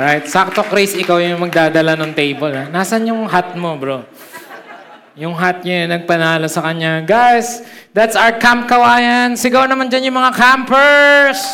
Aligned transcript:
Alright, 0.00 0.32
sakto 0.32 0.64
Chris, 0.64 0.96
ikaw 0.96 1.20
yung 1.20 1.44
magdadala 1.44 1.92
ng 1.92 2.16
table. 2.16 2.56
Ha? 2.56 2.72
Nasaan 2.72 3.04
yung 3.04 3.28
hat 3.28 3.52
mo, 3.52 3.76
bro? 3.76 4.00
Yung 5.12 5.36
hat 5.36 5.60
niya 5.60 5.84
yung 5.84 5.92
nagpanalo 5.92 6.48
sa 6.48 6.64
kanya. 6.64 7.04
Guys, 7.04 7.60
that's 7.92 8.16
our 8.16 8.32
Camp 8.40 8.64
Kawayan. 8.64 9.36
Sigaw 9.36 9.68
naman 9.68 9.92
dyan 9.92 10.08
yung 10.08 10.16
mga 10.16 10.32
campers. 10.32 11.44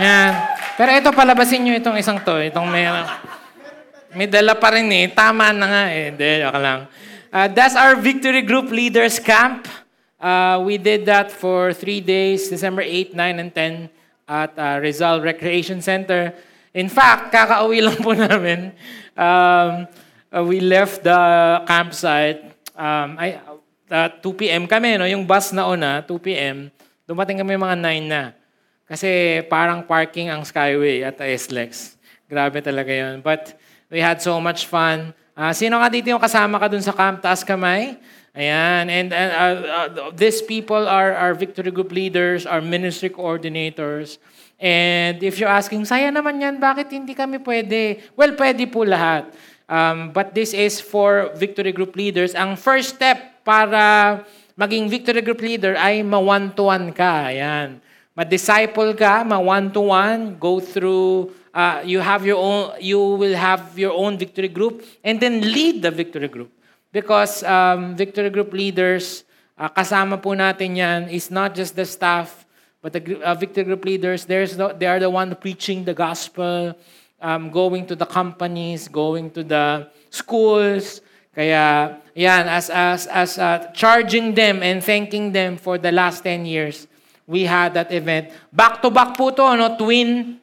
Yan. 0.00 0.32
Pero 0.80 0.88
ito, 0.96 1.12
palabasin 1.12 1.68
nyo 1.68 1.76
itong 1.76 2.00
isang 2.00 2.16
to. 2.24 2.32
Itong 2.40 2.64
may, 2.64 2.88
may 4.16 4.24
dala 4.24 4.56
pa 4.56 4.72
rin 4.72 4.88
eh. 4.88 5.12
Tama 5.12 5.52
na 5.52 5.66
nga 5.68 5.84
eh. 5.92 6.16
Hindi, 6.16 6.48
ako 6.48 6.58
lang. 6.64 6.80
Uh, 7.28 7.48
that's 7.52 7.76
our 7.76 8.00
Victory 8.00 8.40
Group 8.40 8.72
Leaders 8.72 9.20
Camp. 9.20 9.68
Uh, 10.16 10.64
we 10.64 10.80
did 10.80 11.04
that 11.04 11.28
for 11.28 11.76
three 11.76 12.00
days, 12.00 12.48
December 12.48 12.80
8, 12.80 13.12
9, 13.12 13.36
and 13.36 13.52
10 13.52 13.92
at 14.32 14.56
uh, 14.56 14.80
Rizal 14.80 15.20
Recreation 15.20 15.84
Center. 15.84 16.32
In 16.74 16.90
fact, 16.90 17.30
kakauwi 17.30 17.78
lang 17.78 18.02
po 18.02 18.18
namin. 18.18 18.74
Um, 19.14 19.86
uh, 20.34 20.42
we 20.42 20.58
left 20.58 21.06
the 21.06 21.20
campsite. 21.70 22.42
Um, 22.74 23.14
ay, 23.14 23.38
uh, 23.86 24.10
2 24.18 24.34
p.m. 24.34 24.66
kami, 24.66 24.98
no? 24.98 25.06
yung 25.06 25.22
bus 25.22 25.54
na 25.54 25.70
una, 25.70 26.02
2 26.02 26.10
p.m. 26.18 26.74
Dumating 27.06 27.38
kami 27.38 27.54
mga 27.54 27.78
9 27.78 28.10
na. 28.10 28.34
Kasi 28.90 29.40
parang 29.46 29.86
parking 29.86 30.28
ang 30.34 30.42
Skyway 30.42 31.06
at 31.06 31.22
SLEX. 31.22 31.94
Grabe 32.26 32.58
talaga 32.58 32.90
yon. 32.90 33.22
But 33.22 33.54
we 33.86 34.02
had 34.02 34.18
so 34.18 34.42
much 34.42 34.66
fun. 34.66 35.14
Uh, 35.38 35.54
sino 35.54 35.78
nga 35.78 35.86
dito 35.86 36.10
yung 36.10 36.20
kasama 36.20 36.58
ka 36.58 36.66
dun 36.66 36.82
sa 36.82 36.90
camp? 36.90 37.22
Taas 37.22 37.46
kamay. 37.46 37.96
Ayan. 38.34 38.90
And, 38.90 39.08
and 39.14 39.30
uh, 39.30 39.56
uh, 39.62 40.10
these 40.10 40.42
people 40.42 40.90
are 40.90 41.14
our 41.14 41.38
Victory 41.38 41.70
Group 41.70 41.94
leaders, 41.94 42.50
our 42.50 42.60
ministry 42.60 43.14
coordinators. 43.14 44.18
And 44.58 45.20
if 45.22 45.36
you're 45.38 45.50
asking, 45.50 45.84
saya 45.84 46.08
naman 46.14 46.38
yan, 46.38 46.62
bakit 46.62 46.88
hindi 46.94 47.12
kami 47.12 47.42
pwede? 47.42 48.00
Well, 48.14 48.32
pwede 48.38 48.64
po 48.70 48.86
lahat. 48.86 49.34
Um, 49.66 50.12
but 50.12 50.36
this 50.36 50.52
is 50.52 50.78
for 50.78 51.32
Victory 51.34 51.72
Group 51.72 51.96
leaders. 51.96 52.36
Ang 52.36 52.54
first 52.54 52.96
step 52.96 53.44
para 53.44 54.22
maging 54.54 54.86
Victory 54.88 55.24
Group 55.24 55.42
leader 55.42 55.74
ay 55.74 56.04
ma-one-to-one 56.04 56.94
ka. 56.94 57.32
Ayan. 57.32 57.80
Ma-disciple 58.14 58.94
ka, 58.94 59.26
ma-one-to-one, 59.26 60.38
go 60.38 60.62
through, 60.62 61.34
uh, 61.50 61.82
you 61.82 61.98
have 61.98 62.22
your 62.22 62.38
own, 62.38 62.70
you 62.78 63.00
will 63.00 63.34
have 63.34 63.74
your 63.74 63.90
own 63.90 64.14
Victory 64.14 64.46
Group, 64.46 64.86
and 65.02 65.18
then 65.18 65.42
lead 65.42 65.82
the 65.82 65.90
Victory 65.90 66.30
Group. 66.30 66.54
Because 66.94 67.42
um, 67.42 67.98
Victory 67.98 68.30
Group 68.30 68.54
leaders, 68.54 69.26
uh, 69.58 69.66
kasama 69.66 70.22
po 70.22 70.30
natin 70.30 70.78
yan, 70.78 71.10
is 71.10 71.26
not 71.26 71.58
just 71.58 71.74
the 71.74 71.82
staff, 71.82 72.43
But 72.84 72.92
the 72.92 73.00
uh, 73.24 73.32
victory 73.32 73.64
group 73.64 73.82
leaders, 73.88 74.28
there's 74.28 74.60
the, 74.60 74.76
they 74.76 74.84
are 74.84 75.00
the 75.00 75.08
one 75.08 75.32
preaching 75.40 75.88
the 75.88 75.96
gospel, 75.96 76.76
um, 77.16 77.48
going 77.48 77.88
to 77.88 77.96
the 77.96 78.04
companies, 78.04 78.92
going 78.92 79.32
to 79.32 79.40
the 79.40 79.88
schools. 80.12 81.00
Kaya, 81.32 81.96
yan, 82.12 82.44
as, 82.44 82.68
as, 82.68 83.08
as 83.08 83.38
uh, 83.40 83.72
charging 83.72 84.36
them 84.36 84.62
and 84.62 84.84
thanking 84.84 85.32
them 85.32 85.56
for 85.56 85.78
the 85.78 85.90
last 85.90 86.28
10 86.28 86.44
years, 86.44 86.86
we 87.26 87.48
had 87.48 87.72
that 87.72 87.90
event. 87.90 88.28
Back-to-back 88.52 89.16
po 89.16 89.32
to, 89.32 89.56
no? 89.56 89.80
twin 89.80 90.36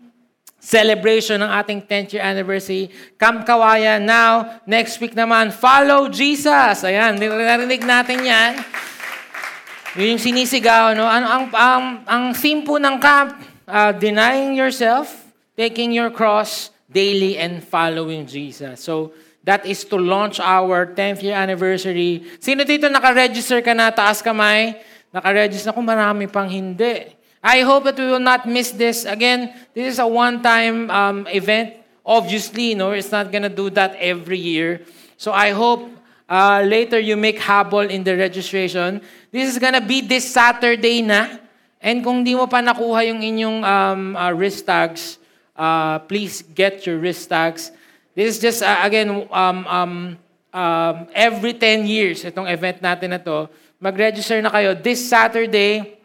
celebration 0.58 1.46
ng 1.46 1.52
ating 1.62 1.86
10th 1.86 2.18
year 2.18 2.26
anniversary. 2.26 2.90
Camp 3.22 3.46
Kawayan. 3.46 4.02
Now, 4.02 4.62
next 4.66 4.98
week 4.98 5.14
naman, 5.14 5.54
follow 5.54 6.10
Jesus. 6.10 6.82
Ayan, 6.82 7.22
narinig 7.22 7.86
natin 7.86 8.26
yan. 8.26 8.66
Yun 10.00 10.16
yung 10.16 10.24
sinisigaw, 10.24 10.96
no? 10.96 11.04
Ang, 11.04 11.26
ang, 11.28 11.44
ang, 11.52 11.84
ang 12.08 12.24
theme 12.32 12.64
po 12.64 12.80
ng 12.80 12.96
camp, 12.96 13.36
uh, 13.68 13.92
denying 13.92 14.56
yourself, 14.56 15.12
taking 15.60 15.92
your 15.92 16.08
cross 16.08 16.72
daily, 16.88 17.36
and 17.36 17.60
following 17.60 18.24
Jesus. 18.24 18.80
So, 18.80 19.12
that 19.44 19.68
is 19.68 19.84
to 19.92 20.00
launch 20.00 20.40
our 20.40 20.88
10th 20.88 21.20
year 21.20 21.36
anniversary. 21.36 22.24
Sino 22.40 22.64
dito 22.64 22.88
naka-register 22.88 23.60
ka 23.60 23.76
na, 23.76 23.92
taas 23.92 24.24
kamay? 24.24 24.80
Naka-register 25.12 25.76
ako, 25.76 25.84
marami 25.84 26.24
pang 26.32 26.48
hindi. 26.48 27.12
I 27.44 27.68
hope 27.68 27.84
that 27.92 28.00
we 28.00 28.08
will 28.08 28.24
not 28.24 28.48
miss 28.48 28.72
this. 28.72 29.04
Again, 29.04 29.52
this 29.76 29.98
is 29.98 30.00
a 30.00 30.08
one-time 30.08 30.88
um, 30.88 31.28
event. 31.28 31.76
Obviously, 32.06 32.80
no, 32.80 32.96
it's 32.96 33.12
not 33.12 33.28
gonna 33.28 33.52
do 33.52 33.68
that 33.76 34.00
every 34.00 34.40
year. 34.40 34.88
So 35.18 35.36
I 35.36 35.52
hope 35.52 35.84
uh, 36.32 36.64
later 36.64 36.96
you 36.96 37.20
make 37.20 37.44
habol 37.44 37.84
in 37.84 38.08
the 38.08 38.16
registration. 38.16 39.04
This 39.36 39.52
is 39.52 39.60
gonna 39.60 39.84
be 39.84 40.00
this 40.00 40.32
Saturday 40.32 41.04
na. 41.04 41.44
And 41.84 42.00
kung 42.00 42.24
di 42.24 42.32
mo 42.40 42.48
pa 42.48 42.64
nakuha 42.64 43.04
yung 43.12 43.20
inyong 43.20 43.60
um, 43.68 44.02
uh, 44.16 44.32
wrist 44.32 44.64
tags, 44.64 45.20
uh, 45.60 46.00
please 46.08 46.40
get 46.56 46.88
your 46.88 47.04
wrist 47.04 47.28
tags. 47.28 47.76
This 48.16 48.38
is 48.38 48.40
just, 48.40 48.64
uh, 48.64 48.80
again, 48.80 49.28
um, 49.28 49.60
um, 49.68 49.94
um, 50.54 50.96
every 51.12 51.58
10 51.58 51.90
years, 51.90 52.24
itong 52.24 52.48
event 52.48 52.80
natin 52.80 53.12
na 53.12 53.20
to, 53.20 53.50
mag-register 53.82 54.40
na 54.40 54.54
kayo 54.54 54.78
this 54.78 55.02
Saturday 55.02 55.98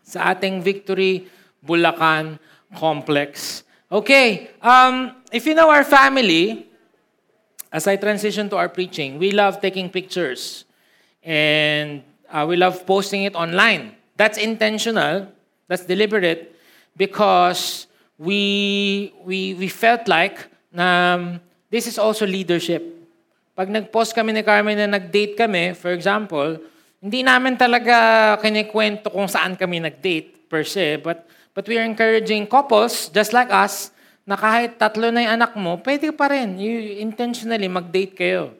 sa 0.00 0.32
ating 0.32 0.64
Victory 0.64 1.28
Bulacan 1.60 2.40
Complex. 2.74 3.62
Okay, 3.90 4.54
um, 4.62 5.20
if 5.34 5.44
you 5.44 5.52
know 5.52 5.68
our 5.68 5.84
family, 5.84 6.69
as 7.72 7.86
I 7.86 7.96
transition 7.96 8.50
to 8.50 8.56
our 8.56 8.68
preaching, 8.68 9.18
we 9.18 9.30
love 9.30 9.60
taking 9.60 9.90
pictures 9.90 10.64
and 11.22 12.02
uh, 12.30 12.44
we 12.46 12.56
love 12.56 12.86
posting 12.86 13.24
it 13.24 13.34
online. 13.34 13.94
That's 14.16 14.38
intentional, 14.38 15.30
that's 15.68 15.86
deliberate 15.86 16.54
because 16.96 17.86
we, 18.18 19.14
we, 19.24 19.54
we 19.54 19.68
felt 19.68 20.08
like 20.08 20.46
um, 20.76 21.40
this 21.70 21.86
is 21.86 21.98
also 21.98 22.26
leadership. 22.26 22.82
Pag 23.56 23.70
nag-post 23.70 24.14
kami 24.14 24.32
ni 24.32 24.42
Carmen 24.42 24.76
na 24.76 24.98
nag-date 24.98 25.36
kami, 25.38 25.72
for 25.74 25.94
example, 25.94 26.58
hindi 27.00 27.22
namin 27.22 27.56
talaga 27.56 28.36
kinikwento 28.42 29.08
kung 29.08 29.30
saan 29.30 29.56
kami 29.56 29.80
nag-date 29.80 30.50
per 30.50 30.66
se, 30.66 31.00
but, 31.00 31.24
but 31.54 31.64
we 31.70 31.78
are 31.78 31.86
encouraging 31.86 32.46
couples 32.46 33.08
just 33.14 33.32
like 33.32 33.48
us 33.48 33.94
na 34.28 34.36
kahit 34.36 34.76
tatlo 34.76 35.08
na 35.10 35.24
yung 35.24 35.34
anak 35.40 35.52
mo, 35.56 35.80
pwede 35.80 36.12
pa 36.12 36.30
rin. 36.30 36.60
You 36.60 37.00
intentionally 37.00 37.66
mag-date 37.66 38.14
kayo. 38.14 38.54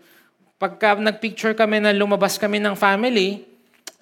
Pagka 0.61 0.97
nag-picture 0.97 1.57
kami 1.57 1.81
na 1.81 1.93
lumabas 1.93 2.37
kami 2.37 2.61
ng 2.61 2.77
family, 2.77 3.45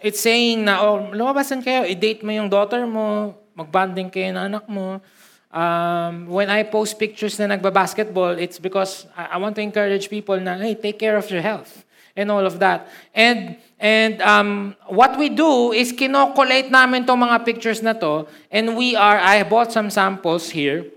it's 0.03 0.23
saying 0.23 0.67
na, 0.67 0.83
oh, 0.83 1.11
lumabasan 1.11 1.63
kayo, 1.63 1.87
i-date 1.87 2.23
mo 2.23 2.31
yung 2.31 2.51
daughter 2.51 2.87
mo, 2.87 3.35
mag-bonding 3.55 4.11
kayo 4.11 4.35
ng 4.35 4.45
anak 4.55 4.65
mo. 4.71 5.03
Um, 5.49 6.29
when 6.29 6.53
I 6.53 6.63
post 6.63 6.99
pictures 7.01 7.39
na 7.41 7.57
nagba-basketball, 7.57 8.39
it's 8.39 8.59
because 8.59 9.07
I, 9.17 9.35
I 9.35 9.37
want 9.43 9.57
to 9.59 9.63
encourage 9.63 10.11
people 10.11 10.39
na, 10.39 10.59
hey, 10.59 10.75
take 10.75 10.99
care 10.99 11.17
of 11.17 11.27
your 11.31 11.43
health 11.43 11.89
and 12.19 12.35
all 12.35 12.43
of 12.43 12.59
that. 12.59 12.91
And 13.15 13.55
and 13.79 14.19
um, 14.27 14.75
what 14.91 15.15
we 15.15 15.31
do 15.31 15.71
is 15.71 15.95
kinokolate 15.95 16.67
namin 16.67 17.07
tong 17.07 17.23
mga 17.23 17.47
pictures 17.47 17.79
na 17.79 17.95
to 17.95 18.27
and 18.51 18.75
we 18.75 18.99
are, 18.99 19.23
I 19.23 19.47
bought 19.47 19.71
some 19.71 19.87
samples 19.87 20.51
here 20.51 20.91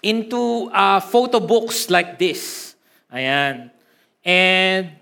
into 0.00 0.72
uh, 0.72 1.00
photo 1.00 1.40
books 1.40 1.88
like 1.92 2.16
this. 2.16 2.72
Ayan. 3.12 3.68
And 4.24 4.96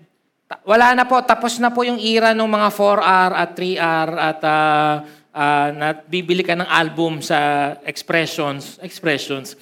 wala 0.65 0.97
na 0.97 1.05
po, 1.05 1.21
tapos 1.21 1.61
na 1.61 1.69
po 1.69 1.85
yung 1.85 2.01
era 2.01 2.33
ng 2.33 2.49
mga 2.49 2.69
4R 2.73 3.31
at 3.37 3.49
3R 3.53 4.09
at 4.17 4.39
uh, 4.41 4.93
uh, 5.33 5.69
na 5.75 5.87
bibili 5.93 6.41
ka 6.41 6.57
ng 6.57 6.65
album 6.65 7.21
sa 7.21 7.73
expressions, 7.85 8.81
expressions. 8.81 9.53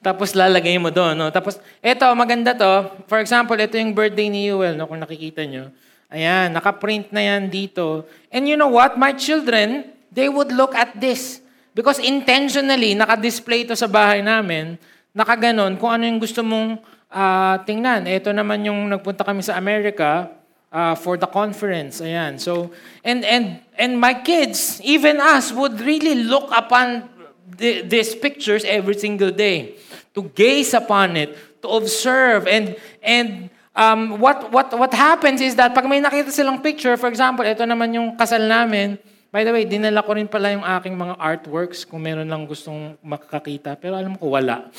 Tapos 0.00 0.32
lalagay 0.32 0.80
mo 0.80 0.88
doon, 0.88 1.14
no? 1.14 1.28
Tapos 1.28 1.60
eto 1.84 2.08
maganda 2.16 2.56
to. 2.56 3.04
For 3.04 3.20
example, 3.20 3.56
ito 3.60 3.76
yung 3.76 3.92
birthday 3.92 4.32
ni 4.32 4.48
Yuel, 4.48 4.74
no, 4.74 4.88
kung 4.88 5.00
nakikita 5.00 5.44
nyo. 5.44 5.68
Ayan, 6.10 6.50
naka-print 6.50 7.14
na 7.14 7.22
yan 7.22 7.46
dito. 7.46 8.02
And 8.34 8.48
you 8.50 8.58
know 8.58 8.72
what? 8.72 8.98
My 8.98 9.14
children, 9.14 9.94
they 10.10 10.26
would 10.26 10.50
look 10.50 10.74
at 10.74 10.98
this. 10.98 11.38
Because 11.80 11.96
intentionally, 11.96 12.92
naka-display 12.92 13.64
ito 13.64 13.72
sa 13.72 13.88
bahay 13.88 14.20
namin, 14.20 14.76
nakaganon, 15.16 15.80
kung 15.80 15.96
ano 15.96 16.04
yung 16.04 16.20
gusto 16.20 16.44
mong 16.44 16.76
uh, 17.08 17.56
tingnan. 17.64 18.04
Ito 18.04 18.36
naman 18.36 18.68
yung 18.68 18.92
nagpunta 18.92 19.24
kami 19.24 19.40
sa 19.40 19.56
America 19.56 20.28
uh, 20.68 20.92
for 20.92 21.16
the 21.16 21.24
conference. 21.24 22.04
Ayan. 22.04 22.36
So, 22.36 22.68
and, 23.00 23.24
and, 23.24 23.64
and 23.80 23.96
my 23.96 24.12
kids, 24.12 24.76
even 24.84 25.24
us, 25.24 25.56
would 25.56 25.80
really 25.80 26.20
look 26.20 26.52
upon 26.52 27.08
the, 27.48 27.80
these 27.80 28.12
pictures 28.12 28.60
every 28.68 29.00
single 29.00 29.32
day. 29.32 29.80
To 30.12 30.28
gaze 30.36 30.76
upon 30.76 31.16
it, 31.16 31.32
to 31.64 31.68
observe, 31.80 32.44
and, 32.44 32.76
and 33.00 33.48
um, 33.72 34.20
what, 34.20 34.52
what, 34.52 34.68
what 34.76 34.92
happens 34.92 35.40
is 35.40 35.56
that 35.56 35.72
pag 35.72 35.88
may 35.88 36.04
nakita 36.04 36.28
silang 36.28 36.60
picture, 36.60 37.00
for 37.00 37.08
example, 37.08 37.40
ito 37.40 37.64
naman 37.64 37.94
yung 37.96 38.20
kasal 38.20 38.44
namin, 38.44 39.00
By 39.30 39.46
the 39.46 39.54
way, 39.54 39.62
dinala 39.62 40.02
ko 40.02 40.18
rin 40.18 40.26
pala 40.26 40.50
yung 40.50 40.66
aking 40.66 40.98
mga 40.98 41.14
artworks 41.14 41.86
kung 41.86 42.02
meron 42.02 42.26
lang 42.26 42.50
gustong 42.50 42.98
makakita. 42.98 43.78
Pero 43.78 43.94
alam 43.94 44.18
ko, 44.18 44.34
wala. 44.34 44.74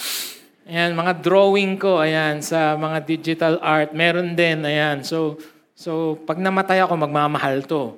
Ayan, 0.67 0.91
mga 0.91 1.23
drawing 1.23 1.79
ko, 1.79 2.03
ayan, 2.03 2.43
sa 2.43 2.75
mga 2.75 2.99
digital 3.07 3.55
art. 3.63 3.95
Meron 3.95 4.35
din, 4.35 4.59
ayan. 4.67 5.07
So, 5.07 5.39
so 5.71 6.19
pag 6.27 6.35
namatay 6.35 6.83
ako, 6.83 6.99
magmamahal 6.99 7.63
to. 7.63 7.95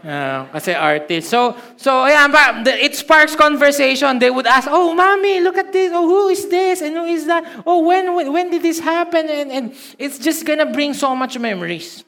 Uh, 0.00 0.46
kasi 0.54 0.72
artist. 0.78 1.26
So, 1.26 1.58
so 1.74 2.06
ayan, 2.06 2.30
ba, 2.30 2.62
it 2.70 2.94
sparks 2.94 3.34
conversation. 3.34 4.14
They 4.22 4.30
would 4.30 4.46
ask, 4.46 4.70
oh, 4.70 4.94
mommy, 4.94 5.42
look 5.42 5.58
at 5.58 5.74
this. 5.74 5.90
Oh, 5.90 6.06
who 6.06 6.30
is 6.30 6.46
this? 6.46 6.86
And 6.86 6.94
who 6.94 7.10
is 7.10 7.26
that? 7.26 7.42
Oh, 7.66 7.82
when, 7.82 8.14
when, 8.14 8.30
when 8.30 8.46
did 8.46 8.62
this 8.62 8.78
happen? 8.78 9.26
And, 9.26 9.50
and 9.50 9.64
it's 9.98 10.22
just 10.22 10.46
gonna 10.46 10.70
bring 10.70 10.94
so 10.94 11.18
much 11.18 11.34
memories. 11.34 12.06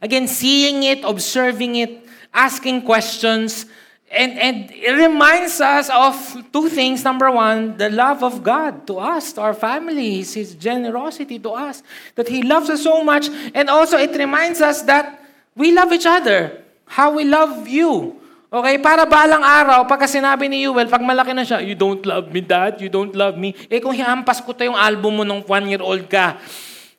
Again, 0.00 0.24
seeing 0.24 0.82
it, 0.88 1.04
observing 1.04 1.76
it, 1.76 2.02
asking 2.32 2.82
questions, 2.82 3.66
and, 4.12 4.36
and 4.36 4.68
it 4.72 4.92
reminds 4.92 5.60
us 5.60 5.88
of 5.88 6.16
two 6.52 6.68
things. 6.68 7.04
Number 7.04 7.30
one, 7.30 7.76
the 7.76 7.88
love 7.88 8.24
of 8.24 8.42
God 8.42 8.86
to 8.88 8.98
us, 8.98 9.32
to 9.34 9.40
our 9.40 9.54
families, 9.54 10.34
His 10.34 10.54
generosity 10.54 11.38
to 11.40 11.50
us, 11.52 11.82
that 12.16 12.28
He 12.28 12.42
loves 12.42 12.68
us 12.68 12.84
so 12.84 13.04
much. 13.04 13.28
And 13.54 13.68
also, 13.68 13.96
it 13.96 14.12
reminds 14.16 14.60
us 14.60 14.82
that 14.82 15.24
we 15.56 15.72
love 15.72 15.92
each 15.92 16.06
other. 16.06 16.60
How 16.84 17.16
we 17.16 17.24
love 17.24 17.68
you. 17.68 18.20
Okay, 18.52 18.76
para 18.76 19.08
balang 19.08 19.40
araw, 19.40 19.88
pagka 19.88 20.04
sinabi 20.04 20.44
ni 20.44 20.68
Yuel, 20.68 20.84
pag 20.84 21.00
malaki 21.00 21.32
na 21.32 21.40
siya, 21.40 21.64
you 21.64 21.72
don't 21.72 22.04
love 22.04 22.28
me, 22.28 22.44
dad, 22.44 22.76
you 22.84 22.92
don't 22.92 23.16
love 23.16 23.32
me. 23.40 23.56
Eh 23.72 23.80
kung 23.80 23.96
hihampas 23.96 24.44
ko 24.44 24.52
to 24.52 24.68
yung 24.68 24.76
album 24.76 25.16
mo 25.16 25.24
nung 25.24 25.40
one-year-old 25.40 26.04
ka, 26.04 26.36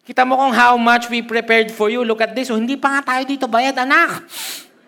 kita 0.01 0.25
mo 0.25 0.33
kung 0.33 0.50
how 0.50 0.74
much 0.81 1.13
we 1.13 1.21
prepared 1.21 1.69
for 1.69 1.94
you. 1.94 2.01
Look 2.01 2.25
at 2.25 2.33
this. 2.33 2.50
Oh, 2.50 2.57
hindi 2.57 2.74
pa 2.74 2.97
nga 2.97 3.13
tayo 3.13 3.24
dito 3.30 3.45
bayad, 3.45 3.77
anak. 3.77 4.25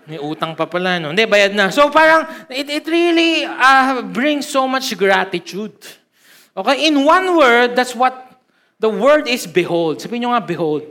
May 0.06 0.22
utang 0.22 0.54
pa 0.54 0.70
pala, 0.70 1.02
no? 1.02 1.10
Hindi, 1.10 1.26
bayad 1.26 1.58
na. 1.58 1.74
So 1.74 1.90
parang, 1.90 2.30
it, 2.50 2.70
it 2.70 2.86
really 2.86 3.42
uh, 3.46 4.06
brings 4.06 4.46
so 4.46 4.70
much 4.70 4.94
gratitude. 4.94 5.74
Okay, 6.56 6.88
in 6.88 7.04
one 7.04 7.36
word, 7.36 7.76
that's 7.76 7.98
what 7.98 8.14
the 8.78 8.90
word 8.90 9.28
is 9.28 9.50
behold. 9.50 9.98
Sabihin 9.98 10.30
nyo 10.30 10.38
nga, 10.38 10.46
behold. 10.46 10.86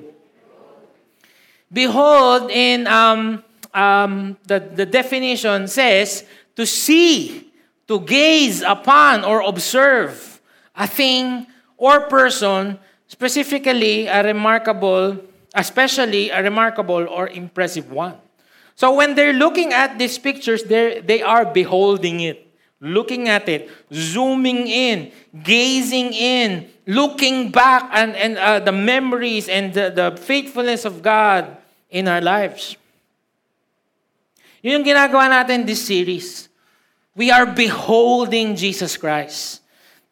Behold 1.71 2.51
in 2.51 2.87
um, 2.91 3.43
um, 3.73 4.37
the, 4.47 4.59
the 4.59 4.87
definition 4.87 5.67
says 5.67 6.27
to 6.57 6.67
see, 6.67 7.51
to 7.87 8.01
gaze 8.01 8.63
upon 8.63 9.25
or 9.25 9.43
observe 9.43 10.41
a 10.75 10.87
thing 10.87 11.47
or 11.77 12.07
person, 12.11 12.79
specifically 13.07 14.07
a 14.07 14.23
remarkable, 14.23 15.19
especially 15.55 16.31
a 16.31 16.43
remarkable 16.43 17.07
or 17.07 17.29
impressive 17.29 17.91
one. 17.91 18.15
So 18.77 18.95
when 18.95 19.15
they're 19.15 19.33
looking 19.33 19.73
at 19.73 19.99
these 19.99 20.19
pictures, 20.19 20.65
they 20.65 21.23
are 21.23 21.45
beholding 21.47 22.21
it, 22.21 22.47
looking 22.81 23.29
at 23.29 23.49
it, 23.49 23.71
zooming 23.93 24.67
in, 24.67 25.13
gazing 25.43 26.13
in, 26.13 26.69
looking 26.87 27.51
back 27.51 27.89
and, 27.93 28.15
and 28.17 28.37
uh, 28.37 28.61
the 28.61 28.73
memories 28.73 29.49
and 29.49 29.73
the, 29.73 29.91
the 29.91 30.17
faithfulness 30.21 30.85
of 30.85 31.03
God 31.03 31.57
in 31.91 32.09
our 32.09 32.21
lives. 32.21 32.77
Yun 34.61 34.81
yung 34.81 34.85
ginagawa 34.85 35.29
natin 35.29 35.69
this 35.69 35.85
series. 35.85 36.49
We 37.15 37.31
are 37.31 37.47
beholding 37.47 38.57
Jesus 38.57 38.97
Christ. 38.97 39.64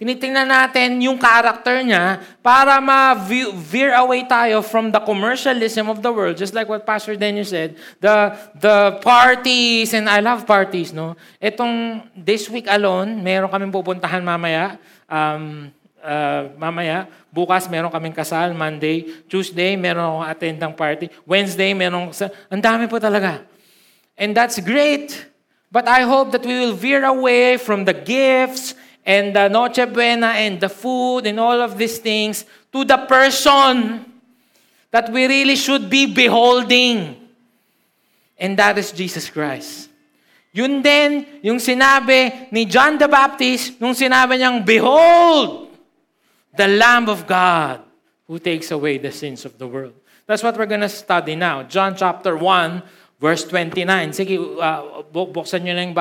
Tinitingnan 0.02 0.50
natin 0.50 0.98
yung 0.98 1.14
character 1.14 1.78
niya 1.78 2.18
para 2.42 2.82
ma-veer 2.82 3.94
away 3.94 4.26
tayo 4.26 4.58
from 4.58 4.90
the 4.90 4.98
commercialism 4.98 5.86
of 5.86 6.02
the 6.02 6.10
world. 6.10 6.34
Just 6.34 6.58
like 6.58 6.66
what 6.66 6.82
Pastor 6.82 7.14
Daniel 7.14 7.46
said, 7.46 7.78
the, 8.02 8.34
the 8.58 8.98
parties, 8.98 9.94
and 9.94 10.10
I 10.10 10.18
love 10.18 10.42
parties, 10.42 10.90
no? 10.90 11.14
Itong 11.38 12.02
this 12.18 12.50
week 12.50 12.66
alone, 12.66 13.22
meron 13.22 13.46
kaming 13.46 13.70
pupuntahan 13.70 14.26
mamaya. 14.26 14.74
Um, 15.06 15.70
uh, 16.02 16.50
mamaya, 16.58 17.06
bukas 17.30 17.70
meron 17.70 17.94
kaming 17.94 18.18
kasal, 18.18 18.50
Monday, 18.58 19.06
Tuesday 19.30 19.78
meron 19.78 20.02
akong 20.02 20.26
attend 20.26 20.58
ng 20.58 20.74
party, 20.74 21.06
Wednesday 21.22 21.78
meron, 21.78 22.10
ang 22.50 22.58
dami 22.58 22.90
po 22.90 22.98
talaga. 22.98 23.46
And 24.18 24.34
that's 24.34 24.58
great. 24.58 25.30
But 25.70 25.86
I 25.86 26.02
hope 26.02 26.34
that 26.34 26.42
we 26.42 26.58
will 26.58 26.74
veer 26.74 27.06
away 27.06 27.54
from 27.54 27.86
the 27.86 27.94
gifts 27.94 28.74
and 29.04 29.34
the 29.34 29.48
Noche 29.48 29.86
Buena 29.92 30.38
and 30.38 30.60
the 30.60 30.68
food 30.68 31.26
and 31.26 31.38
all 31.38 31.60
of 31.60 31.76
these 31.76 31.98
things 31.98 32.44
to 32.72 32.84
the 32.84 32.98
person 33.06 34.04
that 34.90 35.10
we 35.10 35.26
really 35.26 35.56
should 35.56 35.90
be 35.90 36.06
beholding. 36.06 37.18
And 38.38 38.58
that 38.58 38.78
is 38.78 38.92
Jesus 38.92 39.30
Christ. 39.30 39.90
Yun 40.52 40.84
din 40.84 41.24
yung 41.40 41.56
sinabi 41.56 42.52
ni 42.52 42.68
John 42.68 43.00
the 43.00 43.08
Baptist 43.08 43.80
nung 43.80 43.96
sinabi 43.96 44.36
niyang, 44.36 44.60
Behold, 44.60 45.72
the 46.52 46.68
Lamb 46.68 47.08
of 47.08 47.24
God 47.24 47.80
who 48.28 48.36
takes 48.38 48.70
away 48.70 49.00
the 49.00 49.10
sins 49.10 49.48
of 49.48 49.56
the 49.56 49.64
world. 49.64 49.96
That's 50.26 50.42
what 50.44 50.56
we're 50.56 50.68
going 50.68 50.84
to 50.84 50.92
study 50.92 51.34
now. 51.34 51.64
John 51.64 51.96
chapter 51.96 52.36
1, 52.36 52.82
Verse 53.22 53.46
29. 53.46 53.86
Sige, 54.10 54.34
uh, 54.34 55.06
buksan 55.14 55.62
nyo 55.62 55.78
na 55.78 55.86
yung 55.86 55.94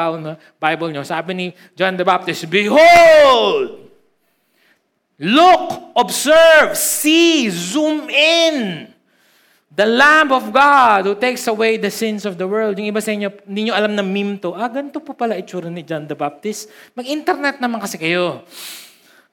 Bible 0.57 0.89
nyo. 0.89 1.05
Sabi 1.05 1.37
ni 1.37 1.47
John 1.77 1.93
the 1.93 2.01
Baptist, 2.01 2.49
Behold! 2.49 3.93
Look, 5.21 5.93
observe, 5.93 6.73
see, 6.73 7.45
zoom 7.53 8.09
in. 8.09 8.89
The 9.69 9.85
Lamb 9.85 10.33
of 10.33 10.49
God 10.49 11.05
who 11.05 11.13
takes 11.13 11.45
away 11.45 11.77
the 11.77 11.93
sins 11.93 12.25
of 12.25 12.41
the 12.41 12.49
world. 12.49 12.81
Yung 12.81 12.89
iba 12.89 12.99
sa 12.99 13.13
inyo, 13.13 13.29
hindi 13.45 13.69
nyo 13.69 13.77
alam 13.77 13.93
na 13.93 14.01
meme 14.01 14.41
to. 14.41 14.57
Ah, 14.57 14.67
ganito 14.67 14.97
po 14.97 15.13
pala 15.13 15.37
itsura 15.37 15.69
ni 15.69 15.85
John 15.85 16.09
the 16.09 16.17
Baptist. 16.17 16.73
Mag-internet 16.97 17.61
naman 17.61 17.79
kasi 17.79 18.01
kayo. 18.01 18.41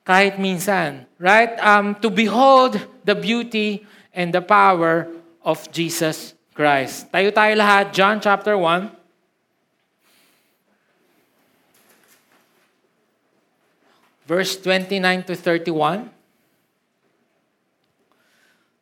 Kahit 0.05 0.37
minsan. 0.37 1.09
Right? 1.17 1.57
Um, 1.59 1.97
to 2.05 2.13
behold 2.13 2.77
the 3.03 3.17
beauty 3.17 3.89
and 4.13 4.29
the 4.29 4.45
power 4.45 5.09
of 5.41 5.65
Jesus 5.73 6.38
Christ. 6.59 7.07
Tayo 7.15 7.31
tayo 7.31 7.55
lahat, 7.55 7.95
John 7.95 8.19
chapter 8.19 8.59
1. 8.59 8.91
Verse 14.27 14.59
29 14.59 15.23
to 15.31 15.39
31. 15.39 16.11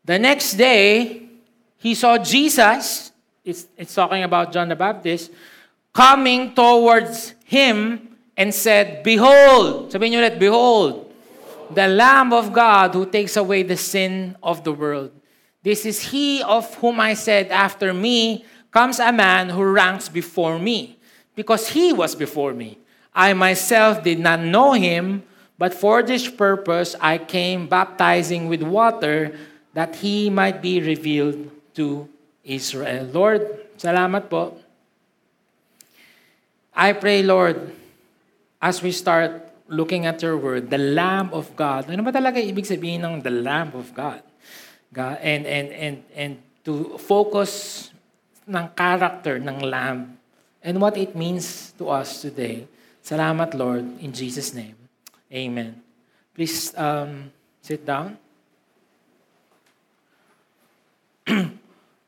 The 0.09 0.17
next 0.17 0.57
day, 0.57 1.29
he 1.77 1.93
saw 1.93 2.17
Jesus, 2.17 3.13
it's, 3.45 3.69
it's 3.77 3.93
talking 3.93 4.25
about 4.25 4.57
John 4.57 4.73
the 4.73 4.79
Baptist, 4.79 5.31
coming 5.93 6.57
towards 6.57 7.37
him 7.45 8.17
and 8.41 8.57
said, 8.57 9.05
Behold, 9.05 9.93
sabihin 9.93 10.17
niyo 10.17 10.25
ulit, 10.25 10.41
Behold, 10.41 11.13
the 11.77 11.93
Lamb 11.93 12.33
of 12.33 12.57
God 12.57 12.97
who 12.97 13.05
takes 13.05 13.37
away 13.37 13.69
the 13.69 13.77
sin 13.77 14.33
of 14.41 14.65
the 14.65 14.73
world. 14.73 15.16
This 15.67 15.83
is 15.83 16.15
he 16.15 16.47
of 16.47 16.71
whom 16.79 17.03
I 17.03 17.19
said, 17.19 17.51
After 17.51 17.91
me 17.91 18.47
comes 18.71 19.03
a 19.03 19.11
man 19.11 19.51
who 19.51 19.67
ranks 19.67 20.07
before 20.07 20.63
me, 20.63 20.95
because 21.35 21.75
he 21.75 21.91
was 21.91 22.15
before 22.15 22.55
me. 22.55 22.79
I 23.11 23.35
myself 23.35 24.07
did 24.07 24.23
not 24.23 24.39
know 24.39 24.79
him, 24.79 25.27
but 25.59 25.75
for 25.75 26.07
this 26.07 26.31
purpose 26.31 26.95
I 27.03 27.19
came 27.19 27.67
baptizing 27.67 28.47
with 28.47 28.63
water 28.63 29.35
that 29.75 29.99
he 30.07 30.31
might 30.31 30.63
be 30.63 30.79
revealed 30.79 31.51
to 31.75 32.07
Israel. 32.47 33.11
Lord, 33.11 33.43
salamat 33.75 34.31
po. 34.31 34.55
I 36.71 36.95
pray, 36.95 37.27
Lord, 37.27 37.75
as 38.63 38.87
we 38.87 38.95
start 38.95 39.51
looking 39.67 40.07
at 40.07 40.23
your 40.23 40.39
word, 40.39 40.71
the 40.71 40.79
Lamb 40.79 41.35
of 41.35 41.51
God. 41.59 41.91
Ano 41.91 42.07
ba 42.07 42.15
talaga 42.15 42.39
ibig 42.39 42.71
sabihin 42.71 43.03
ng 43.03 43.19
the 43.19 43.35
Lamb 43.35 43.75
of 43.75 43.91
God? 43.91 44.26
And, 44.95 45.47
and, 45.47 45.69
and, 45.73 45.97
and 46.15 46.33
to 46.65 46.99
focus 46.99 47.91
ng 48.47 48.69
character 48.75 49.37
ng 49.39 49.59
Lamb 49.61 50.19
and 50.63 50.81
what 50.81 50.97
it 50.97 51.15
means 51.15 51.73
to 51.79 51.91
us 51.91 52.23
today. 52.23 52.67
Salamat, 53.03 53.55
Lord, 53.55 53.87
in 54.03 54.13
Jesus' 54.13 54.55
name. 54.55 54.75
Amen. 55.31 55.83
Please 56.35 56.75
um, 56.75 57.31
sit 57.63 57.87
down. 57.87 58.19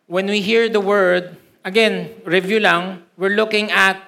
when 0.06 0.26
we 0.26 0.40
hear 0.40 0.68
the 0.68 0.80
word, 0.80 1.36
again, 1.64 2.10
review 2.24 2.58
lang, 2.58 3.02
we're 3.16 3.34
looking 3.34 3.70
at 3.70 4.02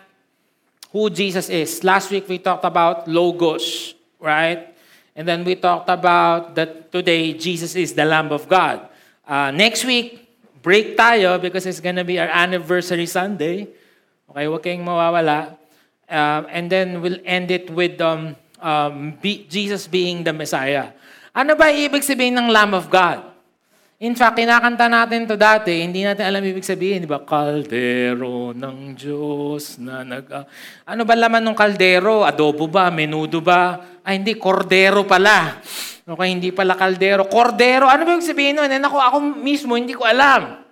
who 0.93 1.11
Jesus 1.11 1.49
is. 1.49 1.85
Last 1.85 2.11
week 2.11 2.29
we 2.29 2.39
talked 2.39 2.65
about 2.65 3.07
logos, 3.07 3.95
right? 4.19 4.70
And 5.15 5.27
then 5.27 5.45
we 5.45 5.55
talked 5.55 5.89
about 5.89 6.55
that 6.55 6.93
today, 6.93 7.35
Jesus 7.35 7.75
is 7.75 7.95
the 7.95 8.05
Lamb 8.05 8.33
of 8.33 8.49
God. 8.49 8.89
Uh, 9.27 9.51
next 9.51 9.85
week, 9.85 10.27
break 10.63 10.97
tayo 10.97 11.41
because 11.41 11.67
it's 11.67 11.81
gonna 11.81 12.05
be 12.05 12.19
our 12.19 12.29
anniversary 12.29 13.07
Sunday. 13.07 13.69
Okay, 14.31 14.45
huwag 14.47 14.63
kayong 14.63 14.87
mawawala. 14.87 15.57
Uh, 16.11 16.43
and 16.51 16.71
then 16.71 16.99
we'll 16.99 17.23
end 17.23 17.51
it 17.51 17.71
with 17.71 18.01
um, 18.01 18.35
um, 18.59 19.15
be, 19.23 19.47
Jesus 19.47 19.87
being 19.87 20.23
the 20.27 20.33
Messiah. 20.35 20.91
Ano 21.31 21.55
ba 21.55 21.71
ibig 21.71 22.03
sabihin 22.03 22.35
ng 22.35 22.51
Lamb 22.51 22.75
of 22.75 22.91
God? 22.91 23.30
In 24.01 24.17
fact, 24.17 24.41
kinakanta 24.41 24.89
natin 24.89 25.29
to 25.29 25.37
dati, 25.37 25.85
hindi 25.85 26.01
natin 26.01 26.25
alam 26.25 26.41
ibig 26.41 26.65
sabihin, 26.65 27.05
di 27.05 27.11
ba? 27.11 27.21
Kaldero 27.21 28.57
ng 28.57 28.97
Diyos 28.97 29.77
na 29.77 30.01
nag... 30.01 30.25
Uh, 30.25 30.49
ano 30.89 31.05
ba 31.05 31.13
laman 31.13 31.45
ng 31.45 31.53
kaldero? 31.53 32.25
Adobo 32.25 32.65
ba? 32.65 32.89
Menudo 32.89 33.45
ba? 33.45 33.77
Ay, 34.01 34.17
hindi, 34.17 34.41
kordero 34.41 35.05
pala. 35.05 35.61
Okay, 36.09 36.29
hindi 36.33 36.49
pala 36.49 36.81
kaldero. 36.81 37.29
Kordero, 37.29 37.93
ano 37.93 38.09
ba 38.09 38.17
ibig 38.17 38.25
sabihin 38.25 38.57
nun? 38.57 38.73
And 38.73 38.89
ako, 38.89 38.97
ako 39.05 39.17
mismo, 39.37 39.77
hindi 39.77 39.93
ko 39.93 40.09
alam. 40.09 40.65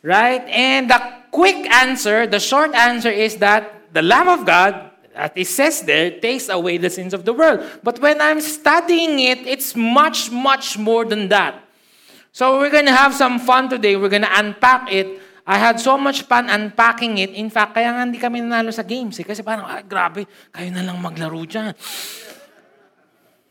Right? 0.00 0.48
And 0.48 0.88
the 0.88 1.28
quick 1.28 1.68
answer, 1.68 2.24
the 2.24 2.40
short 2.40 2.72
answer 2.72 3.12
is 3.12 3.36
that 3.44 3.92
the 3.92 4.00
Lamb 4.00 4.32
of 4.32 4.48
God, 4.48 4.96
as 5.12 5.28
it 5.36 5.52
says 5.52 5.84
there, 5.84 6.08
takes 6.24 6.48
away 6.48 6.80
the 6.80 6.88
sins 6.88 7.12
of 7.12 7.28
the 7.28 7.36
world. 7.36 7.60
But 7.84 8.00
when 8.00 8.16
I'm 8.24 8.40
studying 8.40 9.20
it, 9.20 9.44
it's 9.44 9.76
much, 9.76 10.32
much 10.32 10.80
more 10.80 11.04
than 11.04 11.28
that. 11.28 11.68
So 12.32 12.56
we're 12.56 12.72
gonna 12.72 12.96
have 12.96 13.12
some 13.12 13.36
fun 13.36 13.68
today. 13.68 13.94
We're 13.94 14.08
gonna 14.08 14.32
unpack 14.32 14.88
it. 14.88 15.20
I 15.44 15.60
had 15.60 15.76
so 15.76 16.00
much 16.00 16.24
fun 16.24 16.48
unpacking 16.48 17.20
it. 17.20 17.36
In 17.36 17.52
fact, 17.52 17.76
kaya 17.76 17.92
nga 17.92 18.08
hindi 18.08 18.16
kami 18.16 18.40
nanalo 18.40 18.72
sa 18.72 18.86
games. 18.86 19.20
Eh. 19.20 19.26
Kasi 19.26 19.44
parang, 19.44 19.68
ah, 19.68 19.84
grabe, 19.84 20.24
kayo 20.54 20.70
na 20.70 20.86
lang 20.86 20.96
maglaro 21.02 21.42
dyan. 21.44 21.74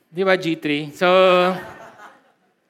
Di 0.07 0.23
ba, 0.23 0.39
G3? 0.39 0.95
So, 0.95 1.07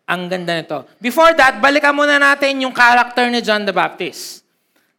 ang 0.10 0.28
ganda 0.28 0.58
nito. 0.58 0.90
Before 0.98 1.32
that, 1.38 1.62
balikan 1.62 1.94
muna 1.94 2.18
natin 2.18 2.66
yung 2.66 2.74
character 2.74 3.30
ni 3.30 3.40
John 3.40 3.64
the 3.64 3.72
Baptist. 3.72 4.42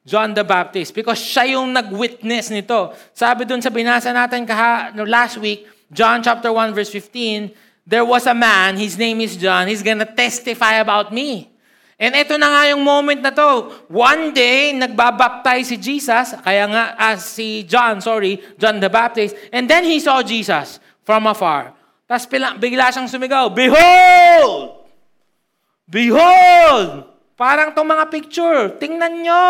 John 0.07 0.33
the 0.33 0.47
Baptist. 0.47 0.95
Because 0.95 1.19
siya 1.19 1.59
yung 1.59 1.75
nag-witness 1.75 2.55
nito. 2.55 2.95
Sabi 3.13 3.43
dun 3.45 3.61
sa 3.61 3.75
binasa 3.75 4.15
natin 4.15 4.47
kaha, 4.47 4.95
last 5.03 5.37
week, 5.43 5.67
John 5.91 6.23
chapter 6.23 6.49
1 6.49 6.73
verse 6.73 6.89
15, 6.89 7.53
there 7.87 8.05
was 8.05 8.27
a 8.27 8.35
man, 8.35 8.77
his 8.77 8.97
name 8.97 9.21
is 9.21 9.37
John, 9.37 9.67
he's 9.67 9.83
gonna 9.83 10.07
testify 10.07 10.79
about 10.79 11.13
me. 11.13 11.51
And 12.03 12.19
ito 12.19 12.35
na 12.35 12.51
nga 12.51 12.63
yung 12.75 12.83
moment 12.83 13.23
na 13.23 13.31
to. 13.31 13.71
One 13.87 14.35
day, 14.35 14.75
nagbabaptize 14.75 15.71
si 15.71 15.77
Jesus, 15.79 16.35
kaya 16.43 16.67
nga, 16.67 16.99
ah, 16.99 17.15
si 17.15 17.63
John, 17.63 18.03
sorry, 18.03 18.43
John 18.59 18.83
the 18.83 18.91
Baptist, 18.91 19.39
and 19.55 19.71
then 19.71 19.87
he 19.87 20.03
saw 20.03 20.19
Jesus 20.19 20.83
from 21.07 21.31
afar. 21.31 21.71
Tapos 22.11 22.27
bigla 22.59 22.91
siyang 22.91 23.07
sumigaw, 23.07 23.55
Behold! 23.55 24.83
Behold! 25.87 27.07
Parang 27.39 27.71
tong 27.71 27.87
mga 27.87 28.11
picture, 28.11 28.75
tingnan 28.83 29.23
nyo! 29.23 29.47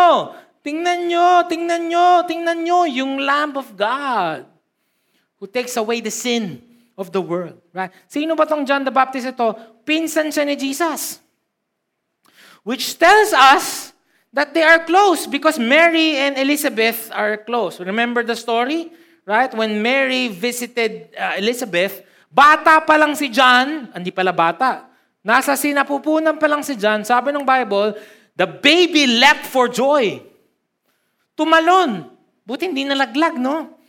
Tingnan 0.63 1.11
nyo, 1.11 1.43
tingnan 1.51 1.91
nyo, 1.91 2.07
tingnan 2.23 2.59
nyo, 2.63 2.79
yung 2.87 3.19
Lamb 3.19 3.59
of 3.59 3.75
God 3.75 4.47
who 5.35 5.43
takes 5.43 5.75
away 5.75 5.99
the 5.99 6.07
sin 6.07 6.72
of 6.97 7.11
the 7.11 7.21
world. 7.21 7.57
Right? 7.73 7.91
Sino 8.07 8.35
ba 8.35 8.45
tong 8.45 8.65
John 8.65 8.85
the 8.85 8.93
Baptist 8.93 9.29
ito? 9.29 9.53
Pinsan 9.85 10.29
siya 10.29 10.45
ni 10.45 10.55
Jesus. 10.55 11.19
Which 12.63 12.95
tells 12.95 13.35
us 13.35 13.91
that 14.31 14.55
they 14.55 14.63
are 14.63 14.81
close 14.87 15.27
because 15.27 15.61
Mary 15.61 16.17
and 16.17 16.39
Elizabeth 16.39 17.11
are 17.13 17.37
close. 17.37 17.77
Remember 17.79 18.23
the 18.23 18.35
story? 18.35 18.89
Right? 19.23 19.51
When 19.53 19.79
Mary 19.79 20.27
visited 20.27 21.13
uh, 21.15 21.37
Elizabeth, 21.37 22.01
bata 22.27 22.81
pa 22.81 22.95
lang 22.97 23.15
si 23.15 23.29
John, 23.29 23.91
hindi 23.93 24.11
pala 24.11 24.33
bata. 24.33 24.89
Nasa 25.23 25.55
sinapupunan 25.55 26.35
pa 26.35 26.51
lang 26.51 26.65
si 26.65 26.75
John, 26.75 27.07
sabi 27.07 27.31
ng 27.31 27.47
Bible, 27.47 27.95
the 28.35 28.43
baby 28.43 29.07
leapt 29.07 29.47
for 29.47 29.71
joy. 29.71 30.19
Tumalon. 31.37 32.11
Buti 32.43 32.67
hindi 32.67 32.83
nalaglag, 32.83 33.39
no? 33.39 33.79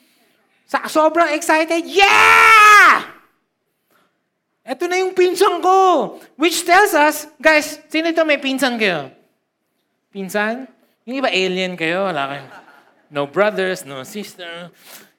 Sa, 0.70 0.86
sobrang 0.86 1.34
excited, 1.34 1.82
yeah! 1.90 2.63
Ito 4.64 4.88
na 4.88 4.96
yung 4.96 5.12
pinsan 5.12 5.60
ko. 5.60 5.76
Which 6.40 6.64
tells 6.64 6.96
us, 6.96 7.28
guys, 7.36 7.84
sino 7.92 8.08
ito 8.08 8.24
may 8.24 8.40
pinsan 8.40 8.80
kayo? 8.80 9.12
Pinsan? 10.08 10.64
Yung 11.04 11.20
iba 11.20 11.28
alien 11.28 11.76
kayo, 11.76 12.08
wala 12.08 12.32
kayo. 12.32 12.44
No 13.12 13.28
brothers, 13.28 13.84
no 13.84 14.00
sister. 14.08 14.72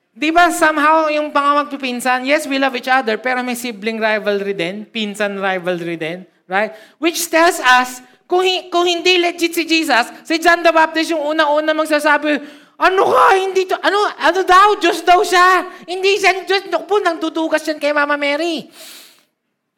Di 0.10 0.34
ba 0.34 0.50
somehow 0.50 1.14
yung 1.14 1.30
mga 1.30 1.52
magpipinsan, 1.62 2.26
yes, 2.26 2.50
we 2.50 2.58
love 2.58 2.74
each 2.74 2.90
other, 2.90 3.22
pero 3.22 3.46
may 3.46 3.54
sibling 3.54 4.02
rivalry 4.02 4.58
din, 4.58 4.82
pinsan 4.90 5.38
rivalry 5.38 5.94
din, 5.94 6.26
right? 6.50 6.74
Which 6.98 7.30
tells 7.30 7.62
us, 7.62 8.02
kung, 8.26 8.42
kung 8.74 8.90
hindi 8.90 9.22
legit 9.22 9.54
si 9.54 9.70
Jesus, 9.70 10.10
si 10.26 10.42
John 10.42 10.66
the 10.66 10.74
Baptist 10.74 11.14
yung 11.14 11.22
una-una 11.22 11.78
magsasabi, 11.78 12.42
ano 12.76 13.02
ka, 13.08 13.26
hindi 13.38 13.70
to, 13.70 13.78
ano, 13.78 14.10
ano 14.18 14.40
daw, 14.42 14.76
Diyos 14.82 15.00
daw 15.06 15.22
siya. 15.24 15.64
Hindi 15.88 16.20
siya 16.20 16.44
Diyos. 16.44 16.68
Naku 16.68 16.84
po, 16.84 16.96
nang 17.00 17.22
dudugas 17.24 17.64
yan 17.64 17.80
kay 17.80 17.96
Mama 17.96 18.20
Mary. 18.20 18.68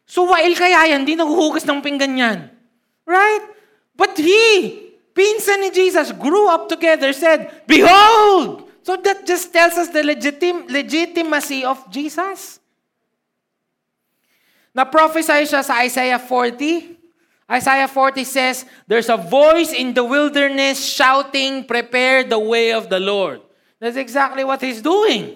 So, 0.08 0.32
wail 0.32 0.56
kaya 0.56 0.96
yan, 0.96 1.04
di 1.04 1.20
naghuhugas 1.20 1.68
ng 1.68 1.84
pinggan 1.84 2.16
yan. 2.16 2.48
Right? 3.04 3.44
But 3.92 4.16
he, 4.16 4.88
pinsan 5.12 5.68
ni 5.68 5.70
Jesus, 5.70 6.16
grew 6.16 6.48
up 6.48 6.72
together, 6.72 7.12
said, 7.12 7.68
Behold! 7.68 8.72
So 8.88 8.96
that 8.96 9.28
just 9.28 9.52
tells 9.52 9.76
us 9.76 9.92
the 9.92 10.00
legitim- 10.00 10.72
legitimacy 10.72 11.68
of 11.68 11.84
Jesus. 11.92 12.64
Na-prophesy 14.72 15.44
siya 15.44 15.60
sa 15.60 15.84
Isaiah 15.84 16.22
40, 16.22 16.96
Isaiah 17.52 17.88
40 17.88 18.24
says, 18.24 18.64
There's 18.88 19.12
a 19.12 19.20
voice 19.20 19.76
in 19.76 19.92
the 19.92 20.04
wilderness 20.04 20.80
shouting, 20.84 21.68
Prepare 21.68 22.24
the 22.24 22.40
way 22.40 22.72
of 22.72 22.88
the 22.88 23.00
Lord. 23.00 23.42
That's 23.80 23.98
exactly 23.98 24.44
what 24.44 24.64
He's 24.64 24.80
doing. 24.80 25.36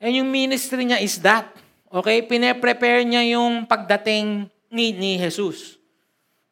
And 0.00 0.16
yung 0.16 0.32
ministry 0.32 0.84
niya 0.84 1.00
is 1.00 1.20
that. 1.20 1.61
Okay? 1.92 2.24
Pine-prepare 2.24 3.04
niya 3.04 3.36
yung 3.36 3.68
pagdating 3.68 4.48
ni, 4.72 4.96
ni 4.96 5.20
Jesus. 5.20 5.76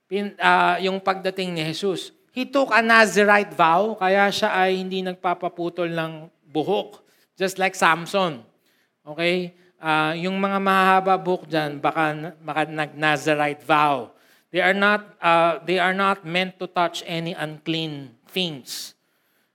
Pin, 0.05 0.37
uh, 0.37 0.77
yung 0.85 1.01
pagdating 1.01 1.57
ni 1.57 1.65
Jesus. 1.65 2.13
He 2.31 2.45
took 2.45 2.71
a 2.71 2.85
Nazarite 2.85 3.57
vow, 3.57 3.97
kaya 3.97 4.29
siya 4.29 4.53
ay 4.53 4.85
hindi 4.85 5.01
nagpapaputol 5.01 5.89
ng 5.89 6.29
buhok. 6.47 7.03
Just 7.35 7.57
like 7.57 7.73
Samson. 7.73 8.45
Okay? 9.03 9.57
uh, 9.81 10.13
yung 10.15 10.37
mga 10.37 10.59
mahahaba 10.61 11.17
buhok 11.17 11.49
dyan, 11.49 11.81
baka, 11.81 12.37
baka 12.39 12.69
nag-Nazarite 12.69 13.65
vow. 13.65 14.13
They 14.51 14.61
are 14.61 14.75
not 14.75 15.15
uh, 15.23 15.63
they 15.63 15.79
are 15.79 15.95
not 15.95 16.27
meant 16.27 16.59
to 16.59 16.67
touch 16.67 17.07
any 17.07 17.39
unclean 17.39 18.11
things. 18.35 18.99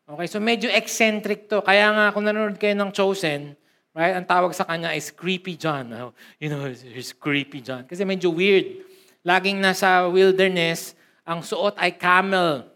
Okay, 0.07 0.27
so 0.31 0.39
medyo 0.39 0.71
eccentric 0.71 1.51
to. 1.51 1.59
Kaya 1.59 1.91
nga 1.91 2.05
kung 2.15 2.23
nanonood 2.23 2.55
kayo 2.55 2.79
ng 2.79 2.95
Chosen, 2.95 3.59
right, 3.95 4.19
ang 4.19 4.27
tawag 4.27 4.51
sa 4.51 4.67
kanya 4.67 4.91
is 4.91 5.07
Creepy 5.07 5.55
John. 5.55 5.87
You 6.35 6.49
know, 6.51 6.67
he's 6.67 7.15
Creepy 7.15 7.63
John. 7.63 7.87
Kasi 7.87 8.03
medyo 8.03 8.27
weird. 8.27 8.83
Laging 9.23 9.63
nasa 9.63 10.05
wilderness, 10.11 10.93
ang 11.23 11.41
suot 11.41 11.79
ay 11.79 11.95
camel 11.95 12.67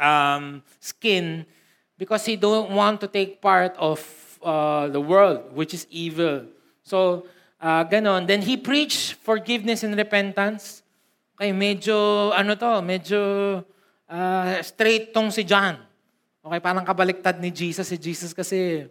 um, 0.00 0.64
skin 0.80 1.46
because 1.94 2.26
he 2.26 2.34
don't 2.34 2.72
want 2.74 2.98
to 2.98 3.06
take 3.06 3.38
part 3.38 3.76
of 3.78 4.02
uh, 4.42 4.88
the 4.88 4.98
world, 4.98 5.54
which 5.54 5.72
is 5.72 5.86
evil. 5.90 6.48
So, 6.82 7.26
uh, 7.60 7.84
ganon. 7.86 8.26
Then 8.26 8.42
he 8.42 8.56
preached 8.56 9.14
forgiveness 9.22 9.84
and 9.84 9.96
repentance. 9.96 10.82
Okay, 11.34 11.50
medyo, 11.50 12.30
ano 12.34 12.54
to, 12.54 12.82
medyo 12.82 13.20
uh, 14.06 14.62
straight 14.62 15.14
tong 15.14 15.30
si 15.30 15.42
John. 15.42 15.78
Okay, 16.44 16.60
parang 16.60 16.84
kabaliktad 16.84 17.40
ni 17.40 17.48
Jesus. 17.48 17.88
Si 17.88 17.96
Jesus 17.96 18.36
kasi 18.36 18.86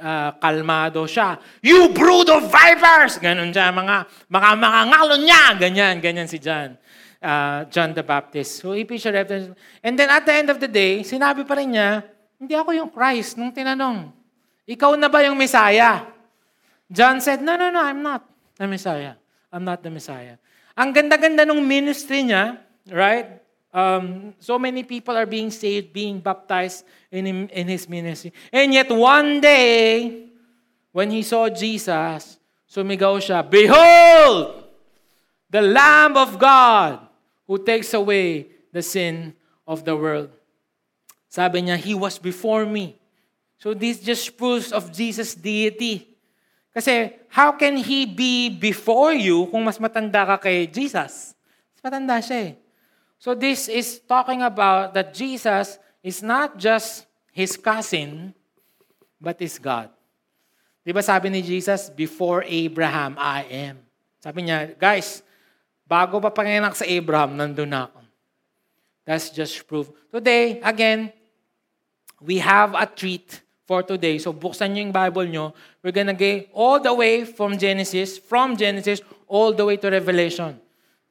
uh, 0.00 0.30
kalmado 0.38 1.06
siya. 1.06 1.38
You 1.62 1.90
brood 1.94 2.30
of 2.30 2.48
vipers! 2.50 3.18
Ganon 3.20 3.54
siya, 3.54 3.70
mga, 3.70 3.96
mga, 4.30 4.50
mga 4.58 4.80
ngalon 4.90 5.22
niya! 5.22 5.42
Ganyan, 5.58 5.94
ganyan 6.02 6.28
si 6.30 6.38
John. 6.40 6.74
Uh, 7.24 7.64
John 7.72 7.96
the 7.96 8.04
Baptist. 8.04 8.60
So, 8.60 8.76
he 8.76 8.84
preached 8.84 9.08
repentance. 9.08 9.56
And 9.80 9.96
then 9.96 10.12
at 10.12 10.28
the 10.28 10.34
end 10.34 10.48
of 10.52 10.60
the 10.60 10.68
day, 10.68 11.00
sinabi 11.00 11.48
pa 11.48 11.56
rin 11.56 11.72
niya, 11.72 12.04
hindi 12.36 12.52
ako 12.52 12.70
yung 12.76 12.90
Christ 12.92 13.40
nung 13.40 13.54
tinanong. 13.54 14.12
Ikaw 14.68 14.96
na 14.96 15.08
ba 15.08 15.24
yung 15.24 15.36
Messiah? 15.36 16.04
John 16.88 17.20
said, 17.24 17.40
no, 17.40 17.56
no, 17.56 17.72
no, 17.72 17.80
I'm 17.80 18.04
not 18.04 18.28
the 18.60 18.68
Messiah. 18.68 19.16
I'm 19.48 19.64
not 19.64 19.80
the 19.80 19.88
Messiah. 19.88 20.36
Ang 20.74 20.90
ganda-ganda 20.92 21.46
ng 21.46 21.62
ministry 21.62 22.26
niya, 22.26 22.60
right? 22.90 23.43
Um, 23.74 24.38
so 24.38 24.54
many 24.54 24.86
people 24.86 25.18
are 25.18 25.26
being 25.26 25.50
saved, 25.50 25.92
being 25.92 26.22
baptized 26.22 26.86
in, 27.10 27.26
him, 27.26 27.48
in 27.50 27.66
his 27.66 27.88
ministry. 27.88 28.32
And 28.52 28.72
yet 28.72 28.86
one 28.88 29.40
day, 29.42 30.30
when 30.94 31.10
he 31.10 31.26
saw 31.26 31.50
Jesus, 31.50 32.38
sumigaw 32.70 33.18
siya, 33.18 33.42
Behold! 33.42 34.62
The 35.50 35.58
Lamb 35.58 36.14
of 36.16 36.38
God 36.38 37.02
who 37.50 37.58
takes 37.58 37.90
away 37.94 38.46
the 38.70 38.78
sin 38.78 39.34
of 39.66 39.82
the 39.82 39.98
world. 39.98 40.30
Sabi 41.26 41.66
niya, 41.66 41.74
He 41.74 41.98
was 41.98 42.14
before 42.14 42.62
me. 42.62 42.94
So 43.58 43.74
this 43.74 43.98
just 43.98 44.38
proves 44.38 44.70
of 44.70 44.94
Jesus' 44.94 45.34
deity. 45.34 46.14
Kasi 46.70 47.10
how 47.26 47.58
can 47.58 47.74
He 47.82 48.06
be 48.06 48.54
before 48.54 49.10
you 49.10 49.50
kung 49.50 49.66
mas 49.66 49.82
matanda 49.82 50.22
ka 50.22 50.38
kay 50.38 50.70
Jesus? 50.70 51.34
Mas 51.74 51.82
matanda 51.82 52.22
siya 52.22 52.54
eh. 52.54 52.63
So 53.24 53.32
this 53.32 53.72
is 53.72 54.04
talking 54.04 54.44
about 54.44 54.92
that 54.92 55.16
Jesus 55.16 55.80
is 56.04 56.20
not 56.20 56.60
just 56.60 57.08
His 57.32 57.56
cousin, 57.56 58.36
but 59.16 59.40
is 59.40 59.56
God. 59.56 59.88
Di 60.84 60.92
ba 60.92 61.00
sabi 61.00 61.32
ni 61.32 61.40
Jesus, 61.40 61.88
before 61.88 62.44
Abraham, 62.44 63.16
I 63.16 63.48
am. 63.48 63.80
Sabi 64.20 64.44
niya, 64.44 64.76
guys, 64.76 65.24
bago 65.88 66.20
pa 66.20 66.28
panganak 66.28 66.76
sa 66.76 66.84
Abraham, 66.84 67.40
nandun 67.40 67.72
na 67.72 67.88
ako. 67.88 68.04
That's 69.08 69.32
just 69.32 69.56
proof. 69.64 69.88
Today, 70.12 70.60
again, 70.60 71.08
we 72.20 72.44
have 72.44 72.76
a 72.76 72.84
treat 72.84 73.40
for 73.64 73.80
today. 73.80 74.20
So 74.20 74.36
buksan 74.36 74.76
niyo 74.76 74.84
yung 74.84 74.92
Bible 74.92 75.24
nyo. 75.32 75.56
We're 75.80 75.96
gonna 75.96 76.12
go 76.12 76.44
all 76.52 76.76
the 76.76 76.92
way 76.92 77.24
from 77.24 77.56
Genesis, 77.56 78.20
from 78.20 78.60
Genesis, 78.60 79.00
all 79.24 79.56
the 79.56 79.64
way 79.64 79.80
to 79.80 79.88
Revelation. 79.88 80.60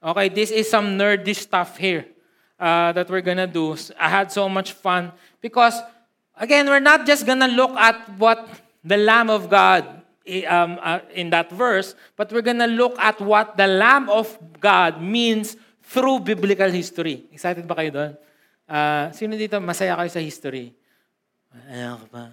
Okay, 0.04 0.28
this 0.28 0.52
is 0.52 0.70
some 0.70 1.00
nerdy 1.00 1.36
stuff 1.36 1.80
here. 1.80 2.14
uh, 2.64 2.92
that 2.96 3.12
we're 3.12 3.22
gonna 3.22 3.48
do. 3.48 3.76
I 4.00 4.08
had 4.08 4.32
so 4.32 4.48
much 4.48 4.72
fun 4.72 5.12
because, 5.44 5.76
again, 6.40 6.68
we're 6.68 6.84
not 6.84 7.06
just 7.06 7.28
gonna 7.28 7.52
look 7.52 7.76
at 7.76 8.08
what 8.16 8.48
the 8.84 8.96
Lamb 8.96 9.30
of 9.30 9.52
God 9.52 9.84
um, 10.48 10.80
uh, 10.80 11.04
in 11.12 11.30
that 11.32 11.52
verse, 11.52 11.96
but 12.16 12.32
we're 12.32 12.46
gonna 12.46 12.72
look 12.72 12.96
at 13.00 13.20
what 13.20 13.58
the 13.60 13.68
Lamb 13.68 14.08
of 14.08 14.32
God 14.60 15.04
means 15.04 15.58
through 15.84 16.24
biblical 16.24 16.72
history. 16.72 17.28
Excited 17.36 17.68
ba 17.68 17.76
kayo 17.76 17.92
doon? 17.92 18.12
Uh, 18.64 19.12
sino 19.12 19.36
dito 19.36 19.60
masaya 19.60 20.00
kayo 20.00 20.10
sa 20.10 20.24
history? 20.24 20.72
Ayaw 21.68 22.00
ko 22.00 22.06
pa. 22.08 22.24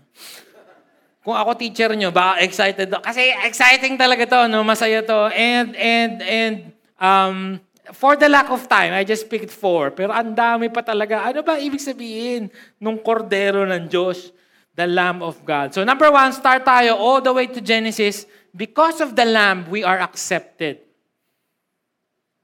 Kung 1.20 1.36
ako 1.36 1.52
teacher 1.52 1.92
nyo, 1.92 2.08
baka 2.08 2.40
excited. 2.40 2.88
Kasi 2.88 3.28
exciting 3.44 4.00
talaga 4.00 4.24
to, 4.24 4.48
no? 4.48 4.64
Masaya 4.64 5.04
to. 5.04 5.28
And, 5.36 5.76
and, 5.76 6.14
and, 6.24 6.56
um, 7.00 7.58
for 7.92 8.14
the 8.14 8.28
lack 8.28 8.50
of 8.50 8.68
time, 8.68 8.92
I 8.92 9.02
just 9.02 9.26
picked 9.26 9.50
four. 9.50 9.90
Pero 9.90 10.12
ang 10.12 10.36
dami 10.36 10.70
pa 10.70 10.84
talaga. 10.84 11.26
Ano 11.26 11.42
ba 11.42 11.58
ibig 11.58 11.80
sabihin 11.82 12.52
nung 12.78 13.00
kordero 13.00 13.66
ng 13.66 13.88
Diyos? 13.88 14.30
The 14.70 14.86
Lamb 14.86 15.20
of 15.20 15.42
God. 15.42 15.74
So 15.74 15.82
number 15.82 16.08
one, 16.08 16.30
start 16.32 16.62
tayo 16.64 16.94
all 16.94 17.20
the 17.20 17.34
way 17.34 17.50
to 17.50 17.60
Genesis. 17.60 18.24
Because 18.54 19.02
of 19.02 19.18
the 19.18 19.26
Lamb, 19.26 19.66
we 19.68 19.82
are 19.82 19.98
accepted. 19.98 20.78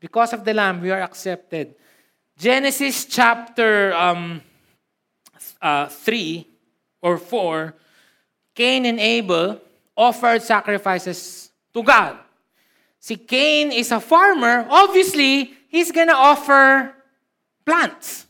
Because 0.02 0.34
of 0.34 0.44
the 0.44 0.52
Lamb, 0.52 0.82
we 0.82 0.90
are 0.90 1.00
accepted. 1.00 1.74
Genesis 2.36 3.06
chapter 3.06 3.94
um, 3.94 4.42
uh, 5.62 5.88
3 5.88 6.46
or 7.00 7.16
4, 7.16 7.74
Cain 8.54 8.84
and 8.84 9.00
Abel 9.00 9.60
offered 9.96 10.42
sacrifices 10.42 11.50
to 11.72 11.82
God. 11.82 12.18
Si 13.06 13.14
Cain 13.14 13.70
is 13.70 13.94
a 13.94 14.02
farmer, 14.02 14.66
obviously, 14.66 15.54
he's 15.70 15.94
gonna 15.94 16.18
offer 16.18 16.90
plants. 17.62 18.26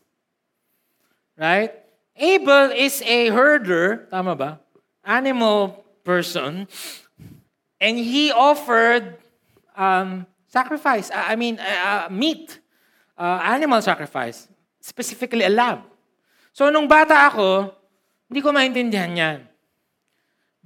Right? 1.33 1.73
Abel 2.13 2.77
is 2.77 3.01
a 3.01 3.33
herder, 3.33 4.05
tama 4.13 4.37
ba? 4.37 4.61
Animal 5.01 5.81
person. 6.05 6.69
And 7.81 7.97
he 7.97 8.29
offered 8.29 9.17
um, 9.81 10.29
sacrifice, 10.45 11.09
I 11.09 11.41
mean, 11.41 11.57
uh, 11.57 12.05
uh, 12.05 12.13
meat, 12.13 12.61
uh, 13.17 13.41
animal 13.49 13.81
sacrifice, 13.81 14.45
specifically 14.85 15.49
a 15.49 15.53
lamb. 15.57 15.89
So, 16.53 16.69
nung 16.69 16.85
bata 16.85 17.33
ako, 17.33 17.73
hindi 18.29 18.45
ko 18.45 18.53
maintindihan 18.53 19.17
yan. 19.17 19.39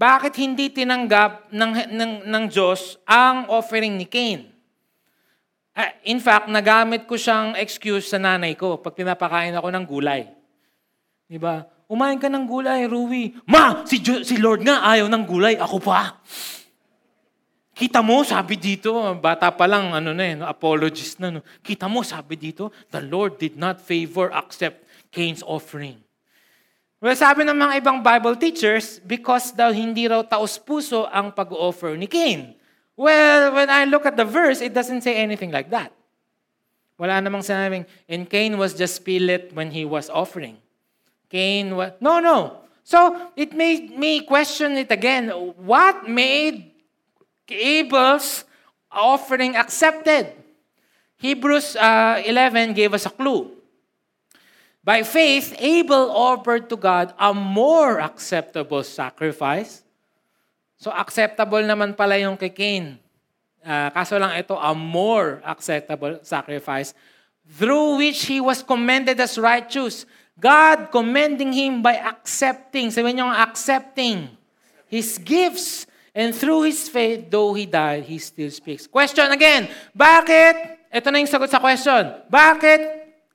Bakit 0.01 0.33
hindi 0.41 0.73
tinanggap 0.73 1.53
ng, 1.53 1.73
ng, 1.93 2.13
ng 2.25 2.45
Diyos 2.49 2.97
ang 3.05 3.53
offering 3.53 4.01
ni 4.01 4.09
Cain? 4.09 4.49
Uh, 5.77 5.93
in 6.09 6.17
fact, 6.17 6.49
nagamit 6.49 7.05
ko 7.05 7.21
siyang 7.21 7.53
excuse 7.61 8.09
sa 8.09 8.17
nanay 8.17 8.57
ko 8.57 8.81
pag 8.81 8.97
pinapakain 8.97 9.53
ako 9.53 9.69
ng 9.69 9.85
gulay. 9.85 10.25
Di 11.29 11.37
ba? 11.37 11.69
Umain 11.85 12.17
ka 12.17 12.33
ng 12.33 12.49
gulay, 12.49 12.89
Ruby. 12.89 13.37
Ma, 13.45 13.85
si, 13.85 14.01
Jo- 14.01 14.25
si 14.25 14.41
Lord 14.41 14.65
nga 14.65 14.89
ayaw 14.89 15.05
ng 15.05 15.25
gulay, 15.29 15.61
ako 15.61 15.77
pa. 15.85 16.17
Kita 17.77 18.01
mo, 18.01 18.25
sabi 18.25 18.57
dito, 18.57 18.97
bata 19.21 19.53
pa 19.53 19.69
lang, 19.69 19.93
ano 19.93 20.17
na 20.17 20.25
eh, 20.25 20.37
apologist 20.41 21.21
na. 21.21 21.29
No? 21.29 21.45
Kita 21.61 21.93
mo, 21.93 22.01
sabi 22.01 22.41
dito, 22.41 22.73
the 22.89 23.05
Lord 23.05 23.37
did 23.37 23.61
not 23.61 23.85
favor, 23.85 24.33
accept 24.33 24.81
Cain's 25.13 25.45
offering. 25.45 26.01
Well, 27.01 27.17
sabi 27.17 27.49
ng 27.49 27.57
mga 27.57 27.81
ibang 27.81 28.05
Bible 28.05 28.37
teachers, 28.37 29.01
because 29.01 29.57
daw 29.57 29.73
hindi 29.73 30.05
raw 30.05 30.21
taos-puso 30.21 31.09
ang 31.09 31.33
pag-offer 31.33 31.97
ni 31.97 32.05
Cain. 32.05 32.53
Well, 32.93 33.57
when 33.57 33.73
I 33.73 33.89
look 33.89 34.05
at 34.05 34.21
the 34.21 34.29
verse, 34.29 34.61
it 34.61 34.77
doesn't 34.77 35.01
say 35.01 35.17
anything 35.17 35.49
like 35.49 35.73
that. 35.73 35.97
Wala 37.01 37.25
namang 37.25 37.41
sinabing, 37.41 37.89
and 38.05 38.29
Cain 38.29 38.61
was 38.61 38.77
just 38.77 39.01
spirit 39.01 39.49
when 39.57 39.73
he 39.73 39.89
was 39.89 40.13
offering. 40.13 40.61
Cain 41.33 41.73
was, 41.73 41.97
no, 42.05 42.21
no. 42.21 42.69
So, 42.85 43.33
it 43.33 43.57
made 43.57 43.97
me 43.97 44.21
question 44.29 44.77
it 44.77 44.93
again. 44.93 45.33
What 45.57 46.05
made 46.05 46.77
Abel's 47.49 48.45
offering 48.93 49.57
accepted? 49.57 50.37
Hebrews 51.17 51.81
uh, 51.81 52.21
11 52.29 52.77
gave 52.77 52.93
us 52.93 53.09
a 53.09 53.11
clue. 53.17 53.57
By 54.81 55.05
faith, 55.05 55.53
Abel 55.61 56.09
offered 56.09 56.73
to 56.73 56.77
God 56.77 57.13
a 57.21 57.37
more 57.37 58.01
acceptable 58.01 58.81
sacrifice. 58.81 59.85
So 60.81 60.89
acceptable 60.89 61.61
naman 61.61 61.93
pala 61.93 62.17
yung 62.17 62.41
kay 62.41 62.49
Cain. 62.49 62.97
Uh, 63.61 63.93
kaso 63.93 64.17
lang 64.17 64.33
ito, 64.41 64.57
a 64.57 64.73
more 64.73 65.45
acceptable 65.45 66.17
sacrifice 66.25 66.97
through 67.45 68.01
which 68.01 68.25
he 68.25 68.41
was 68.41 68.65
commended 68.65 69.21
as 69.21 69.37
righteous. 69.37 70.09
God 70.41 70.89
commending 70.89 71.53
him 71.53 71.85
by 71.85 72.01
accepting, 72.01 72.89
sabihin 72.89 73.21
niyo 73.21 73.29
accepting 73.29 74.33
his 74.89 75.21
gifts. 75.21 75.85
And 76.11 76.33
through 76.33 76.73
his 76.73 76.89
faith, 76.89 77.29
though 77.29 77.53
he 77.53 77.69
died, 77.69 78.09
he 78.09 78.19
still 78.19 78.51
speaks. 78.51 78.89
Question 78.89 79.31
again, 79.31 79.69
bakit, 79.95 80.81
ito 80.91 81.07
na 81.13 81.23
yung 81.23 81.31
sagot 81.31 81.53
sa 81.53 81.61
question, 81.61 82.03
bakit 82.27 82.83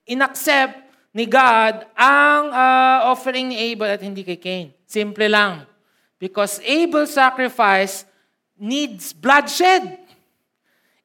inaccept 0.10 0.85
ni 1.16 1.24
God 1.24 1.88
ang 1.96 2.52
uh, 2.52 3.08
offering 3.08 3.48
ni 3.48 3.72
Abel 3.72 3.88
at 3.88 4.04
hindi 4.04 4.28
kay 4.28 4.36
Cain. 4.36 4.68
Simple 4.84 5.32
lang. 5.32 5.64
Because 6.20 6.60
Abel's 6.60 7.16
sacrifice 7.16 8.04
needs 8.60 9.16
bloodshed. 9.16 9.96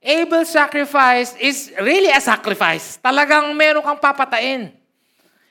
Abel's 0.03 0.51
sacrifice 0.51 1.39
is 1.39 1.71
really 1.79 2.11
a 2.11 2.19
sacrifice. 2.19 2.99
Talagang 2.99 3.55
meron 3.55 3.87
kang 3.87 4.03
papatain. 4.03 4.75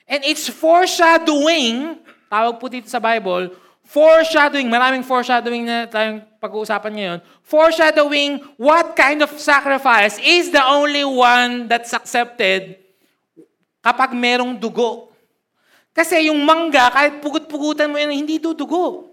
And 0.04 0.20
it's 0.28 0.52
foreshadowing, 0.52 1.96
tawag 2.28 2.60
po 2.60 2.68
dito 2.68 2.90
sa 2.90 3.00
Bible, 3.00 3.56
foreshadowing, 3.86 4.68
maraming 4.68 5.06
foreshadowing 5.06 5.64
na 5.64 5.88
tayong 5.88 6.20
pag-uusapan 6.36 6.92
ngayon, 6.92 7.18
foreshadowing 7.46 8.42
what 8.60 8.92
kind 8.92 9.22
of 9.24 9.30
sacrifice 9.40 10.20
is 10.20 10.52
the 10.52 10.60
only 10.60 11.06
one 11.06 11.64
that's 11.70 11.94
accepted 11.94 12.79
kapag 13.80 14.12
merong 14.16 14.56
dugo. 14.56 15.12
Kasi 15.90 16.30
yung 16.30 16.40
mangga, 16.46 16.88
kahit 16.92 17.18
pugut-pugutan 17.18 17.90
mo 17.90 17.98
yan, 17.98 18.14
hindi 18.14 18.38
dudugo. 18.38 19.10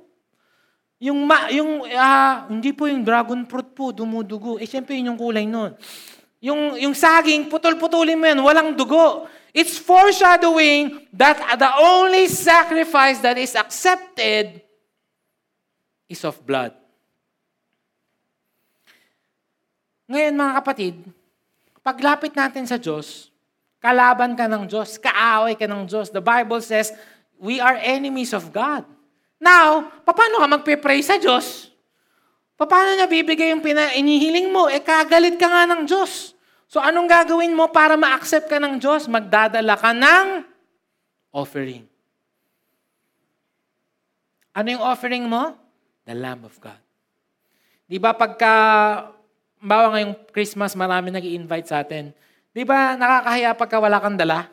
Yung, 1.01 1.25
ma, 1.25 1.49
yung 1.49 1.86
uh, 1.86 2.36
hindi 2.49 2.73
po 2.73 2.86
yung 2.86 3.01
dragon 3.01 3.45
fruit 3.49 3.69
po, 3.73 3.89
dumudugo. 3.89 4.62
Eh, 4.62 4.69
syempre 4.69 4.97
yun 4.97 5.13
yung 5.13 5.19
kulay 5.19 5.45
nun. 5.45 5.73
Yung, 6.38 6.77
yung 6.77 6.93
saging, 6.93 7.49
putol-putulin 7.49 8.17
mo 8.17 8.25
yan, 8.30 8.39
walang 8.41 8.77
dugo. 8.77 9.25
It's 9.58 9.82
foreshadowing 9.82 11.10
that 11.17 11.41
the 11.58 11.71
only 11.82 12.30
sacrifice 12.30 13.17
that 13.25 13.41
is 13.41 13.58
accepted 13.58 14.62
is 16.06 16.21
of 16.21 16.38
blood. 16.45 16.77
Ngayon 20.08 20.34
mga 20.39 20.53
kapatid, 20.62 20.95
paglapit 21.84 22.32
natin 22.32 22.63
sa 22.63 22.80
Diyos, 22.80 23.34
Kalaban 23.77 24.33
ka 24.33 24.49
ng 24.49 24.65
Diyos. 24.65 24.97
Kaaway 24.97 25.53
ka 25.53 25.69
ng 25.69 25.85
Diyos. 25.85 26.09
The 26.09 26.23
Bible 26.23 26.61
says, 26.61 26.93
we 27.37 27.61
are 27.61 27.77
enemies 27.77 28.33
of 28.33 28.49
God. 28.49 28.83
Now, 29.37 29.93
paano 30.01 30.41
ka 30.41 30.47
magpe-pray 30.49 31.05
sa 31.05 31.21
Diyos? 31.21 31.69
Paano 32.57 32.97
niya 32.97 33.05
bibigay 33.05 33.53
yung 33.53 33.61
pina- 33.61 33.93
inihiling 33.93 34.49
mo? 34.49 34.65
Eh, 34.65 34.81
kagalit 34.81 35.37
ka 35.37 35.45
nga 35.45 35.69
ng 35.69 35.85
Diyos. 35.85 36.33
So, 36.65 36.81
anong 36.81 37.05
gagawin 37.05 37.53
mo 37.53 37.69
para 37.69 37.93
ma-accept 37.93 38.49
ka 38.49 38.57
ng 38.57 38.81
Diyos? 38.81 39.05
Magdadala 39.05 39.77
ka 39.77 39.93
ng 39.93 40.41
offering. 41.29 41.85
Ano 44.57 44.67
yung 44.73 44.81
offering 44.81 45.29
mo? 45.29 45.53
The 46.09 46.17
Lamb 46.17 46.49
of 46.49 46.57
God. 46.57 46.81
Di 47.85 48.01
ba 48.01 48.17
pagka, 48.17 48.51
bawa 49.61 49.93
ngayong 49.93 50.15
Christmas, 50.33 50.73
marami 50.73 51.13
nag 51.13 51.23
invite 51.23 51.69
sa 51.69 51.85
atin. 51.85 52.09
Di 52.58 52.65
ba 52.65 52.98
nakakahiya 52.98 53.54
pagka 53.54 53.78
wala 53.78 54.02
kang 54.02 54.17
dala? 54.17 54.50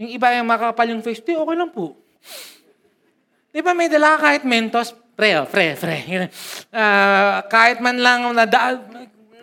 Yung 0.00 0.16
iba 0.16 0.32
yung 0.32 0.48
makapal 0.48 0.88
yung 0.88 1.04
face, 1.04 1.20
di, 1.20 1.36
okay 1.36 1.52
lang 1.52 1.68
po. 1.68 1.92
Di 3.52 3.60
ba 3.60 3.76
may 3.76 3.92
dala 3.92 4.16
kahit 4.16 4.48
mentos? 4.48 4.96
Pre, 5.12 5.44
oh, 5.44 5.44
pre, 5.44 5.76
pre. 5.76 6.24
Uh, 6.72 7.44
kahit 7.52 7.84
man 7.84 8.00
lang 8.00 8.24
na 8.32 8.48
da, 8.48 8.80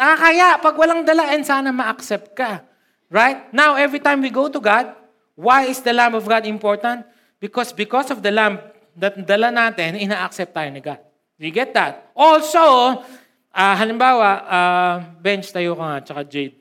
nakakaya 0.01 0.57
pag 0.57 0.73
walang 0.81 1.05
dala 1.05 1.29
and 1.29 1.45
sana 1.45 1.69
ma-accept 1.69 2.33
ka. 2.33 2.65
Right? 3.13 3.53
Now, 3.53 3.77
every 3.77 4.01
time 4.01 4.25
we 4.25 4.33
go 4.33 4.49
to 4.49 4.57
God, 4.57 4.97
why 5.37 5.69
is 5.69 5.77
the 5.85 5.93
Lamb 5.93 6.17
of 6.17 6.25
God 6.25 6.41
important? 6.49 7.05
Because 7.37 7.69
because 7.69 8.09
of 8.09 8.25
the 8.25 8.33
Lamb 8.33 8.57
that 8.97 9.13
dala 9.13 9.53
natin, 9.53 9.93
ina-accept 9.93 10.57
tayo 10.57 10.73
ni 10.73 10.81
God. 10.81 10.97
You 11.37 11.53
get 11.53 11.69
that? 11.77 12.09
Also, 12.17 12.97
uh, 13.53 13.75
halimbawa, 13.77 14.29
uh, 14.41 14.95
bench 15.21 15.53
tayo 15.53 15.77
ka 15.77 15.85
nga, 15.85 15.97
tsaka 16.01 16.21
Jade. 16.25 16.56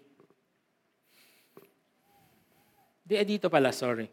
Di, 3.06 3.14
eh, 3.14 3.22
dito 3.22 3.46
pala, 3.46 3.70
sorry. 3.70 4.10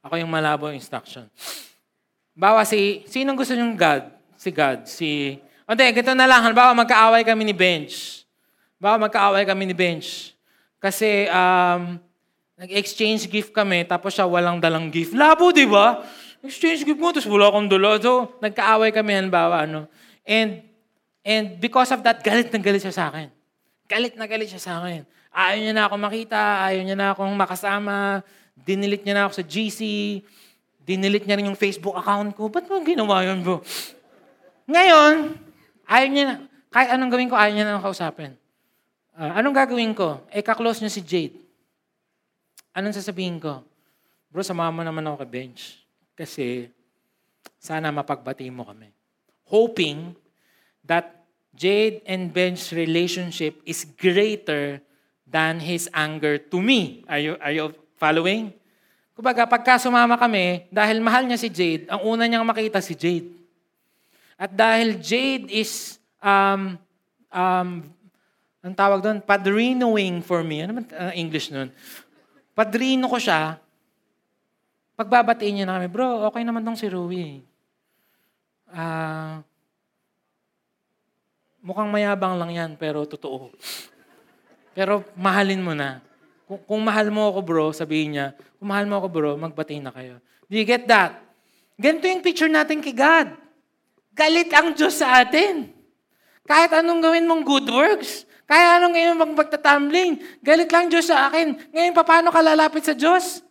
Ako 0.00 0.16
yung 0.16 0.32
malabo 0.32 0.72
yung 0.72 0.80
instruction. 0.80 1.28
Bawa 2.32 2.64
si, 2.64 3.04
sinong 3.04 3.36
gusto 3.36 3.52
niyong 3.52 3.76
God? 3.76 4.04
Si 4.40 4.48
God, 4.48 4.78
si... 4.88 5.36
O 5.68 5.76
di, 5.76 5.84
ganito 5.92 6.16
na 6.16 6.24
lang. 6.24 6.48
Bawa 6.56 6.72
magkaaway 6.72 7.20
kami 7.20 7.44
ni 7.44 7.52
Bench. 7.52 8.24
Bawa 8.80 8.96
magkaaway 8.96 9.44
kami 9.44 9.68
ni 9.68 9.76
Bench. 9.76 10.32
Kasi 10.80 11.28
um, 11.28 12.00
Nag-exchange 12.60 13.24
gift 13.32 13.56
kami, 13.56 13.88
tapos 13.88 14.12
siya 14.12 14.28
walang 14.28 14.60
dalang 14.60 14.92
gift. 14.92 15.16
Labo, 15.16 15.48
di 15.48 15.64
ba? 15.64 16.04
Exchange 16.44 16.84
gift 16.84 17.00
mo, 17.00 17.08
tapos 17.08 17.24
wala 17.24 17.48
akong 17.48 17.72
dala. 17.72 17.96
So, 17.96 18.36
nagkaaway 18.36 18.92
kami, 18.92 19.16
halimbawa, 19.16 19.64
ano. 19.64 19.88
And, 20.28 20.60
and 21.24 21.56
because 21.56 21.88
of 21.88 22.04
that, 22.04 22.20
galit 22.20 22.52
na 22.52 22.60
galit 22.60 22.84
siya 22.84 22.92
sa 22.92 23.08
akin. 23.08 23.32
Galit 23.88 24.12
na 24.12 24.28
galit 24.28 24.52
siya 24.52 24.60
sa 24.60 24.76
akin. 24.84 25.08
Ayaw 25.30 25.58
niya 25.62 25.74
na 25.74 25.84
ako 25.86 25.94
makita, 25.94 26.66
ayaw 26.66 26.82
niya 26.82 26.96
na 26.98 27.08
akong 27.14 27.34
makasama, 27.38 28.26
dinilit 28.58 29.06
niya 29.06 29.14
na 29.14 29.22
ako 29.30 29.40
sa 29.40 29.44
GC, 29.46 29.80
dinilit 30.82 31.22
niya 31.22 31.38
rin 31.38 31.48
yung 31.50 31.58
Facebook 31.58 31.94
account 31.94 32.34
ko. 32.34 32.50
Ba't 32.50 32.66
mo 32.66 32.82
ginawa 32.82 33.22
yun, 33.22 33.46
bro? 33.46 33.62
Ngayon, 34.66 35.38
ayaw 35.86 36.08
niya 36.10 36.24
na, 36.26 36.34
kahit 36.70 36.90
anong 36.94 37.10
gawin 37.14 37.30
ko, 37.30 37.36
ayaw 37.38 37.52
niya 37.54 37.66
na 37.66 37.82
kausapin. 37.82 38.34
Uh, 39.14 39.32
anong 39.38 39.54
gagawin 39.54 39.94
ko? 39.94 40.22
Eh, 40.34 40.42
kaklose 40.42 40.82
niya 40.82 40.90
si 40.90 41.02
Jade. 41.02 41.38
Anong 42.74 42.94
sasabihin 42.94 43.38
ko? 43.38 43.62
Bro, 44.30 44.46
samahan 44.46 44.74
mo 44.74 44.82
naman 44.86 45.02
ako 45.06 45.26
kay 45.26 45.30
Bench. 45.30 45.82
Kasi 46.14 46.70
sana 47.58 47.90
mapagbati 47.90 48.46
mo 48.50 48.66
kami. 48.66 48.90
Hoping 49.50 50.14
that 50.86 51.26
Jade 51.50 52.00
and 52.06 52.30
Bench's 52.30 52.70
relationship 52.70 53.58
is 53.66 53.82
greater 53.82 54.78
than 55.30 55.62
his 55.62 55.86
anger 55.94 56.36
to 56.36 56.58
me. 56.58 57.06
Are 57.06 57.22
you, 57.22 57.38
are 57.38 57.54
you 57.54 57.70
following? 57.94 58.50
Kumbaga, 59.14 59.46
pagka 59.46 59.78
sumama 59.78 60.18
kami, 60.18 60.66
dahil 60.74 60.98
mahal 60.98 61.22
niya 61.22 61.38
si 61.38 61.46
Jade, 61.46 61.86
ang 61.86 62.02
una 62.02 62.26
niyang 62.26 62.42
makita 62.42 62.82
si 62.82 62.98
Jade. 62.98 63.30
At 64.34 64.50
dahil 64.50 64.98
Jade 64.98 65.46
is, 65.52 66.02
um, 66.18 66.74
um, 67.30 67.68
ang 68.60 68.74
tawag 68.74 68.98
doon, 69.04 69.22
padrinoing 69.22 70.24
for 70.24 70.42
me. 70.42 70.66
Ano 70.66 70.82
man 70.82 70.86
uh, 70.90 71.12
English 71.14 71.52
nun? 71.54 71.70
Padrino 72.56 73.06
ko 73.06 73.16
siya, 73.20 73.60
pagbabatiin 74.98 75.62
niya 75.62 75.64
na 75.64 75.78
kami, 75.78 75.88
bro, 75.88 76.26
okay 76.28 76.42
naman 76.44 76.64
tong 76.66 76.76
si 76.76 76.90
Rui. 76.90 77.40
Ah, 78.68 78.80
uh, 78.80 79.34
mukhang 81.60 81.88
mayabang 81.92 82.36
lang 82.40 82.50
yan, 82.52 82.70
pero 82.76 83.04
totoo. 83.04 83.52
Pero 84.74 85.02
mahalin 85.18 85.62
mo 85.62 85.74
na. 85.74 86.02
Kung, 86.46 86.60
kung 86.66 86.82
mahal 86.82 87.10
mo 87.14 87.30
ako, 87.30 87.40
bro, 87.42 87.66
sabihin 87.70 88.18
niya, 88.18 88.26
kung 88.58 88.68
mahal 88.70 88.86
mo 88.86 88.98
ako, 88.98 89.06
bro, 89.10 89.30
magbati 89.38 89.78
na 89.78 89.94
kayo. 89.94 90.18
Do 90.50 90.54
you 90.58 90.66
get 90.66 90.86
that? 90.90 91.18
Ganito 91.78 92.04
yung 92.10 92.22
picture 92.22 92.50
natin 92.50 92.82
kay 92.82 92.92
God. 92.92 93.32
Galit 94.12 94.50
ang 94.52 94.74
Diyos 94.74 94.98
sa 94.98 95.22
atin. 95.22 95.70
Kahit 96.44 96.74
anong 96.74 97.00
gawin 97.00 97.24
mong 97.30 97.46
good 97.46 97.70
works, 97.70 98.26
kaya 98.50 98.82
anong 98.82 98.98
ngayon 98.98 99.14
mag 99.14 99.32
magtatumbling? 99.46 100.18
Galit 100.42 100.66
lang 100.74 100.90
Diyos 100.90 101.06
sa 101.06 101.30
akin. 101.30 101.54
Ngayon, 101.70 101.94
paano 101.94 102.34
ka 102.34 102.42
lalapit 102.42 102.82
sa 102.82 102.98
Diyos? 102.98 103.46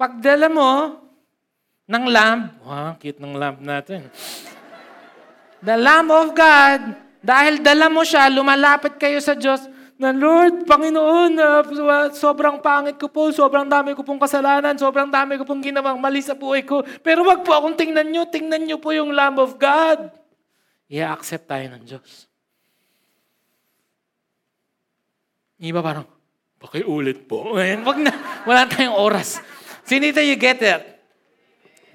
Pagdala 0.00 0.48
mo 0.48 0.96
ng 1.84 2.04
lamb, 2.08 2.48
wow, 2.64 2.96
cute 2.96 3.20
ng 3.20 3.36
lamb 3.36 3.60
natin. 3.60 4.08
The 5.60 5.76
Lamb 5.76 6.08
of 6.08 6.32
God, 6.32 6.96
dahil 7.20 7.60
dala 7.60 7.92
mo 7.92 8.00
siya, 8.00 8.32
lumalapit 8.32 8.96
kayo 8.96 9.20
sa 9.20 9.36
Diyos, 9.36 9.60
na 10.00 10.16
Lord, 10.16 10.64
Panginoon, 10.64 11.36
uh, 11.36 12.08
sobrang 12.16 12.56
pangit 12.64 12.96
ko 12.96 13.12
po, 13.12 13.28
sobrang 13.28 13.68
dami 13.68 13.92
ko 13.92 14.00
pong 14.00 14.16
kasalanan, 14.16 14.72
sobrang 14.80 15.12
dami 15.12 15.36
ko 15.36 15.44
pong 15.44 15.60
ginawang 15.60 16.00
mali 16.00 16.24
sa 16.24 16.32
buhay 16.32 16.64
ko. 16.64 16.80
Pero 17.04 17.20
wag 17.28 17.44
po 17.44 17.52
akong 17.52 17.76
tingnan 17.76 18.08
nyo, 18.08 18.24
tingnan 18.24 18.64
nyo 18.64 18.80
po 18.80 18.96
yung 18.96 19.12
Lamb 19.12 19.36
of 19.36 19.60
God. 19.60 20.08
I-accept 20.88 21.44
tayo 21.44 21.68
ng 21.76 21.84
Diyos. 21.84 22.24
Iba 25.60 25.84
parang, 25.84 26.08
pakiulit 26.56 27.28
po. 27.28 27.52
Ngayon, 27.60 27.84
wag 27.88 27.98
na. 28.00 28.12
Wala 28.48 28.64
tayong 28.64 28.96
oras. 28.96 29.44
Sinita 29.84 30.24
you 30.24 30.40
get 30.40 30.64
it? 30.64 30.80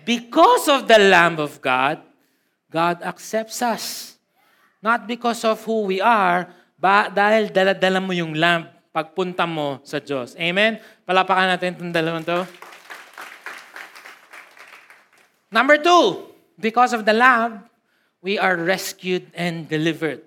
Because 0.05 0.69
of 0.69 0.85
the 0.85 1.01
Lamb 1.01 1.41
of 1.41 1.57
God, 1.57 2.05
God 2.69 3.01
accepts 3.01 3.65
us. 3.65 4.13
Not 4.77 5.09
because 5.09 5.41
of 5.41 5.57
who 5.65 5.89
we 5.89 5.97
are, 5.97 6.53
ba 6.75 7.07
dahil 7.07 7.49
dala-dala 7.49 7.99
mo 8.03 8.11
yung 8.11 8.35
lamb 8.35 8.67
pagpunta 8.95 9.43
mo 9.43 9.83
sa 9.83 9.99
Diyos. 9.99 10.39
Amen? 10.39 10.79
Palapakan 11.03 11.51
natin 11.51 11.75
itong 11.75 11.91
dalawang 11.91 12.23
to. 12.23 12.47
Number 15.51 15.75
two, 15.79 16.31
because 16.55 16.95
of 16.95 17.03
the 17.03 17.11
lamb, 17.11 17.67
we 18.23 18.39
are 18.39 18.55
rescued 18.55 19.27
and 19.35 19.67
delivered. 19.67 20.23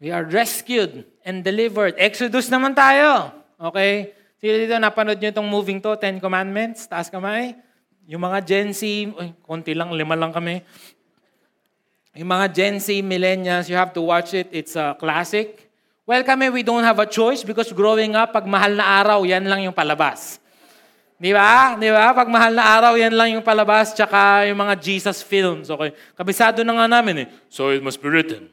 We 0.00 0.12
are 0.12 0.24
rescued 0.24 1.04
and 1.24 1.40
delivered. 1.44 1.96
Exodus 1.96 2.48
naman 2.52 2.76
tayo. 2.76 3.32
Okay? 3.56 4.12
Sino 4.40 4.60
dito 4.60 4.76
napanood 4.76 5.16
nyo 5.16 5.30
itong 5.32 5.48
moving 5.48 5.80
to, 5.80 5.96
Ten 5.96 6.20
Commandments? 6.20 6.84
Taas 6.84 7.08
kamay. 7.08 7.56
Yung 8.04 8.20
mga 8.20 8.44
Gen 8.44 8.76
Z, 8.76 8.84
uy, 8.84 9.32
konti 9.40 9.72
lang, 9.72 9.88
lima 9.96 10.12
lang 10.12 10.28
kami. 10.28 10.60
Yung 12.14 12.30
mga 12.30 12.46
Gen 12.54 12.76
Z, 12.78 12.94
millennials, 13.02 13.66
you 13.66 13.74
have 13.74 13.90
to 13.90 13.98
watch 13.98 14.38
it. 14.38 14.46
It's 14.54 14.78
a 14.78 14.94
classic. 14.94 15.66
Well, 16.06 16.22
kami, 16.22 16.46
we 16.54 16.62
don't 16.62 16.86
have 16.86 17.02
a 17.02 17.08
choice 17.10 17.42
because 17.42 17.74
growing 17.74 18.14
up, 18.14 18.30
pag 18.30 18.46
mahal 18.46 18.78
na 18.78 18.86
araw, 19.02 19.26
yan 19.26 19.42
lang 19.50 19.66
yung 19.66 19.74
palabas. 19.74 20.38
Di 21.18 21.34
ba? 21.34 21.74
Di 21.74 21.90
ba? 21.90 22.14
Pag 22.14 22.30
mahal 22.30 22.54
na 22.54 22.62
araw, 22.62 22.94
yan 22.94 23.14
lang 23.18 23.34
yung 23.34 23.42
palabas, 23.42 23.96
tsaka 23.96 24.46
yung 24.46 24.60
mga 24.62 24.78
Jesus 24.78 25.26
films. 25.26 25.72
Okay? 25.72 25.90
Kabisado 26.14 26.62
na 26.62 26.76
nga 26.78 26.86
namin 26.86 27.26
eh. 27.26 27.28
So 27.50 27.74
it 27.74 27.82
must 27.82 27.98
be 27.98 28.06
written. 28.06 28.46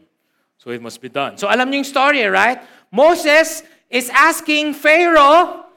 So 0.58 0.74
it 0.74 0.82
must 0.82 0.98
be 0.98 1.10
done. 1.12 1.38
So 1.38 1.46
alam 1.46 1.70
niyo 1.70 1.86
yung 1.86 1.92
story, 1.92 2.26
right? 2.26 2.62
Moses 2.90 3.62
is 3.92 4.08
asking 4.10 4.74
Pharaoh 4.74 5.68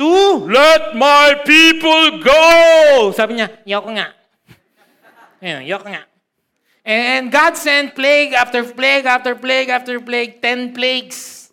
to 0.00 0.12
let 0.48 0.94
my 0.94 1.44
people 1.44 2.22
go. 2.24 2.44
Sabi 3.12 3.42
niya, 3.42 3.52
yoko 3.68 3.90
nga. 3.92 4.14
Ayan, 5.42 5.66
yoko 5.68 5.90
nga. 5.90 6.11
And 6.84 7.30
God 7.30 7.56
sent 7.56 7.94
plague 7.94 8.32
after 8.34 8.64
plague 8.64 9.06
after 9.06 9.34
plague 9.34 9.68
after 9.68 10.00
plague, 10.00 10.42
ten 10.42 10.74
plagues. 10.74 11.52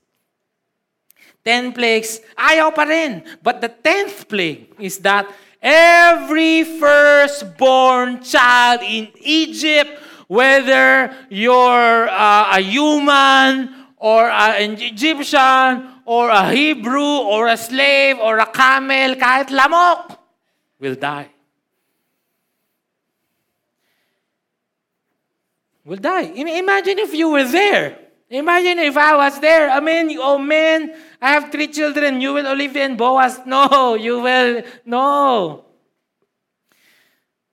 Ten 1.45 1.71
plagues. 1.71 2.19
Ayaw 2.37 2.73
pa 2.73 2.83
rin. 2.83 3.23
But 3.41 3.61
the 3.61 3.69
tenth 3.69 4.27
plague 4.27 4.73
is 4.81 4.97
that 5.05 5.29
every 5.61 6.65
firstborn 6.65 8.21
child 8.25 8.81
in 8.81 9.13
Egypt 9.21 10.09
whether 10.29 11.09
you're 11.29 12.07
uh, 12.07 12.53
a 12.53 12.61
human 12.61 13.73
or 13.97 14.29
an 14.29 14.77
Egyptian 14.77 15.89
or 16.05 16.29
a 16.29 16.53
Hebrew 16.53 17.25
or 17.25 17.49
a 17.49 17.57
slave 17.57 18.21
or 18.21 18.37
a 18.37 18.45
camel, 18.45 19.17
kahit 19.17 19.49
lamok, 19.49 20.17
will 20.79 20.95
die. 20.95 21.33
Will 25.89 25.97
die. 25.97 26.30
Imagine 26.38 27.02
if 27.02 27.17
you 27.17 27.34
were 27.34 27.49
there. 27.49 27.97
Imagine 28.30 28.78
if 28.86 28.93
I 28.93 29.17
was 29.17 29.41
there. 29.41 29.73
I 29.73 29.82
mean, 29.82 30.13
oh 30.21 30.38
man, 30.38 30.93
I 31.17 31.34
have 31.34 31.49
three 31.49 31.65
children. 31.65 32.21
You 32.21 32.38
will 32.38 32.45
Olivia 32.45 32.86
and 32.86 32.93
Boaz. 32.93 33.41
No, 33.49 33.97
you 33.97 34.21
will. 34.21 34.62
No. 34.86 35.65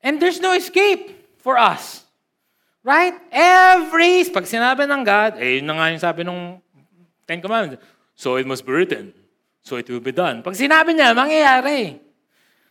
And 0.05 0.21
there's 0.21 0.37
no 0.37 0.53
escape 0.53 1.17
for 1.41 1.57
us. 1.57 2.05
Right? 2.85 3.17
Every, 3.33 4.29
pag 4.29 4.45
sinabi 4.45 4.85
ng 4.85 5.01
God, 5.01 5.41
eh, 5.41 5.57
yun 5.57 5.73
na 5.73 5.81
nga 5.81 5.87
yung 5.89 6.05
sabi 6.05 6.21
ng 6.29 6.61
Ten 7.25 7.41
Commandments. 7.41 7.81
So 8.13 8.37
it 8.37 8.45
must 8.45 8.69
be 8.69 8.77
written. 8.77 9.17
So 9.65 9.81
it 9.81 9.89
will 9.89 10.05
be 10.05 10.13
done. 10.13 10.45
Pag 10.45 10.61
sinabi 10.61 10.93
niya, 10.93 11.17
mangyayari. 11.17 12.05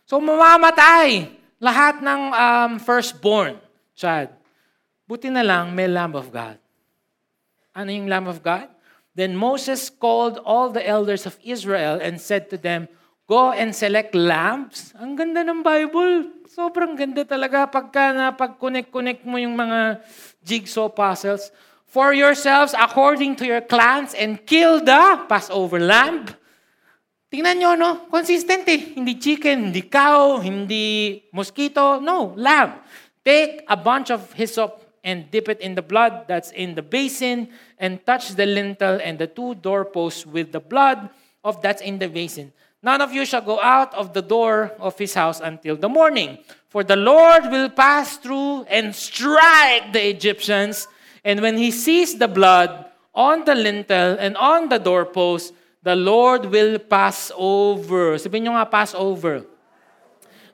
So 0.06 0.22
mamamatay 0.22 1.26
lahat 1.58 2.06
ng 2.06 2.20
um, 2.30 2.72
firstborn 2.78 3.58
child. 3.98 4.30
Buti 5.06 5.30
na 5.30 5.46
lang, 5.46 5.70
may 5.70 5.86
Lamb 5.86 6.18
of 6.18 6.34
God. 6.34 6.58
Ano 7.70 7.94
yung 7.94 8.10
Lamb 8.10 8.26
of 8.26 8.42
God? 8.42 8.66
Then 9.14 9.38
Moses 9.38 9.88
called 9.88 10.42
all 10.42 10.68
the 10.68 10.82
elders 10.82 11.24
of 11.24 11.38
Israel 11.46 12.02
and 12.02 12.20
said 12.20 12.50
to 12.50 12.58
them, 12.58 12.90
Go 13.26 13.50
and 13.50 13.74
select 13.74 14.14
lamps. 14.14 14.94
Ang 14.94 15.18
ganda 15.18 15.42
ng 15.42 15.58
Bible. 15.58 16.30
Sobrang 16.46 16.94
ganda 16.94 17.26
talaga 17.26 17.66
pagka 17.66 18.14
na 18.14 18.30
pag-connect-connect 18.30 19.26
mo 19.26 19.34
yung 19.34 19.58
mga 19.58 19.98
jigsaw 20.46 20.86
puzzles. 20.86 21.50
For 21.90 22.14
yourselves 22.14 22.70
according 22.78 23.34
to 23.42 23.44
your 23.46 23.66
clans 23.66 24.14
and 24.14 24.38
kill 24.46 24.78
the 24.78 25.26
Passover 25.26 25.82
lamb. 25.82 26.30
Tingnan 27.26 27.58
nyo, 27.58 27.70
no? 27.74 27.90
Consistent 28.06 28.62
eh. 28.70 28.94
Hindi 28.94 29.18
chicken, 29.18 29.74
hindi 29.74 29.82
cow, 29.90 30.38
hindi 30.38 31.18
mosquito. 31.34 31.98
No, 31.98 32.30
lamb. 32.38 32.78
Take 33.26 33.66
a 33.66 33.74
bunch 33.74 34.14
of 34.14 34.22
hyssop 34.38 34.85
and 35.06 35.30
dip 35.30 35.48
it 35.48 35.62
in 35.62 35.78
the 35.78 35.82
blood 35.82 36.26
that's 36.26 36.50
in 36.50 36.74
the 36.74 36.82
basin 36.82 37.48
and 37.78 38.02
touch 38.04 38.34
the 38.34 38.44
lintel 38.44 38.98
and 38.98 39.22
the 39.22 39.30
two 39.30 39.54
doorposts 39.62 40.26
with 40.26 40.50
the 40.50 40.58
blood 40.58 41.08
of 41.46 41.62
that's 41.62 41.80
in 41.80 42.02
the 42.02 42.10
basin. 42.10 42.52
None 42.82 43.00
of 43.00 43.14
you 43.14 43.24
shall 43.24 43.40
go 43.40 43.62
out 43.62 43.94
of 43.94 44.12
the 44.12 44.22
door 44.22 44.74
of 44.82 44.98
his 44.98 45.14
house 45.14 45.38
until 45.38 45.76
the 45.76 45.88
morning. 45.88 46.38
For 46.68 46.82
the 46.82 46.98
Lord 46.98 47.46
will 47.46 47.70
pass 47.70 48.18
through 48.18 48.66
and 48.66 48.90
strike 48.90 49.94
the 49.94 50.10
Egyptians. 50.10 50.88
And 51.24 51.40
when 51.40 51.56
he 51.56 51.70
sees 51.70 52.18
the 52.18 52.28
blood 52.28 52.90
on 53.14 53.46
the 53.46 53.54
lintel 53.54 54.18
and 54.18 54.36
on 54.36 54.68
the 54.68 54.78
doorpost, 54.78 55.54
The 55.86 55.94
Lord 55.94 56.50
will 56.50 56.82
pass 56.82 57.30
over. 57.38 58.18
Sabihin 58.18 58.50
nyo 58.50 58.58
nga, 58.58 58.66
pass 58.66 58.90
over. 58.90 59.46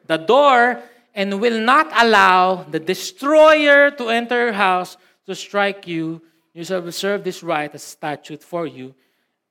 The 0.04 0.20
door 0.20 0.76
and 1.14 1.40
will 1.40 1.61
not 1.61 1.92
allow 1.94 2.64
the 2.64 2.81
destroyer 2.81 3.90
to 3.92 4.09
enter 4.09 4.48
your 4.48 4.57
house 4.57 4.96
to 5.27 5.35
strike 5.35 5.87
you. 5.87 6.20
You 6.53 6.64
shall 6.64 6.81
observe 6.81 7.25
this 7.25 7.42
right 7.42 7.72
as 7.72 7.83
a 7.83 7.87
statute 7.87 8.42
for 8.42 8.66
you 8.66 8.94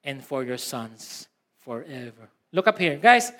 and 0.03 0.23
for 0.23 0.43
your 0.43 0.57
sons 0.57 1.27
forever. 1.59 2.29
Look 2.51 2.67
up 2.67 2.77
here. 2.77 2.97
Guys, 2.97 3.31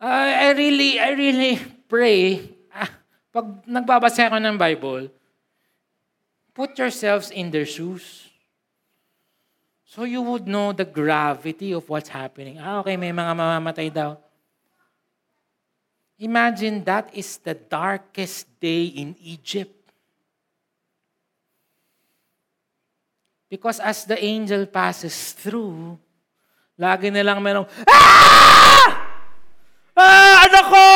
uh, 0.00 0.06
I 0.06 0.52
really, 0.52 0.98
I 0.98 1.10
really 1.12 1.60
pray, 1.88 2.48
ah, 2.74 2.90
pag 3.32 3.64
nagbabasa 3.64 4.28
ako 4.28 4.36
ng 4.40 4.56
Bible, 4.58 5.08
put 6.52 6.76
yourselves 6.76 7.30
in 7.30 7.50
their 7.50 7.66
shoes. 7.66 8.28
So 9.88 10.04
you 10.04 10.20
would 10.20 10.44
know 10.44 10.76
the 10.76 10.84
gravity 10.84 11.72
of 11.72 11.88
what's 11.88 12.12
happening. 12.12 12.60
Ah, 12.60 12.84
okay, 12.84 12.96
may 13.00 13.08
mga 13.08 13.32
mamamatay 13.32 13.88
daw. 13.88 14.20
Imagine 16.18 16.82
that 16.82 17.14
is 17.14 17.38
the 17.38 17.54
darkest 17.54 18.50
day 18.58 18.90
in 18.90 19.14
Egypt. 19.22 19.70
Because 23.48 23.78
as 23.80 24.04
the 24.04 24.18
angel 24.18 24.66
passes 24.66 25.32
through, 25.32 25.96
lagi 26.76 27.08
nilang 27.08 27.40
merong, 27.40 27.70
Ah! 27.86 28.86
Ah! 29.94 30.34
Anak 30.46 30.64
ko! 30.68 30.86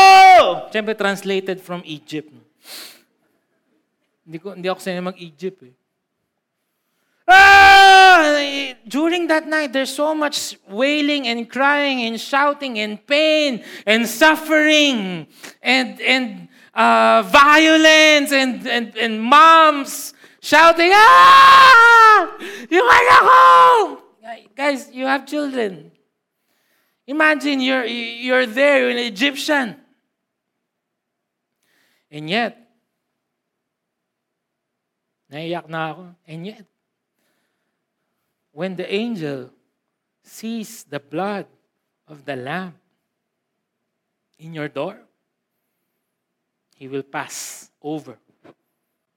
Siyempre, 0.74 0.94
translated 0.98 1.62
from 1.62 1.80
Egypt. 1.86 2.28
Hindi, 4.26 4.38
ko, 4.38 4.54
hindi 4.54 4.68
ako 4.68 4.78
sanay 4.78 5.02
mag-Egypt 5.02 5.58
eh. 5.66 5.74
During 8.88 9.26
that 9.28 9.46
night, 9.46 9.72
there's 9.72 9.94
so 9.94 10.14
much 10.14 10.56
wailing 10.68 11.28
and 11.28 11.48
crying 11.48 12.02
and 12.02 12.20
shouting 12.20 12.78
and 12.78 13.04
pain 13.06 13.64
and 13.86 14.06
suffering 14.08 15.26
and 15.62 16.00
and 16.00 16.48
uh, 16.74 17.22
violence 17.22 18.32
and, 18.32 18.66
and 18.66 18.96
and 18.96 19.22
moms 19.22 20.14
shouting, 20.42 20.90
ah! 20.92 22.36
Yung 22.68 22.88
anak 22.90 23.22
home! 23.22 23.90
Guys, 24.54 24.90
you 24.92 25.06
have 25.06 25.24
children. 25.24 25.90
Imagine 27.06 27.60
you're, 27.60 27.84
you're 27.86 28.46
there, 28.46 28.80
you're 28.80 28.90
an 28.90 28.98
Egyptian. 28.98 29.76
And 32.10 32.28
yet, 32.28 32.58
naiyak 35.32 35.68
na 35.68 35.92
ako. 35.92 36.02
And 36.28 36.46
yet, 36.46 36.66
when 38.52 38.76
the 38.76 38.86
angel 38.92 39.50
sees 40.22 40.84
the 40.84 41.00
blood 41.00 41.46
of 42.06 42.24
the 42.24 42.36
lamb 42.36 42.76
in 44.38 44.52
your 44.52 44.68
door, 44.68 45.00
he 46.76 46.86
will 46.86 47.02
pass 47.02 47.70
over. 47.80 48.18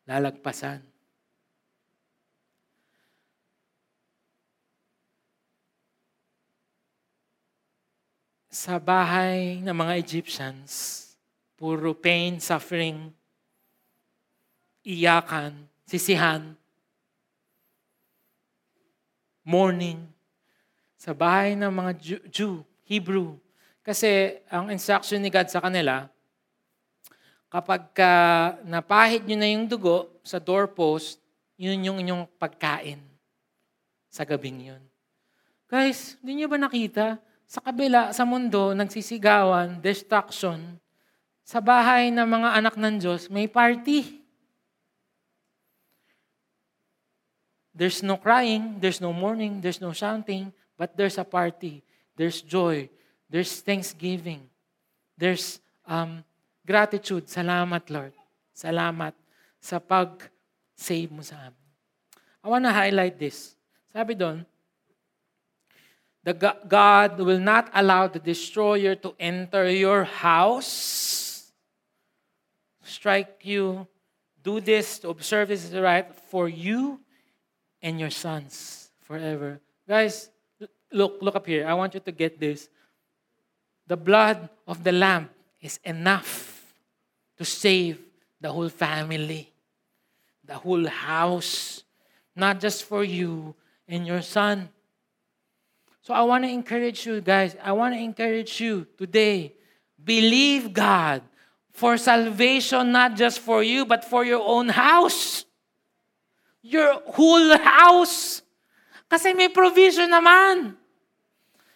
Lalagpasan. 0.07 0.81
Sa 8.55 8.79
bahay 8.79 9.59
ng 9.59 9.75
mga 9.75 9.93
Egyptians, 9.99 10.71
puro 11.59 11.91
pain, 11.91 12.39
suffering, 12.39 13.11
iyakan, 14.85 15.67
sisihan, 15.83 16.55
morning 19.45 20.01
sa 20.97 21.13
bahay 21.13 21.53
ng 21.53 21.69
mga 21.69 21.91
Jew, 22.01 22.21
Jew, 22.33 22.53
Hebrew. 22.83 23.37
Kasi 23.85 24.41
ang 24.49 24.73
instruction 24.73 25.21
ni 25.21 25.29
God 25.29 25.45
sa 25.53 25.61
kanila, 25.61 26.09
kapag 27.53 27.93
ka 27.93 28.11
napahid 28.65 29.23
nyo 29.29 29.37
na 29.37 29.47
yung 29.53 29.69
dugo 29.69 30.09
sa 30.25 30.41
doorpost, 30.41 31.21
yun 31.55 31.85
yung 31.85 32.01
inyong 32.01 32.25
pagkain 32.41 32.99
sa 34.09 34.25
gabing 34.25 34.73
yun. 34.73 34.81
Guys, 35.69 36.17
hindi 36.25 36.41
nyo 36.41 36.47
ba 36.49 36.57
nakita? 36.57 37.21
Sa 37.45 37.61
kabila, 37.61 38.09
sa 38.09 38.25
mundo, 38.25 38.73
nagsisigawan, 38.73 39.77
destruction. 39.77 40.81
Sa 41.45 41.61
bahay 41.61 42.09
ng 42.09 42.25
mga 42.25 42.49
anak 42.57 42.75
ng 42.75 42.95
Diyos, 42.97 43.29
may 43.29 43.45
party. 43.45 44.24
There's 47.75 48.01
no 48.01 48.15
crying, 48.15 48.79
there's 48.79 49.03
no 49.03 49.11
mourning, 49.11 49.59
there's 49.59 49.81
no 49.81 49.91
shouting, 49.91 50.53
but 50.79 50.95
there's 50.95 51.17
a 51.19 51.27
party. 51.27 51.83
There's 52.15 52.41
joy. 52.41 52.87
There's 53.29 53.59
thanksgiving. 53.59 54.47
There's 55.17 55.59
um, 55.83 56.23
gratitude. 56.65 57.27
Salamat, 57.27 57.83
Lord. 57.91 58.15
Salamat 58.55 59.11
sa 59.59 59.83
pag-save 59.83 61.11
mo 61.11 61.19
sa 61.19 61.51
amin. 61.51 61.67
I 62.39 62.47
want 62.47 62.63
to 62.63 62.71
highlight 62.71 63.19
this. 63.19 63.59
Sabi 63.91 64.15
doon, 64.15 64.47
the 66.23 66.31
God 66.33 67.19
will 67.19 67.43
not 67.43 67.69
allow 67.75 68.07
the 68.07 68.23
destroyer 68.23 68.95
to 69.03 69.13
enter 69.19 69.67
your 69.69 70.07
house, 70.07 71.51
strike 72.81 73.43
you, 73.43 73.85
do 74.41 74.63
this 74.63 74.97
to 75.03 75.09
observe 75.09 75.49
this 75.49 75.65
is 75.65 75.75
right 75.75 76.07
for 76.31 76.47
you 76.47 77.03
and 77.85 77.99
your 77.99 78.09
sons 78.09 78.89
forever. 79.01 79.61
Guys, 79.87 80.31
look, 80.91 81.21
look 81.21 81.35
up 81.35 81.45
here. 81.45 81.67
I 81.67 81.75
want 81.75 81.93
you 81.93 81.99
to 81.99 82.11
get 82.11 82.39
this. 82.39 82.67
The 83.85 83.95
blood 83.95 84.49
of 84.67 84.83
the 84.83 84.91
lamb 84.91 85.29
is 85.61 85.79
enough 85.83 86.73
to 87.37 87.45
save 87.45 87.99
the 88.41 88.51
whole 88.51 88.69
family, 88.69 89.53
the 90.43 90.55
whole 90.55 90.87
house, 90.87 91.83
not 92.35 92.59
just 92.59 92.85
for 92.85 93.03
you 93.03 93.53
and 93.87 94.07
your 94.07 94.23
son. 94.23 94.67
So 96.01 96.15
I 96.15 96.23
want 96.23 96.43
to 96.43 96.49
encourage 96.49 97.05
you 97.05 97.21
guys. 97.21 97.55
I 97.63 97.71
want 97.73 97.93
to 97.93 97.99
encourage 97.99 98.59
you 98.59 98.87
today. 98.97 99.53
Believe 100.03 100.73
God 100.73 101.21
for 101.71 101.97
salvation, 101.97 102.91
not 102.91 103.15
just 103.15 103.39
for 103.39 103.61
you, 103.61 103.85
but 103.85 104.03
for 104.03 104.25
your 104.25 104.41
own 104.41 104.69
house 104.69 105.45
your 106.65 107.05
whole 107.13 107.53
house. 107.61 108.41
Kasi 109.05 109.37
may 109.37 109.53
provision 109.53 110.09
naman. 110.09 110.73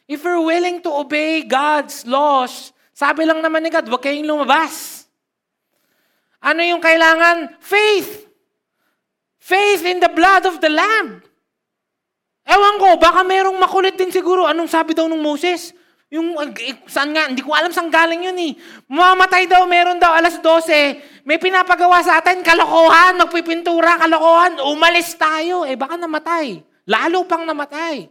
If 0.09 0.25
you're 0.25 0.41
willing 0.41 0.81
to 0.81 0.89
obey 0.89 1.45
God's 1.45 2.01
laws, 2.09 2.73
sabi 2.97 3.29
lang 3.29 3.45
naman 3.45 3.61
ni 3.61 3.69
God, 3.69 3.85
huwag 3.85 4.01
kayong 4.01 4.25
lumabas. 4.25 5.05
Ano 6.41 6.65
yung 6.65 6.81
kailangan? 6.81 7.61
Faith. 7.61 8.25
Faith 9.37 9.85
in 9.85 10.01
the 10.01 10.09
blood 10.09 10.49
of 10.49 10.57
the 10.57 10.71
Lamb. 10.73 11.21
Ewan 12.49 12.75
ko, 12.81 12.97
baka 12.97 13.21
merong 13.21 13.61
makulit 13.61 13.93
din 13.93 14.09
siguro. 14.09 14.49
Anong 14.49 14.73
sabi 14.73 14.97
daw 14.97 15.05
ng 15.05 15.21
Moses? 15.21 15.69
Yung, 16.09 16.33
eh, 16.41 16.73
saan 16.89 17.13
nga, 17.13 17.29
hindi 17.29 17.45
ko 17.45 17.53
alam 17.53 17.69
saan 17.69 17.93
galing 17.93 18.25
yun 18.25 18.37
eh. 18.41 18.57
Mamatay 18.89 19.45
daw, 19.45 19.61
meron 19.69 20.01
daw 20.01 20.17
alas 20.17 20.41
12. 20.41 21.21
May 21.21 21.37
pinapagawa 21.37 22.01
sa 22.01 22.17
atin, 22.17 22.41
kalokohan, 22.41 23.13
magpipintura, 23.21 24.01
kalokohan, 24.01 24.57
umalis 24.65 25.13
tayo. 25.13 25.69
Eh 25.69 25.77
baka 25.77 26.01
namatay. 26.01 26.65
Lalo 26.89 27.29
pang 27.29 27.45
namatay. 27.45 28.09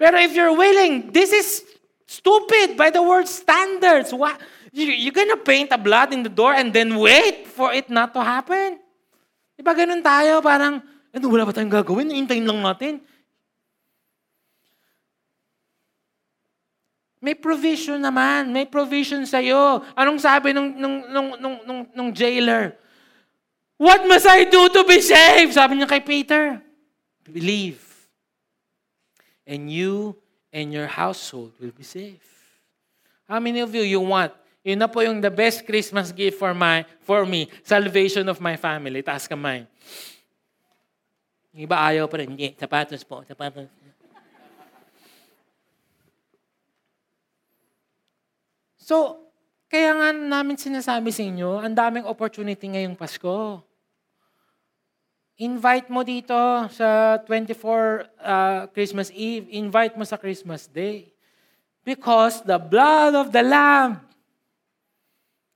Pero 0.00 0.16
if 0.16 0.32
you're 0.32 0.56
willing, 0.56 1.12
this 1.12 1.36
is 1.36 1.60
stupid 2.08 2.80
by 2.80 2.88
the 2.88 3.04
word 3.04 3.28
standards. 3.28 4.16
What? 4.16 4.40
You, 4.72 4.88
you're 4.88 5.12
gonna 5.12 5.36
paint 5.36 5.76
a 5.76 5.80
blood 5.80 6.16
in 6.16 6.24
the 6.24 6.32
door 6.32 6.56
and 6.56 6.72
then 6.72 6.96
wait 6.96 7.44
for 7.44 7.76
it 7.76 7.92
not 7.92 8.16
to 8.16 8.24
happen? 8.24 8.80
Di 9.52 9.60
ganun 9.60 10.00
tayo? 10.00 10.40
Parang, 10.40 10.80
ano, 11.12 11.24
wala 11.28 11.44
ba 11.44 11.52
tayong 11.52 11.68
gagawin? 11.68 12.08
Hintayin 12.08 12.48
lang 12.48 12.64
natin. 12.64 13.04
May 17.20 17.36
provision 17.36 18.00
naman. 18.00 18.48
May 18.48 18.64
provision 18.64 19.22
sa'yo. 19.28 19.84
Anong 19.92 20.18
sabi 20.18 20.56
nung, 20.56 20.72
nung, 20.72 21.04
nung, 21.12 21.30
nung, 21.36 21.56
nung, 21.68 21.82
nung 21.92 22.10
jailer? 22.16 22.74
What 23.76 24.08
must 24.08 24.24
I 24.24 24.48
do 24.48 24.72
to 24.72 24.82
be 24.88 25.04
saved? 25.04 25.52
Sabi 25.52 25.76
niya 25.76 25.88
kay 25.88 26.00
Peter. 26.00 26.60
Believe. 27.28 27.80
And 29.44 29.68
you 29.68 30.16
and 30.52 30.72
your 30.72 30.88
household 30.88 31.52
will 31.60 31.72
be 31.76 31.84
saved. 31.84 32.24
How 33.28 33.38
many 33.38 33.60
of 33.60 33.72
you 33.72 33.84
you 33.84 34.00
want? 34.00 34.32
Yun 34.60 34.76
na 34.76 34.88
po 34.88 35.00
yung 35.00 35.24
the 35.24 35.32
best 35.32 35.64
Christmas 35.64 36.12
gift 36.12 36.36
for 36.36 36.52
my 36.52 36.84
for 37.00 37.24
me, 37.24 37.48
salvation 37.64 38.28
of 38.28 38.36
my 38.44 38.60
family. 38.60 39.00
Taas 39.00 39.24
kamay. 39.24 39.64
Yung 41.56 41.64
iba 41.64 41.80
ayaw 41.80 42.04
pa 42.04 42.20
rin. 42.20 42.36
Hindi, 42.36 42.52
sapatos 42.60 43.00
po, 43.00 43.24
sapatos. 43.24 43.72
So, 48.90 49.22
kaya 49.70 49.94
nga 49.94 50.10
namin 50.10 50.58
sinasabi 50.58 51.14
sa 51.14 51.22
inyo, 51.22 51.62
ang 51.62 51.78
daming 51.78 52.10
opportunity 52.10 52.66
ngayong 52.66 52.98
Pasko. 52.98 53.62
invite 55.40 55.88
mo 55.88 56.04
dito 56.04 56.36
sa 56.68 57.16
24 57.24 57.56
uh, 58.20 58.68
Christmas 58.76 59.08
Eve, 59.16 59.48
invite 59.56 59.96
mo 59.96 60.04
sa 60.04 60.20
Christmas 60.20 60.68
Day. 60.68 61.16
Because 61.80 62.44
the 62.44 62.60
blood 62.60 63.16
of 63.16 63.32
the 63.32 63.40
Lamb, 63.40 64.04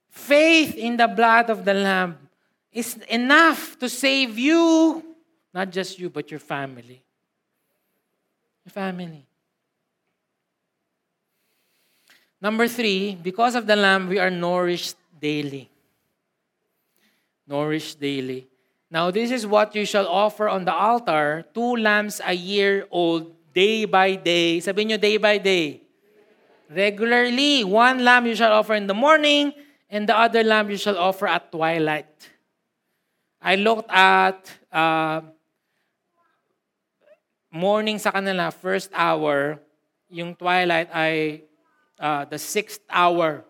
faith 0.09 0.73
in 0.73 0.97
the 0.97 1.05
blood 1.05 1.53
of 1.53 1.69
the 1.69 1.77
Lamb, 1.77 2.17
is 2.73 2.97
enough 3.13 3.77
to 3.77 3.93
save 3.93 4.41
you, 4.41 5.05
not 5.53 5.69
just 5.69 6.01
you, 6.01 6.09
but 6.09 6.33
your 6.33 6.41
family. 6.41 7.05
Your 8.65 8.73
family. 8.73 9.29
Number 12.45 12.69
three, 12.69 13.17
because 13.17 13.57
of 13.57 13.65
the 13.65 13.73
Lamb, 13.73 14.05
we 14.05 14.21
are 14.21 14.29
nourished 14.29 15.01
daily. 15.17 15.73
Nourished 17.49 17.97
daily. 17.97 18.45
Now, 18.93 19.09
this 19.09 19.33
is 19.33 19.49
what 19.49 19.73
you 19.73 19.89
shall 19.89 20.05
offer 20.05 20.53
on 20.53 20.69
the 20.69 20.77
altar, 20.77 21.49
two 21.57 21.81
lambs 21.81 22.21
a 22.21 22.37
year 22.37 22.85
old, 22.93 23.33
day 23.57 23.89
by 23.89 24.21
day. 24.21 24.61
Sabi 24.61 24.85
nyo, 24.85 25.01
day 25.01 25.17
by 25.17 25.41
day. 25.41 25.81
Regularly, 26.69 27.65
one 27.65 28.05
lamb 28.05 28.29
you 28.29 28.37
shall 28.37 28.53
offer 28.53 28.77
in 28.77 28.93
the 28.93 28.93
morning, 28.93 29.57
and 29.89 30.05
the 30.05 30.13
other 30.13 30.45
lamb 30.45 30.69
you 30.69 30.77
shall 30.77 31.01
offer 31.01 31.25
at 31.25 31.49
twilight. 31.49 32.13
I 33.41 33.57
looked 33.57 33.89
at 33.89 34.45
uh, 34.69 35.25
morning 37.49 37.97
sa 37.97 38.13
kanila, 38.13 38.53
first 38.53 38.93
hour. 38.93 39.65
Yung 40.13 40.37
twilight 40.37 40.93
ay 40.93 41.41
uh, 41.99 42.25
the 42.29 42.39
sixth 42.41 42.83
hour. 42.91 43.43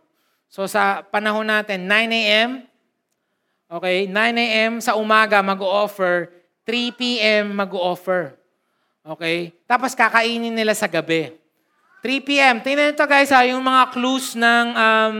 So 0.48 0.64
sa 0.68 1.02
panahon 1.02 1.48
natin, 1.48 1.86
9 1.86 2.10
a.m., 2.12 2.50
Okay, 3.74 4.06
9 4.06 4.14
a.m. 4.38 4.72
sa 4.78 4.94
umaga 4.94 5.42
mag-offer, 5.42 6.30
3 6.62 6.94
p.m. 6.94 7.58
mag-offer. 7.58 8.36
Okay? 9.02 9.50
Tapos 9.66 9.98
kakainin 9.98 10.54
nila 10.54 10.78
sa 10.78 10.86
gabi. 10.86 11.34
3 11.98 12.22
p.m. 12.22 12.62
Tingnan 12.62 12.94
nito 12.94 13.02
guys 13.08 13.34
ha, 13.34 13.42
yung 13.48 13.64
mga 13.64 13.90
clues 13.90 14.38
ng 14.38 14.66
um, 14.76 15.14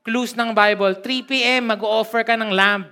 clues 0.00 0.32
ng 0.32 0.56
Bible. 0.56 0.96
3 1.04 1.30
p.m. 1.30 1.68
mag-offer 1.68 2.24
ka 2.24 2.32
ng 2.32 2.48
lamb. 2.48 2.88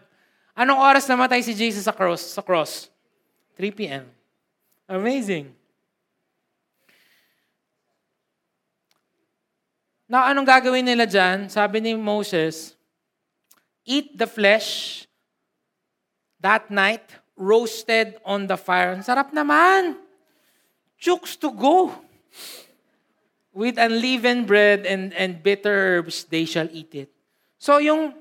Anong 0.53 0.85
oras 0.85 1.09
namatay 1.09 1.41
si 1.41 1.57
Jesus 1.57 1.89
sa 1.89 1.97
cross? 1.97 2.21
Sa 2.37 2.45
cross? 2.45 2.93
3 3.57 3.73
p.m. 3.73 4.05
Amazing. 4.85 5.49
Now, 10.07 10.31
anong 10.31 10.47
gagawin 10.47 10.87
nila 10.87 11.03
dyan? 11.03 11.51
Sabi 11.51 11.83
ni 11.83 11.99
Moses, 11.99 12.79
eat 13.83 14.15
the 14.15 14.31
flesh 14.31 15.03
that 16.39 16.71
night, 16.71 17.03
roasted 17.35 18.17
on 18.23 18.47
the 18.47 18.55
fire. 18.55 18.95
Ang 18.95 19.03
sarap 19.03 19.35
naman. 19.35 19.99
Chooks 20.97 21.35
to 21.43 21.51
go. 21.51 21.91
With 23.57 23.81
unleavened 23.81 24.47
bread 24.47 24.87
and, 24.87 25.11
and 25.17 25.43
bitter 25.43 25.99
herbs, 25.99 26.29
they 26.29 26.45
shall 26.45 26.69
eat 26.71 26.93
it. 26.95 27.11
So 27.59 27.83
yung 27.83 28.15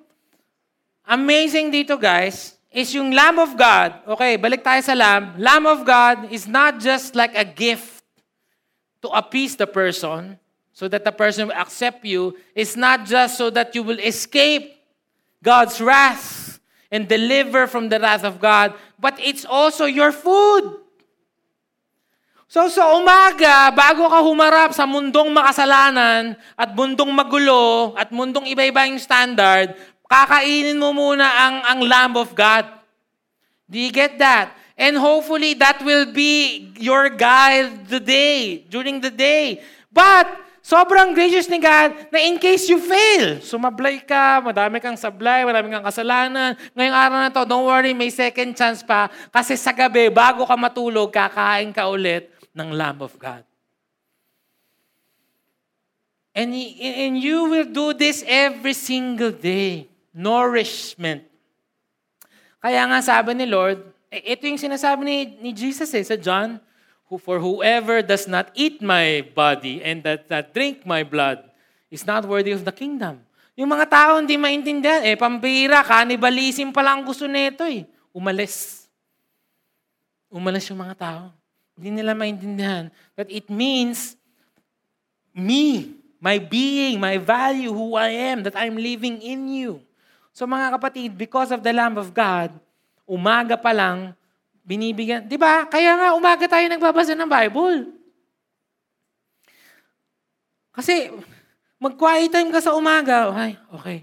amazing 1.06 1.70
dito 1.70 2.00
guys, 2.00 2.56
is 2.76 2.92
yung 2.92 3.16
Lamb 3.16 3.40
of 3.40 3.56
God. 3.56 4.04
Okay, 4.04 4.36
balik 4.36 4.60
tayo 4.60 4.84
sa 4.84 4.92
Lamb. 4.92 5.40
Lamb 5.40 5.64
of 5.64 5.88
God 5.88 6.28
is 6.28 6.44
not 6.44 6.84
just 6.84 7.16
like 7.16 7.32
a 7.32 7.48
gift 7.48 8.04
to 9.00 9.08
appease 9.16 9.56
the 9.56 9.64
person 9.64 10.36
so 10.76 10.92
that 10.92 11.08
the 11.08 11.16
person 11.16 11.48
will 11.48 11.56
accept 11.56 12.04
you. 12.04 12.36
It's 12.52 12.76
not 12.76 13.08
just 13.08 13.40
so 13.40 13.48
that 13.56 13.72
you 13.74 13.82
will 13.82 13.98
escape 13.98 14.76
God's 15.40 15.80
wrath 15.80 16.60
and 16.92 17.08
deliver 17.08 17.66
from 17.66 17.88
the 17.88 17.96
wrath 17.96 18.28
of 18.28 18.44
God, 18.44 18.76
but 19.00 19.16
it's 19.24 19.48
also 19.48 19.88
your 19.88 20.12
food. 20.12 20.84
So 22.52 22.68
sa 22.68 22.92
umaga, 23.00 23.72
bago 23.72 24.06
ka 24.12 24.20
humarap 24.20 24.76
sa 24.76 24.84
mundong 24.84 25.32
makasalanan 25.32 26.36
at 26.60 26.70
mundong 26.76 27.10
magulo 27.10 27.96
at 27.96 28.12
mundong 28.12 28.46
iba-iba 28.52 28.86
yung 28.86 29.00
standard, 29.00 29.80
kakainin 30.12 30.76
mo 30.76 30.92
muna 30.92 31.24
ang, 31.24 31.56
ang 31.72 31.80
Lamb 31.88 32.16
of 32.20 32.36
God. 32.36 32.68
Do 33.72 33.80
you 33.80 33.96
get 33.96 34.20
that? 34.20 34.54
And 34.76 35.00
hopefully 35.00 35.56
that 35.56 35.80
will 35.88 36.12
be 36.12 36.68
your 36.76 37.08
guide 37.16 37.88
today, 37.88 38.68
during 38.68 39.00
the 39.00 39.10
day. 39.10 39.64
But 39.88 40.45
Sobrang 40.66 41.14
gracious 41.14 41.46
ni 41.46 41.62
God 41.62 42.10
na 42.10 42.18
in 42.26 42.42
case 42.42 42.66
you 42.74 42.82
fail, 42.82 43.38
sumablay 43.38 44.02
ka, 44.02 44.42
madami 44.42 44.82
kang 44.82 44.98
sablay, 44.98 45.46
madami 45.46 45.70
kang 45.70 45.86
kasalanan. 45.86 46.58
Ngayong 46.74 46.98
araw 47.06 47.18
na 47.22 47.30
to, 47.30 47.46
don't 47.46 47.70
worry, 47.70 47.94
may 47.94 48.10
second 48.10 48.58
chance 48.58 48.82
pa. 48.82 49.06
Kasi 49.30 49.62
sa 49.62 49.70
gabi, 49.70 50.10
bago 50.10 50.42
ka 50.42 50.58
matulog, 50.58 51.14
kakain 51.14 51.70
ka 51.70 51.86
ulit 51.86 52.34
ng 52.58 52.74
Lamb 52.74 52.98
of 53.06 53.14
God. 53.22 53.46
And, 56.34 56.50
and 56.82 57.14
you 57.14 57.46
will 57.46 57.70
do 57.70 57.94
this 57.94 58.26
every 58.26 58.74
single 58.74 59.38
day. 59.38 59.86
Nourishment. 60.18 61.30
Kaya 62.58 62.90
nga 62.90 63.06
sabi 63.06 63.38
ni 63.38 63.46
Lord, 63.46 63.86
eh, 64.10 64.34
ito 64.34 64.50
yung 64.50 64.58
sinasabi 64.58 65.06
ni, 65.06 65.18
ni 65.46 65.52
Jesus 65.54 65.94
eh, 65.94 66.02
sa 66.02 66.18
John 66.18 66.58
who, 67.08 67.18
for 67.18 67.38
whoever 67.40 68.02
does 68.02 68.26
not 68.26 68.50
eat 68.58 68.82
my 68.82 69.22
body 69.34 69.82
and 69.86 70.02
that, 70.04 70.28
that 70.30 70.54
drink 70.54 70.86
my 70.86 71.06
blood 71.06 71.42
is 71.90 72.06
not 72.06 72.26
worthy 72.26 72.52
of 72.52 72.66
the 72.66 72.74
kingdom. 72.74 73.22
Yung 73.56 73.72
mga 73.72 73.88
tao 73.88 74.12
hindi 74.20 74.36
maintindihan, 74.36 75.06
eh, 75.06 75.16
pambira, 75.16 75.80
cannibalism 75.86 76.76
pala 76.76 76.92
ang 76.92 77.08
gusto 77.08 77.24
nito 77.24 77.64
eh. 77.64 77.88
Umalis. 78.12 78.88
Umalis 80.28 80.68
yung 80.68 80.82
mga 80.84 80.96
tao. 81.00 81.24
Hindi 81.80 82.04
nila 82.04 82.12
maintindihan. 82.12 82.92
But 83.16 83.32
it 83.32 83.48
means 83.48 84.20
me, 85.32 85.96
my 86.20 86.36
being, 86.40 87.00
my 87.00 87.16
value, 87.16 87.72
who 87.72 87.96
I 87.96 88.36
am, 88.36 88.44
that 88.44 88.60
I'm 88.60 88.76
living 88.76 89.24
in 89.24 89.48
you. 89.48 89.80
So 90.36 90.44
mga 90.44 90.76
kapatid, 90.76 91.16
because 91.16 91.56
of 91.56 91.64
the 91.64 91.72
Lamb 91.72 91.96
of 91.96 92.12
God, 92.12 92.52
umaga 93.08 93.56
pa 93.56 93.72
lang, 93.72 94.12
binibigyan. 94.66 95.30
Di 95.30 95.38
ba? 95.38 95.70
Kaya 95.70 95.94
nga 95.96 96.10
umaga 96.18 96.50
tayo 96.50 96.66
nagbabasa 96.66 97.14
ng 97.14 97.30
Bible. 97.30 97.94
Kasi 100.76 101.14
mag-quiet 101.80 102.34
time 102.34 102.52
ka 102.52 102.60
sa 102.60 102.74
umaga. 102.76 103.32
Okay, 103.32 103.52
okay. 103.72 103.98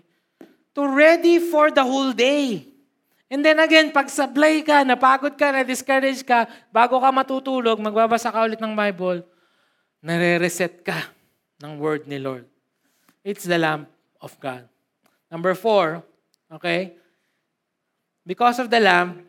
To 0.73 0.89
ready 0.89 1.37
for 1.37 1.69
the 1.69 1.85
whole 1.85 2.17
day. 2.17 2.65
And 3.29 3.45
then 3.45 3.61
again, 3.61 3.93
pag 3.93 4.09
sablay 4.09 4.65
ka, 4.65 4.85
napagod 4.87 5.37
ka, 5.37 5.53
na-discourage 5.53 6.25
ka, 6.25 6.49
bago 6.73 6.97
ka 7.01 7.09
matutulog, 7.13 7.81
magbabasa 7.81 8.33
ka 8.33 8.45
ulit 8.45 8.61
ng 8.61 8.77
Bible, 8.77 9.25
nare-reset 10.01 10.85
ka 10.85 11.13
ng 11.61 11.77
word 11.81 12.09
ni 12.09 12.21
Lord. 12.21 12.45
It's 13.25 13.45
the 13.45 13.57
lamp 13.57 13.89
of 14.21 14.37
God. 14.37 14.69
Number 15.33 15.57
four, 15.57 16.05
okay? 16.53 16.97
Because 18.29 18.61
of 18.61 18.69
the 18.69 18.85
lamp, 18.85 19.25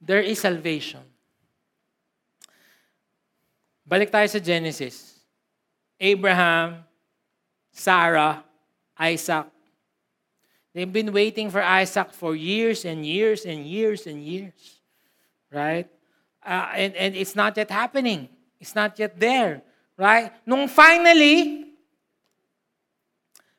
there 0.00 0.24
is 0.24 0.40
salvation. 0.40 1.04
Balik 3.84 4.08
tayo 4.08 4.26
sa 4.30 4.40
Genesis. 4.40 5.20
Abraham, 6.00 6.80
Sarah, 7.70 8.40
Isaac. 8.96 9.46
They've 10.72 10.88
been 10.88 11.12
waiting 11.12 11.50
for 11.50 11.60
Isaac 11.60 12.14
for 12.14 12.32
years 12.32 12.86
and 12.86 13.04
years 13.04 13.44
and 13.44 13.66
years 13.66 14.06
and 14.06 14.22
years. 14.22 14.80
Right? 15.50 15.90
Uh, 16.40 16.70
and, 16.72 16.94
and 16.94 17.12
it's 17.18 17.34
not 17.34 17.56
yet 17.56 17.70
happening. 17.70 18.28
It's 18.60 18.74
not 18.74 18.96
yet 18.98 19.18
there. 19.18 19.62
Right? 19.98 20.32
Nung 20.46 20.68
finally, 20.68 21.66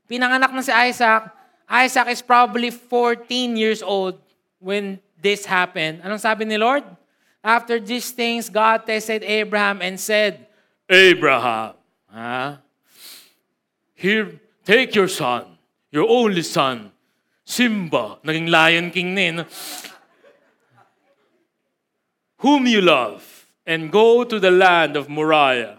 pinanganak 0.10 0.56
na 0.56 0.64
si 0.64 0.72
Isaac, 0.72 1.30
Isaac 1.68 2.08
is 2.08 2.24
probably 2.24 2.72
14 2.72 3.28
years 3.60 3.84
old 3.84 4.18
when 4.58 5.00
this 5.22 5.46
happened. 5.46 6.02
Anong 6.02 6.20
sabi 6.20 6.50
ni 6.50 6.58
Lord? 6.58 6.84
After 7.46 7.78
these 7.78 8.10
things, 8.12 8.50
God 8.50 8.86
tested 8.86 9.22
Abraham 9.22 9.82
and 9.82 9.98
said, 9.98 10.46
Abraham, 10.90 11.74
huh? 12.10 12.58
here, 13.94 14.42
take 14.66 14.94
your 14.94 15.08
son, 15.08 15.46
your 15.90 16.10
only 16.10 16.42
son, 16.42 16.92
Simba, 17.46 18.18
naging 18.26 18.50
Lion 18.50 18.90
King 18.90 19.14
na 19.14 19.26
no? 19.32 19.46
whom 22.42 22.66
you 22.66 22.82
love, 22.82 23.46
and 23.66 23.94
go 23.94 24.26
to 24.26 24.42
the 24.42 24.50
land 24.50 24.98
of 24.98 25.06
Moriah. 25.06 25.78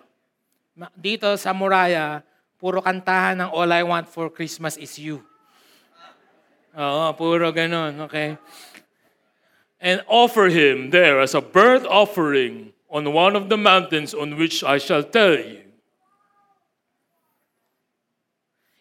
Dito 0.94 1.34
sa 1.34 1.50
Moriah, 1.50 2.22
puro 2.54 2.78
kantahan 2.78 3.42
ng 3.42 3.50
All 3.50 3.66
I 3.66 3.82
Want 3.82 4.06
for 4.06 4.30
Christmas 4.30 4.78
is 4.78 4.94
You. 4.94 5.26
Oo, 6.78 7.10
puro 7.18 7.50
ganun, 7.50 8.06
okay? 8.06 8.38
And 9.82 10.00
offer 10.06 10.46
him 10.46 10.94
there 10.94 11.18
as 11.18 11.34
a 11.34 11.42
burnt 11.42 11.84
offering 11.84 12.72
on 12.88 13.12
one 13.12 13.34
of 13.34 13.50
the 13.50 13.58
mountains 13.58 14.14
on 14.14 14.38
which 14.38 14.62
I 14.62 14.78
shall 14.78 15.02
tell 15.02 15.34
you. 15.34 15.60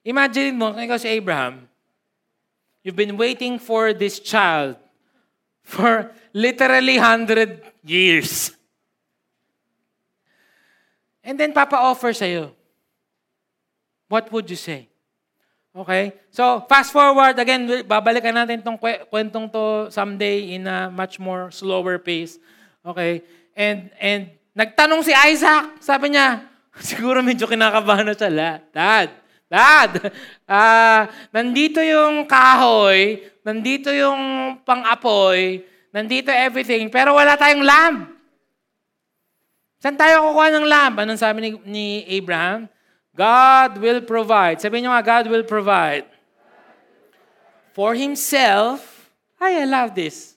Imagine 0.05 0.57
mo, 0.57 0.73
kung 0.73 0.97
si 0.97 1.09
Abraham, 1.09 1.67
you've 2.85 2.95
been 2.95 3.17
waiting 3.17 3.57
for 3.57 3.93
this 3.93 4.21
child 4.21 4.77
For 5.63 6.11
literally 6.33 6.97
100 6.97 7.61
years. 7.85 8.51
And 11.23 11.39
then 11.39 11.53
papa-offer 11.53 12.11
sa'yo. 12.11 12.51
What 14.09 14.27
would 14.33 14.49
you 14.49 14.59
say? 14.59 14.90
Okay? 15.71 16.11
So, 16.31 16.67
fast 16.67 16.91
forward, 16.91 17.39
again, 17.39 17.63
babalikan 17.87 18.35
natin 18.35 18.59
itong 18.59 18.79
kwentong 19.07 19.47
to 19.47 19.87
someday 19.87 20.55
in 20.59 20.67
a 20.67 20.91
much 20.91 21.15
more 21.15 21.47
slower 21.47 21.95
pace. 21.95 22.35
Okay? 22.83 23.23
And, 23.55 23.87
and 23.99 24.31
nagtanong 24.51 25.07
si 25.07 25.15
Isaac, 25.15 25.79
sabi 25.79 26.15
niya, 26.15 26.43
siguro 26.91 27.23
medyo 27.23 27.47
kinakabahan 27.47 28.07
na 28.07 28.15
siya, 28.15 28.59
Dad, 28.71 29.11
Dad, 29.51 29.91
uh, 30.47 31.01
nandito 31.35 31.79
yung 31.79 32.27
kahoy, 32.27 33.23
nandito 33.43 33.91
yung 33.91 34.19
pang-apoy, 34.63 35.63
nandito 35.91 36.31
everything, 36.31 36.87
pero 36.91 37.15
wala 37.15 37.35
tayong 37.35 37.63
lamb. 37.63 38.11
Saan 39.81 39.97
tayo 39.97 40.29
kukuha 40.29 40.47
ng 40.53 40.67
lamb? 40.69 40.95
Anong 41.01 41.19
sabi 41.19 41.37
ni, 41.41 41.49
ni 41.65 41.85
Abraham? 42.05 42.69
God 43.11 43.77
will 43.77 44.01
provide. 44.01 44.63
Sabihin 44.63 44.87
nyo 44.87 44.95
nga, 44.95 45.03
God 45.03 45.25
will 45.27 45.43
provide. 45.43 46.07
For 47.75 47.95
Himself. 47.95 49.11
Ay, 49.41 49.63
I 49.63 49.65
love 49.67 49.95
this. 49.95 50.35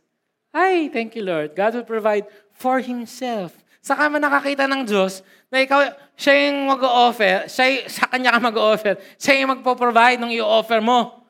Ay, 0.55 0.91
thank 0.91 1.15
you, 1.15 1.23
Lord. 1.23 1.55
God 1.55 1.75
will 1.79 1.87
provide 1.87 2.27
for 2.55 2.79
Himself. 2.79 3.55
Saka 3.85 4.09
man 4.09 4.23
nakakita 4.25 4.65
ng 4.65 4.89
Diyos 4.89 5.21
na 5.53 5.61
ikaw, 5.61 5.93
siya 6.17 6.49
yung 6.49 6.73
mag-offer, 6.73 7.45
siya, 7.53 7.85
sa 7.85 8.09
kanya 8.09 8.33
ka 8.33 8.41
mag-offer, 8.41 8.97
siya 9.21 9.45
yung 9.45 9.61
magpo-provide 9.61 10.19
ng 10.19 10.33
i-offer 10.41 10.81
mo. 10.81 11.27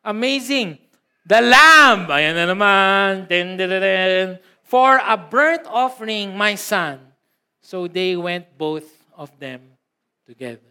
Amazing. 0.00 0.80
The 1.28 1.44
lamb, 1.44 2.08
ayan 2.08 2.32
na 2.32 2.46
naman, 2.48 3.28
din, 3.28 3.60
din, 3.60 3.68
din, 3.68 4.40
for 4.64 4.96
a 4.96 5.20
burnt 5.20 5.68
offering, 5.68 6.32
my 6.32 6.56
son. 6.56 7.12
So 7.60 7.84
they 7.84 8.16
went 8.16 8.56
both 8.56 8.88
of 9.12 9.28
them 9.36 9.76
together. 10.24 10.67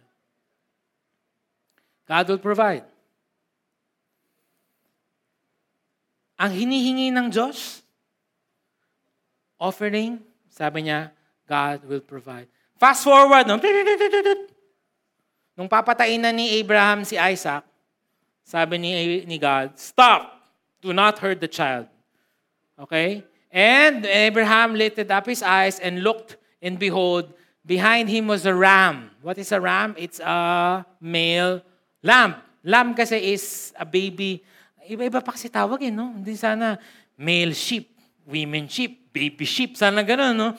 God 2.07 2.23
will 2.31 2.39
provide. 2.39 2.87
Ang 6.39 6.51
hinihingi 6.55 7.11
ng 7.11 7.27
Diyos, 7.27 7.83
offering, 9.59 10.23
sabi 10.47 10.87
niya, 10.87 11.11
God 11.43 11.83
will 11.83 11.99
provide. 11.99 12.47
Fast 12.79 13.03
forward, 13.03 13.49
no? 13.49 13.59
nung 15.57 15.67
papatayin 15.67 16.21
na 16.21 16.31
ni 16.31 16.61
Abraham 16.61 17.01
si 17.03 17.17
Isaac, 17.17 17.65
sabi 18.45 18.77
ni, 18.77 19.25
ni 19.25 19.37
God, 19.41 19.75
Stop! 19.75 20.37
Do 20.79 20.93
not 20.93 21.17
hurt 21.17 21.41
the 21.41 21.49
child. 21.49 21.89
Okay? 22.77 23.25
And 23.51 24.05
Abraham 24.05 24.77
lifted 24.77 25.09
up 25.09 25.25
his 25.25 25.41
eyes 25.41 25.81
and 25.81 26.05
looked, 26.05 26.37
and 26.61 26.77
behold, 26.77 27.33
behind 27.65 28.07
him 28.13 28.29
was 28.29 28.45
a 28.45 28.53
ram. 28.53 29.09
What 29.25 29.41
is 29.41 29.51
a 29.51 29.59
ram? 29.59 29.97
It's 29.97 30.21
a 30.21 30.85
male 31.01 31.65
Lamb. 32.03 32.37
Lamb 32.63 32.93
kasi 32.93 33.33
is 33.33 33.73
a 33.77 33.85
baby. 33.85 34.43
Iba-iba 34.87 35.23
pa 35.23 35.33
kasi 35.35 35.47
tawag 35.47 35.81
eh, 35.83 35.91
no? 35.91 36.13
Hindi 36.15 36.35
sana 36.35 36.77
male 37.17 37.55
sheep, 37.57 37.91
women 38.27 38.69
sheep, 38.69 39.11
baby 39.11 39.43
sheep. 39.43 39.75
Sana 39.75 40.03
ganun, 40.03 40.35
no? 40.35 40.49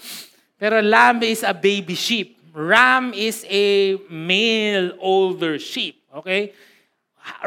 Pero 0.59 0.83
lamb 0.83 1.23
is 1.23 1.47
a 1.47 1.55
baby 1.55 1.95
sheep. 1.95 2.37
Ram 2.51 3.15
is 3.15 3.47
a 3.47 3.95
male 4.11 4.99
older 4.99 5.59
sheep. 5.63 6.03
Okay? 6.11 6.51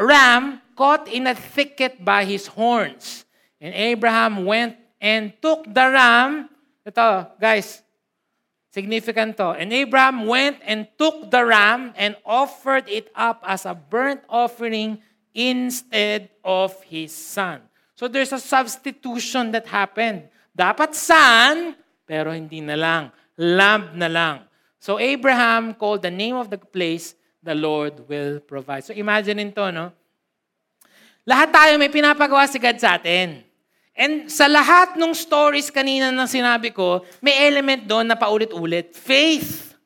Ram 0.00 0.62
caught 0.74 1.06
in 1.12 1.28
a 1.28 1.34
thicket 1.36 2.00
by 2.00 2.24
his 2.24 2.48
horns. 2.48 3.28
And 3.60 3.74
Abraham 3.74 4.48
went 4.48 4.76
and 5.00 5.36
took 5.42 5.68
the 5.68 5.92
ram. 5.92 6.48
Ito, 6.86 7.36
guys, 7.38 7.81
Significant 8.72 9.36
to. 9.36 9.52
And 9.52 9.68
Abraham 9.68 10.24
went 10.24 10.64
and 10.64 10.88
took 10.96 11.28
the 11.28 11.44
ram 11.44 11.92
and 11.92 12.16
offered 12.24 12.88
it 12.88 13.12
up 13.12 13.44
as 13.44 13.68
a 13.68 13.76
burnt 13.76 14.24
offering 14.32 15.04
instead 15.36 16.32
of 16.40 16.72
his 16.88 17.12
son. 17.12 17.60
So 17.92 18.08
there's 18.08 18.32
a 18.32 18.40
substitution 18.40 19.52
that 19.52 19.68
happened. 19.68 20.32
Dapat 20.56 20.96
son, 20.96 21.76
pero 22.08 22.32
hindi 22.32 22.64
na 22.64 22.74
lang. 22.74 23.02
Lamb 23.36 23.92
na 23.92 24.08
lang. 24.08 24.48
So 24.80 24.96
Abraham 24.96 25.76
called 25.76 26.00
the 26.00 26.10
name 26.10 26.34
of 26.40 26.48
the 26.48 26.56
place, 26.56 27.12
the 27.44 27.54
Lord 27.54 28.08
will 28.08 28.40
provide. 28.40 28.88
So 28.88 28.96
imagine 28.96 29.52
to, 29.52 29.68
no? 29.68 29.92
Lahat 31.28 31.52
tayo 31.52 31.76
may 31.76 31.92
pinapagawa 31.92 32.48
si 32.48 32.56
God 32.56 32.80
sa 32.80 32.96
atin. 32.96 33.44
And 33.92 34.32
sa 34.32 34.48
lahat 34.48 34.96
ng 34.96 35.12
stories 35.12 35.68
kanina 35.68 36.08
na 36.08 36.24
sinabi 36.24 36.72
ko, 36.72 37.04
may 37.20 37.36
element 37.44 37.84
doon 37.84 38.08
na 38.08 38.16
paulit-ulit. 38.16 38.96
Faith. 38.96 39.76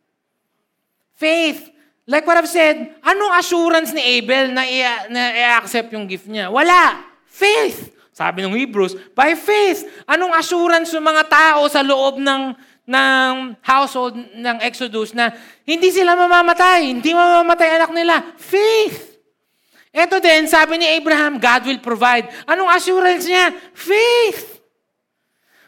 Faith. 1.18 1.74
Like 2.06 2.22
what 2.22 2.38
I've 2.38 2.46
said, 2.46 2.94
anong 3.02 3.34
assurance 3.34 3.90
ni 3.90 3.98
Abel 4.22 4.54
na 4.54 4.62
i-accept 4.62 5.90
yung 5.90 6.06
gift 6.06 6.30
niya? 6.30 6.54
Wala. 6.54 7.02
Faith. 7.26 7.90
Sabi 8.14 8.46
ng 8.46 8.54
Hebrews, 8.54 8.96
by 9.12 9.36
faith. 9.36 9.84
Anong 10.08 10.32
assurance 10.32 10.94
ng 10.94 11.04
mga 11.04 11.24
tao 11.28 11.68
sa 11.68 11.82
loob 11.84 12.16
ng, 12.22 12.54
ng 12.88 13.32
household 13.60 14.16
ng 14.16 14.56
Exodus 14.64 15.12
na 15.12 15.34
hindi 15.66 15.92
sila 15.92 16.16
mamamatay, 16.16 16.94
hindi 16.94 17.12
mamamatay 17.12 17.76
anak 17.76 17.90
nila? 17.92 18.22
Faith. 18.38 19.15
Ito 19.96 20.20
din, 20.20 20.44
sabi 20.44 20.76
ni 20.76 20.84
Abraham, 21.00 21.40
God 21.40 21.62
will 21.64 21.80
provide. 21.80 22.28
Anong 22.44 22.68
assurance 22.68 23.24
niya? 23.24 23.48
Faith. 23.72 24.60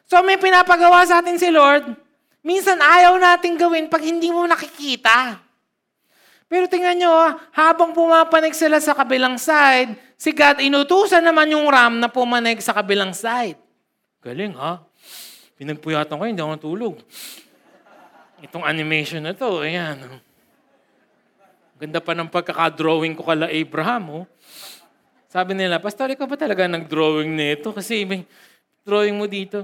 So 0.04 0.20
may 0.20 0.36
pinapagawa 0.36 1.00
sa 1.08 1.24
atin 1.24 1.40
si 1.40 1.48
Lord, 1.48 1.96
minsan 2.44 2.76
ayaw 2.76 3.16
nating 3.16 3.56
gawin 3.56 3.88
pag 3.88 4.04
hindi 4.04 4.28
mo 4.28 4.44
nakikita. 4.44 5.40
Pero 6.44 6.68
tingnan 6.68 7.00
nyo, 7.00 7.12
habang 7.56 7.96
pumapanig 7.96 8.52
sila 8.52 8.80
sa 8.84 8.92
kabilang 8.92 9.40
side, 9.40 9.96
si 10.20 10.36
God 10.36 10.60
inutusan 10.60 11.24
naman 11.24 11.48
yung 11.48 11.64
ram 11.68 11.96
na 11.96 12.08
pumanig 12.08 12.60
sa 12.60 12.76
kabilang 12.76 13.16
side. 13.16 13.56
Galing 14.20 14.56
ha? 14.60 14.84
Pinagpuyatan 15.56 16.16
ko, 16.20 16.24
hindi 16.24 16.40
ako 16.40 16.52
natulog. 16.52 16.94
Itong 18.44 18.64
animation 18.64 19.24
na 19.24 19.32
to, 19.32 19.64
ayan. 19.64 20.20
Ganda 21.78 22.02
pa 22.02 22.10
ng 22.12 22.26
pagkakadrawing 22.26 23.14
ko 23.14 23.22
kala 23.22 23.46
Abraham, 23.46 24.04
oh. 24.22 24.24
Sabi 25.30 25.54
nila, 25.54 25.78
Pastor, 25.78 26.10
ikaw 26.10 26.26
ba 26.26 26.34
talaga 26.34 26.66
nag-drawing 26.66 27.30
nito? 27.36 27.70
Kasi 27.70 28.02
may 28.02 28.26
drawing 28.82 29.14
mo 29.14 29.30
dito. 29.30 29.62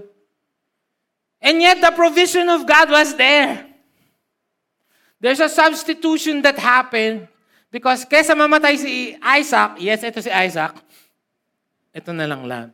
And 1.43 1.59
yet, 1.59 1.83
the 1.83 1.91
provision 1.91 2.47
of 2.49 2.63
God 2.63 2.93
was 2.93 3.17
there. 3.19 3.67
There's 5.19 5.41
a 5.41 5.49
substitution 5.49 6.45
that 6.45 6.61
happened 6.61 7.27
because 7.73 8.05
kesa 8.05 8.37
mamatay 8.37 8.77
si 8.77 9.17
Isaac, 9.19 9.81
yes, 9.81 10.05
ito 10.05 10.21
si 10.21 10.29
Isaac, 10.29 10.77
ito 11.97 12.13
na 12.13 12.29
lang 12.29 12.45
lang. 12.45 12.69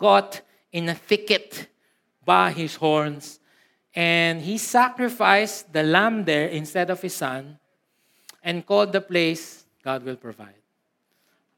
Caught 0.00 0.40
in 0.72 0.88
a 0.88 0.96
thicket 0.96 1.68
by 2.24 2.50
his 2.50 2.80
horns, 2.80 3.38
and 3.92 4.40
he 4.40 4.56
sacrificed 4.56 5.70
the 5.70 5.84
lamb 5.84 6.24
there 6.24 6.48
instead 6.48 6.88
of 6.88 6.98
his 7.04 7.14
son, 7.14 7.60
and 8.44 8.60
called 8.60 8.92
the 8.92 9.00
place, 9.00 9.64
God 9.80 10.04
will 10.04 10.20
provide. 10.20 10.60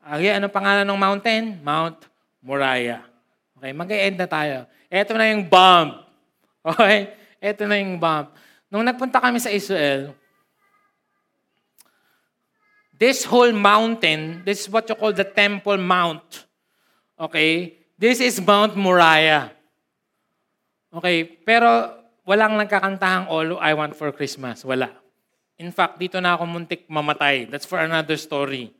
Okay, 0.06 0.30
anong 0.30 0.54
pangalan 0.54 0.86
ng 0.86 1.00
mountain? 1.02 1.44
Mount 1.66 1.98
Moriah. 2.38 3.02
Okay, 3.58 3.74
mag-end 3.74 4.14
na 4.14 4.30
tayo. 4.30 4.70
Ito 4.86 5.18
na 5.18 5.26
yung 5.34 5.50
bomb. 5.50 5.90
Okay? 6.66 7.14
Ito 7.38 7.62
na 7.62 7.78
yung 7.78 7.94
bomb. 7.94 8.26
Nung 8.66 8.82
nagpunta 8.82 9.22
kami 9.22 9.38
sa 9.38 9.54
Israel, 9.54 10.10
this 12.90 13.22
whole 13.22 13.54
mountain, 13.54 14.42
this 14.42 14.66
is 14.66 14.66
what 14.66 14.82
you 14.90 14.98
call 14.98 15.14
the 15.14 15.22
Temple 15.22 15.78
Mount. 15.78 16.42
Okay? 17.14 17.78
This 17.94 18.18
is 18.18 18.42
Mount 18.42 18.74
Moriah. 18.74 19.54
Okay, 20.90 21.22
pero 21.46 22.02
walang 22.26 22.58
nagkakantahang 22.58 23.30
All 23.30 23.62
I 23.62 23.70
Want 23.78 23.94
for 23.94 24.10
Christmas. 24.10 24.66
Wala. 24.66 25.05
In 25.56 25.72
fact, 25.72 25.96
dito 25.96 26.20
na 26.20 26.36
ako 26.36 26.44
muntik 26.44 26.84
mamatay. 26.84 27.48
That's 27.48 27.64
for 27.64 27.80
another 27.80 28.20
story. 28.20 28.76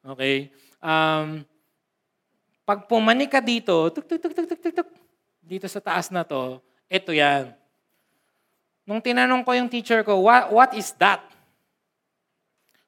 Okay? 0.00 0.48
Um, 0.80 1.44
pag 2.64 2.88
pumanik 2.88 3.28
ka 3.28 3.44
dito, 3.44 3.92
tuk, 3.92 4.08
tuk, 4.08 4.18
tuk, 4.18 4.32
tuk, 4.32 4.48
tuk, 4.48 4.74
tuk, 4.74 4.90
dito 5.44 5.68
sa 5.68 5.78
taas 5.78 6.08
na 6.08 6.24
to, 6.24 6.58
ito 6.88 7.12
yan. 7.12 7.52
Nung 8.88 8.98
tinanong 8.98 9.44
ko 9.44 9.52
yung 9.52 9.68
teacher 9.68 10.00
ko, 10.02 10.24
what, 10.24 10.48
what 10.50 10.70
is 10.72 10.90
that? 10.96 11.20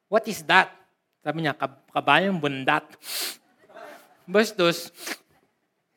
What 0.08 0.24
is 0.24 0.40
that? 0.48 0.72
Sabi 1.20 1.44
niya, 1.44 1.52
kabayang 1.92 2.40
bundat. 2.40 2.88
Bastos. 4.32 4.88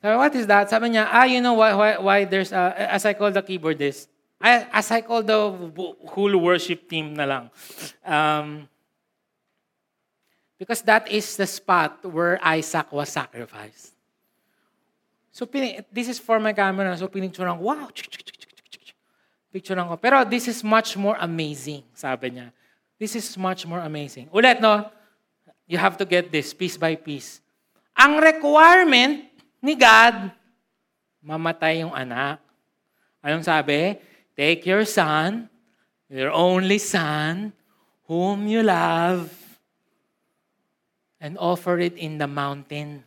Sabi, 0.04 0.16
what 0.20 0.34
is 0.36 0.46
that? 0.52 0.68
Sabi 0.68 0.92
niya, 0.92 1.08
ah, 1.08 1.24
you 1.24 1.40
know 1.40 1.56
why, 1.56 1.72
why, 1.72 1.92
why 1.96 2.20
there's, 2.28 2.52
a, 2.52 2.76
as 2.92 3.08
I 3.08 3.16
call 3.16 3.32
the 3.32 3.40
keyboardist, 3.40 4.11
I, 4.42 4.68
as 4.74 4.92
I 4.92 5.02
call 5.02 5.24
the 5.24 5.40
whole 6.10 6.38
worship 6.38 6.90
team 6.90 7.14
na 7.14 7.26
lang. 7.26 7.46
Um, 8.04 8.68
because 10.58 10.82
that 10.84 11.10
is 11.10 11.38
the 11.38 11.48
spot 11.48 12.06
where 12.06 12.38
Isaac 12.46 12.92
was 12.92 13.10
sacrificed. 13.10 13.94
So, 15.32 15.48
this 15.92 16.10
is 16.10 16.20
for 16.20 16.40
my 16.40 16.54
camera. 16.54 16.94
So, 16.98 17.08
pinicturean 17.08 17.58
ko, 17.58 17.72
wow, 17.72 17.88
picturean 19.50 19.88
ko. 19.88 19.96
Pero 19.96 20.22
this 20.28 20.48
is 20.52 20.62
much 20.62 20.94
more 21.00 21.16
amazing, 21.18 21.88
sabi 21.96 22.36
niya. 22.36 22.52
This 23.00 23.16
is 23.16 23.34
much 23.40 23.66
more 23.66 23.80
amazing. 23.80 24.30
Ulit, 24.30 24.62
no? 24.62 24.92
You 25.66 25.80
have 25.80 25.96
to 25.98 26.06
get 26.06 26.30
this 26.30 26.54
piece 26.54 26.76
by 26.76 26.94
piece. 26.94 27.40
Ang 27.96 28.20
requirement 28.22 29.26
ni 29.64 29.74
God, 29.74 30.30
mamatay 31.24 31.82
yung 31.82 31.96
anak. 31.96 32.44
Anong 33.24 33.46
sabi? 33.46 33.98
Take 34.42 34.66
your 34.66 34.90
son, 34.90 35.54
your 36.10 36.34
only 36.34 36.82
son, 36.82 37.54
whom 38.10 38.50
you 38.50 38.66
love, 38.66 39.30
and 41.22 41.38
offer 41.38 41.78
it 41.78 41.94
in 41.94 42.18
the 42.18 42.26
mountain. 42.26 43.06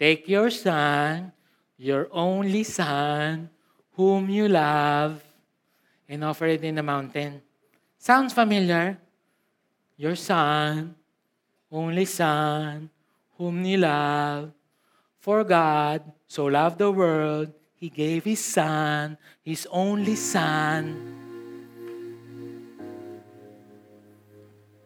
Take 0.00 0.32
your 0.32 0.48
son, 0.48 1.36
your 1.76 2.08
only 2.08 2.64
son, 2.64 3.52
whom 4.00 4.32
you 4.32 4.48
love, 4.48 5.20
and 6.08 6.24
offer 6.24 6.46
it 6.46 6.64
in 6.64 6.76
the 6.76 6.82
mountain. 6.88 7.42
Sounds 7.98 8.32
familiar? 8.32 8.96
Your 9.98 10.16
son, 10.16 10.94
only 11.70 12.06
son, 12.06 12.88
whom 13.36 13.62
you 13.62 13.76
love. 13.76 14.56
For 15.18 15.44
God 15.44 16.00
so 16.26 16.46
loved 16.46 16.78
the 16.78 16.90
world, 16.90 17.52
He 17.80 17.88
gave 17.88 18.28
His 18.28 18.44
Son, 18.44 19.16
His 19.40 19.64
only 19.72 20.14
Son, 20.14 21.16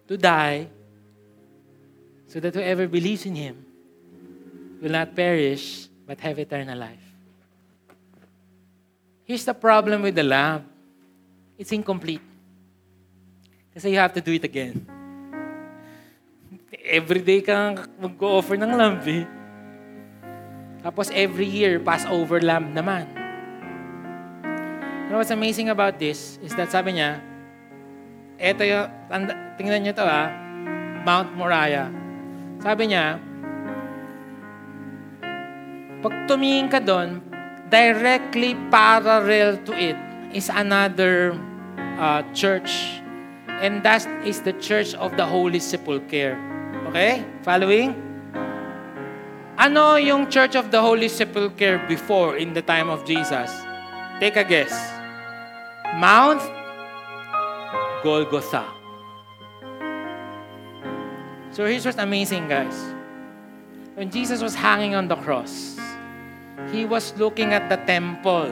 to 0.07 0.17
die 0.17 0.71
so 2.31 2.39
that 2.39 2.55
whoever 2.55 2.87
believes 2.87 3.27
in 3.27 3.35
Him 3.35 3.67
will 4.81 4.95
not 4.95 5.11
perish 5.11 5.91
but 6.07 6.21
have 6.21 6.39
eternal 6.39 6.79
life. 6.79 7.03
Here's 9.25 9.45
the 9.45 9.55
problem 9.55 10.03
with 10.03 10.15
the 10.15 10.23
lamb. 10.23 10.71
It's 11.59 11.73
incomplete. 11.73 12.23
Kasi 13.75 13.91
you 13.91 13.99
have 13.99 14.15
to 14.15 14.21
do 14.21 14.31
it 14.39 14.45
again. 14.45 14.87
Every 16.85 17.27
day 17.27 17.41
kang 17.41 17.75
mag-offer 17.99 18.55
ng 18.55 18.71
lamb 18.71 19.03
eh. 19.03 19.44
Tapos 20.85 21.09
every 21.17 21.49
year, 21.49 21.81
Passover 21.81 22.45
lamb 22.45 22.77
naman. 22.77 23.09
You 25.09 25.17
what's 25.17 25.33
amazing 25.33 25.73
about 25.73 25.97
this 25.97 26.37
is 26.45 26.53
that 26.61 26.69
sabi 26.69 27.01
niya, 27.01 27.25
eto 28.37 28.69
yung, 28.69 28.93
tingnan 29.57 29.81
niyo 29.81 29.97
to 29.97 30.05
ah, 30.05 30.29
Mount 31.09 31.33
Moriah. 31.33 31.89
Sabi 32.61 32.93
niya, 32.93 33.17
pag 36.05 36.15
tumingin 36.29 36.69
ka 36.69 36.85
doon, 36.85 37.25
directly 37.73 38.53
parallel 38.69 39.57
to 39.65 39.73
it 39.73 39.97
is 40.37 40.53
another 40.53 41.33
uh, 41.97 42.21
church. 42.37 43.01
And 43.49 43.81
that 43.89 44.05
is 44.29 44.45
the 44.45 44.53
Church 44.61 44.93
of 45.01 45.17
the 45.17 45.25
Holy 45.25 45.65
Sepulchre. 45.65 46.37
Okay? 46.93 47.25
Following? 47.41 48.04
Ano 49.55 49.95
yung 49.95 50.27
Church 50.27 50.59
of 50.59 50.75
the 50.75 50.83
Holy 50.83 51.07
Sepulchre 51.07 51.79
before 51.87 52.35
in 52.35 52.55
the 52.55 52.63
time 52.63 52.91
of 52.91 53.07
Jesus? 53.07 53.55
Take 54.19 54.35
a 54.35 54.43
guess. 54.43 54.75
Mount 55.95 56.43
Golgotha. 58.03 58.67
So 61.55 61.63
here's 61.71 61.87
what's 61.87 62.03
amazing, 62.03 62.51
guys. 62.51 62.75
When 63.95 64.11
Jesus 64.11 64.43
was 64.43 64.59
hanging 64.59 64.99
on 64.99 65.07
the 65.07 65.15
cross, 65.23 65.79
he 66.75 66.85
was 66.85 67.15
looking 67.15 67.55
at 67.55 67.71
the 67.71 67.79
temple. 67.87 68.51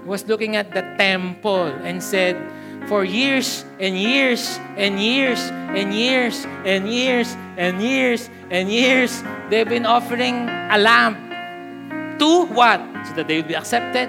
He 0.00 0.08
was 0.08 0.24
looking 0.24 0.56
at 0.56 0.72
the 0.72 0.80
temple 0.96 1.68
and 1.84 2.02
said, 2.02 2.40
for 2.88 3.04
years 3.04 3.64
and 3.80 3.96
years 3.96 4.58
and 4.76 5.00
years 5.00 5.38
and 5.74 5.94
years 5.94 6.46
and 6.64 6.88
years 6.88 7.36
and 7.56 7.82
years 7.82 8.30
and 8.50 8.68
years, 8.68 9.22
they've 9.50 9.68
been 9.68 9.86
offering 9.86 10.48
a 10.48 10.78
lamb 10.78 11.16
to 12.18 12.46
what? 12.46 12.80
So 13.08 13.14
that 13.14 13.28
they 13.28 13.40
will 13.40 13.48
be 13.48 13.56
accepted, 13.56 14.08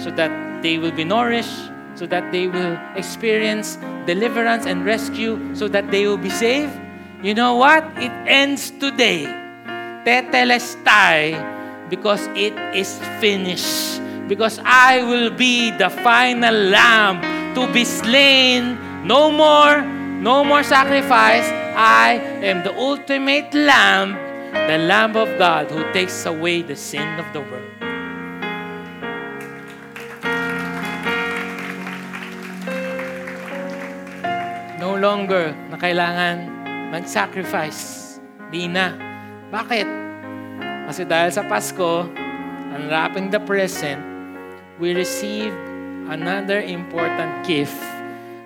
so 0.00 0.10
that 0.12 0.62
they 0.62 0.78
will 0.78 0.92
be 0.92 1.04
nourished, 1.04 1.70
so 1.94 2.06
that 2.06 2.32
they 2.32 2.48
will 2.48 2.78
experience 2.96 3.76
deliverance 4.06 4.66
and 4.66 4.84
rescue, 4.84 5.38
so 5.54 5.68
that 5.68 5.90
they 5.90 6.06
will 6.06 6.16
be 6.16 6.30
saved. 6.30 6.72
You 7.22 7.34
know 7.34 7.56
what? 7.56 7.84
It 7.96 8.12
ends 8.26 8.70
today. 8.70 9.26
Tetelestai, 10.06 11.36
because 11.90 12.24
it 12.32 12.54
is 12.72 12.98
finished. 13.20 14.00
Because 14.28 14.60
I 14.64 15.02
will 15.02 15.30
be 15.30 15.70
the 15.72 15.90
final 15.90 16.54
lamb 16.54 17.37
to 17.54 17.68
be 17.72 17.84
slain. 17.84 18.76
No 19.06 19.30
more, 19.30 19.80
no 20.20 20.44
more 20.44 20.62
sacrifice. 20.62 21.46
I 21.78 22.18
am 22.42 22.66
the 22.66 22.74
ultimate 22.74 23.54
lamb, 23.54 24.18
the 24.52 24.78
lamb 24.82 25.14
of 25.14 25.30
God 25.38 25.70
who 25.70 25.86
takes 25.92 26.26
away 26.26 26.62
the 26.62 26.74
sin 26.74 27.06
of 27.20 27.26
the 27.30 27.40
world. 27.40 27.70
No 34.82 34.98
longer 34.98 35.54
na 35.70 35.76
kailangan 35.78 36.36
mag-sacrifice. 36.90 38.18
Di 38.50 38.66
na. 38.66 38.96
Bakit? 39.52 39.88
Kasi 40.88 41.04
dahil 41.04 41.30
sa 41.30 41.44
Pasko, 41.44 42.08
unwrapping 42.72 43.28
the 43.28 43.38
present, 43.44 44.00
we 44.80 44.96
receive 44.96 45.52
another 46.08 46.60
important 46.60 47.46
gift 47.46 47.82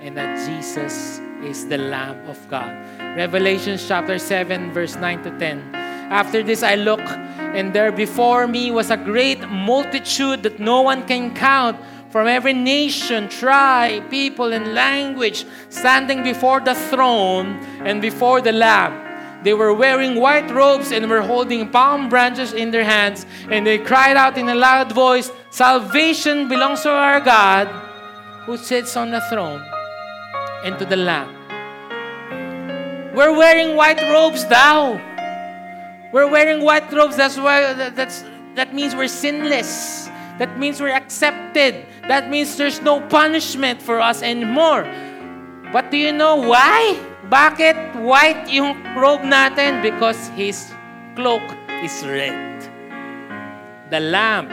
and 0.01 0.17
that 0.17 0.47
Jesus 0.47 1.21
is 1.45 1.67
the 1.69 1.79
Lamb 1.79 2.29
of 2.29 2.39
God. 2.51 2.71
Revelation 3.17 3.79
chapter 3.79 4.19
7 4.19 4.73
verse 4.73 4.97
9 4.97 5.23
to 5.23 5.39
10. 5.39 5.75
After 5.75 6.43
this 6.43 6.63
I 6.63 6.75
look 6.75 7.01
and 7.01 7.73
there 7.73 7.93
before 7.93 8.47
me 8.47 8.71
was 8.71 8.91
a 8.91 8.97
great 8.97 9.49
multitude 9.49 10.43
that 10.43 10.59
no 10.59 10.83
one 10.83 11.07
can 11.07 11.35
count 11.35 11.79
from 12.11 12.27
every 12.27 12.53
nation, 12.53 13.29
tribe, 13.29 14.11
people, 14.11 14.53
and 14.53 14.75
language 14.75 15.47
standing 15.71 16.23
before 16.23 16.61
the 16.61 16.75
throne 16.75 17.57
and 17.87 18.03
before 18.03 18.41
the 18.41 18.53
Lamb. 18.53 19.12
They 19.43 19.55
were 19.55 19.75
wearing 19.75 20.21
white 20.21 20.51
robes 20.51 20.93
and 20.93 21.11
were 21.11 21.21
holding 21.21 21.69
palm 21.69 22.09
branches 22.09 22.53
in 22.53 22.71
their 22.71 22.85
hands, 22.85 23.27
and 23.51 23.67
they 23.67 23.79
cried 23.79 24.17
out 24.17 24.39
in 24.39 24.49
a 24.49 24.55
loud 24.55 24.93
voice, 24.93 25.31
Salvation 25.51 26.49
belongs 26.49 26.83
to 26.83 26.91
our 26.91 27.21
God 27.21 27.69
who 28.47 28.57
sits 28.57 28.97
on 28.97 29.11
the 29.11 29.21
throne 29.29 29.63
and 30.65 30.79
to 30.79 30.85
the 30.87 30.97
Lamb. 30.97 31.29
We're 33.15 33.37
wearing 33.37 33.77
white 33.77 34.01
robes 34.09 34.45
now. 34.49 34.97
We're 36.13 36.31
wearing 36.31 36.65
white 36.65 36.91
robes. 36.93 37.17
That's 37.17 37.37
why 37.37 37.75
that's 37.91 38.25
that 38.55 38.75
means 38.75 38.95
we're 38.95 39.09
sinless. 39.09 40.07
That 40.39 40.59
means 40.59 40.81
we're 40.81 40.97
accepted. 40.97 41.85
That 42.09 42.31
means 42.31 42.57
there's 42.57 42.81
no 42.81 43.01
punishment 43.09 43.83
for 43.83 44.01
us 44.01 44.23
anymore. 44.23 44.85
But 45.73 45.91
do 45.91 45.99
you 45.99 46.13
know 46.13 46.37
why? 46.37 47.12
Bakit 47.33 47.97
white 48.05 48.45
yung 48.53 48.77
robe 48.93 49.25
natin? 49.25 49.81
Because 49.81 50.29
his 50.37 50.69
cloak 51.17 51.41
is 51.81 52.05
red. 52.05 52.61
The 53.89 54.05
lamb. 54.05 54.53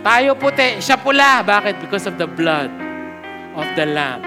Tayo 0.00 0.32
puti, 0.40 0.80
siya 0.80 0.96
pula. 0.96 1.44
Bakit? 1.44 1.84
Because 1.84 2.08
of 2.08 2.16
the 2.16 2.24
blood 2.24 2.72
of 3.52 3.68
the 3.76 3.84
lamb 3.84 4.24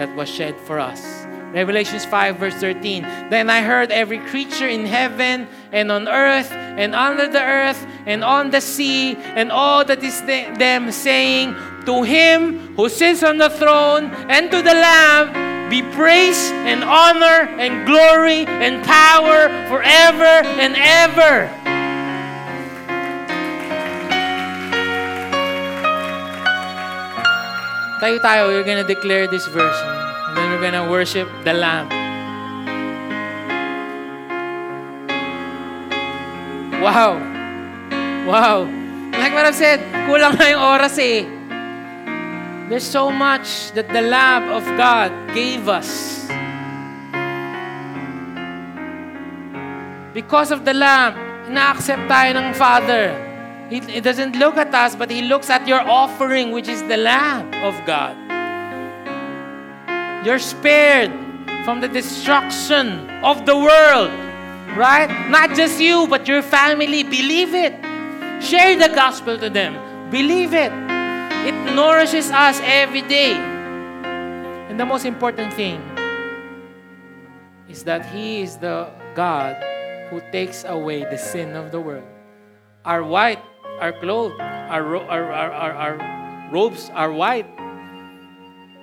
that 0.00 0.08
was 0.16 0.24
shed 0.24 0.56
for 0.64 0.80
us. 0.80 1.04
Revelations 1.52 2.08
5 2.08 2.40
verse 2.40 2.56
13. 2.56 3.28
Then 3.28 3.52
I 3.52 3.60
heard 3.60 3.92
every 3.92 4.24
creature 4.32 4.72
in 4.72 4.88
heaven 4.88 5.44
and 5.68 5.92
on 5.92 6.08
earth 6.08 6.48
and 6.80 6.96
under 6.96 7.28
the 7.28 7.44
earth 7.44 7.84
and 8.08 8.24
on 8.24 8.48
the 8.48 8.64
sea 8.64 9.20
and 9.36 9.52
all 9.52 9.84
that 9.84 10.00
is 10.00 10.24
them 10.24 10.88
saying, 10.96 11.52
To 11.84 12.08
him 12.08 12.72
who 12.72 12.88
sits 12.88 13.20
on 13.20 13.36
the 13.36 13.52
throne 13.52 14.08
and 14.32 14.48
to 14.48 14.64
the 14.64 14.72
Lamb 14.72 15.51
be 15.72 15.80
praise 15.96 16.52
and 16.68 16.84
honor 16.84 17.48
and 17.56 17.88
glory 17.88 18.44
and 18.44 18.84
power 18.84 19.48
forever 19.72 20.44
and 20.60 20.76
ever. 20.76 21.48
Tayo 28.04 28.20
tayo, 28.20 28.52
we're 28.52 28.68
gonna 28.68 28.84
declare 28.84 29.24
this 29.24 29.48
verse. 29.48 29.80
And 30.28 30.36
then 30.36 30.52
we're 30.52 30.60
gonna 30.60 30.92
worship 30.92 31.32
the 31.48 31.56
Lamb. 31.56 31.88
Wow. 36.84 37.16
Wow. 38.28 38.68
Like 39.16 39.32
what 39.32 39.48
I've 39.48 39.56
said, 39.56 39.80
kulang 40.04 40.36
na 40.36 40.52
yung 40.52 40.60
oras 40.60 41.00
eh. 41.00 41.41
There's 42.72 42.88
so 42.88 43.12
much 43.12 43.70
that 43.72 43.92
the 43.92 44.00
Lamb 44.00 44.48
of 44.48 44.64
God 44.80 45.12
gave 45.34 45.68
us. 45.68 46.24
Because 50.14 50.50
of 50.50 50.64
the 50.64 50.72
Lamb, 50.72 51.12
ina-accept 51.52 52.08
tayo 52.08 52.32
ng 52.32 52.56
Father. 52.56 53.12
He, 53.68 53.80
he 53.80 54.00
doesn't 54.00 54.40
look 54.40 54.56
at 54.56 54.72
us, 54.72 54.96
but 54.96 55.12
He 55.12 55.20
looks 55.20 55.52
at 55.52 55.68
your 55.68 55.84
offering, 55.84 56.48
which 56.48 56.66
is 56.66 56.80
the 56.88 56.96
Lamb 56.96 57.52
of 57.60 57.76
God. 57.84 58.16
You're 60.24 60.40
spared 60.40 61.12
from 61.68 61.84
the 61.84 61.92
destruction 61.92 63.04
of 63.20 63.44
the 63.44 63.52
world. 63.52 64.08
Right? 64.80 65.12
Not 65.28 65.52
just 65.52 65.76
you, 65.76 66.08
but 66.08 66.24
your 66.24 66.40
family. 66.40 67.04
Believe 67.04 67.52
it. 67.52 67.76
Share 68.40 68.80
the 68.80 68.88
gospel 68.88 69.36
to 69.36 69.52
them. 69.52 69.76
Believe 70.08 70.56
it. 70.56 70.72
It 71.42 71.58
nourishes 71.74 72.30
us 72.30 72.62
every 72.62 73.02
day. 73.02 73.34
And 73.34 74.78
the 74.78 74.86
most 74.86 75.02
important 75.04 75.52
thing 75.58 75.82
is 77.66 77.82
that 77.82 78.06
He 78.14 78.46
is 78.46 78.62
the 78.62 78.86
God 79.18 79.58
who 80.08 80.22
takes 80.30 80.62
away 80.62 81.02
the 81.02 81.18
sin 81.18 81.58
of 81.58 81.74
the 81.74 81.82
world. 81.82 82.06
Our 82.86 83.02
white, 83.02 83.42
our 83.82 83.90
clothes, 83.90 84.38
our, 84.38 84.86
ro- 84.86 85.08
our, 85.10 85.34
our, 85.34 85.50
our, 85.50 85.72
our 85.74 85.94
robes 86.54 86.94
are 86.94 87.10
white. 87.10 87.50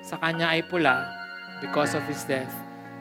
Sa 0.04 0.20
Kanya 0.20 0.52
ay 0.52 0.60
pula 0.68 1.08
because 1.64 1.96
of 1.96 2.04
His 2.12 2.28
death 2.28 2.52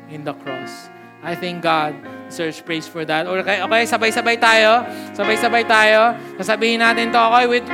in 0.06 0.22
the 0.22 0.38
cross. 0.38 0.86
I 1.18 1.34
thank 1.34 1.66
God 1.66 1.98
deserves 2.30 2.62
praise 2.62 2.86
for 2.86 3.02
that. 3.02 3.26
Okay, 3.26 3.58
okay 3.58 3.82
sabay-sabay 3.90 4.38
tayo. 4.38 4.86
Sabay-sabay 5.18 5.66
tayo. 5.66 6.14
Sasabihin 6.38 6.78
natin 6.78 7.10
to, 7.10 7.18
okay, 7.18 7.46
with 7.50 7.66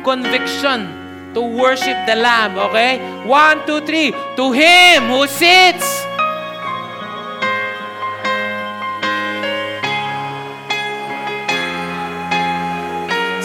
conviction 0.00 1.05
to 1.36 1.42
worship 1.42 2.06
the 2.08 2.16
Lamb, 2.16 2.56
okay? 2.56 2.96
One, 3.28 3.60
two, 3.66 3.84
three. 3.84 4.10
To 4.40 4.52
Him 4.52 5.04
who 5.12 5.28
sits 5.28 5.84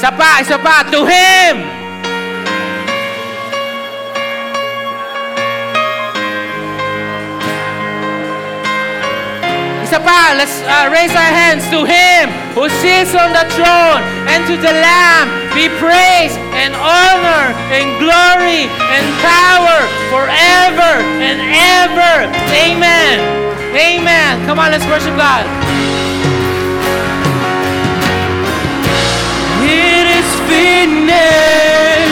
Isa 0.01 0.09
pa, 0.17 0.39
isa 0.41 0.57
pa. 0.57 0.81
To 0.89 1.05
Him! 1.05 1.80
Let's 10.11 10.59
uh, 10.63 10.89
raise 10.91 11.11
our 11.11 11.31
hands 11.31 11.63
to 11.69 11.85
Him 11.85 12.27
who 12.55 12.67
sits 12.83 13.15
on 13.15 13.31
the 13.31 13.45
throne 13.55 14.01
and 14.27 14.43
to 14.47 14.55
the 14.57 14.73
Lamb 14.73 15.27
be 15.55 15.67
praise 15.79 16.35
and 16.57 16.73
honor 16.75 17.51
and 17.71 17.85
glory 17.99 18.67
and 18.67 19.05
power 19.23 19.79
forever 20.11 21.03
and 21.19 21.39
ever. 21.79 22.27
Amen. 22.55 23.19
Amen. 23.75 24.45
Come 24.47 24.59
on, 24.59 24.71
let's 24.71 24.85
worship 24.87 25.15
God. 25.15 25.45
It 29.63 30.07
is 30.19 30.29
finished. 30.49 32.10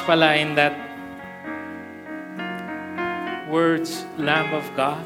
Much 0.00 0.08
pala 0.08 0.32
in 0.32 0.56
that 0.56 0.72
words, 3.52 4.08
Lamb 4.16 4.48
of 4.56 4.64
God. 4.72 5.04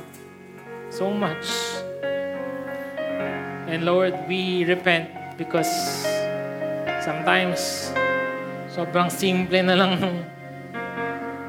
So 0.90 1.10
much. 1.10 1.50
And 3.66 3.82
Lord, 3.82 4.14
we 4.30 4.62
repent 4.62 5.10
because 5.34 5.66
sometimes 7.02 7.90
sobrang 8.70 9.10
simple 9.10 9.66
na 9.66 9.74
lang 9.74 9.98
nung 9.98 10.22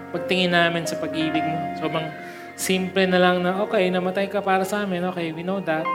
pagtingin 0.09 0.49
namin 0.49 0.89
sa 0.89 0.97
pag-ibig 0.97 1.45
mo. 1.45 1.77
Sobrang 1.77 2.09
simple 2.57 3.05
na 3.05 3.21
lang 3.21 3.45
na, 3.45 3.61
okay, 3.61 3.93
namatay 3.93 4.25
ka 4.25 4.41
para 4.41 4.65
sa 4.65 4.89
amin. 4.89 5.05
Okay, 5.13 5.29
we 5.37 5.45
know 5.45 5.61
that. 5.61 5.85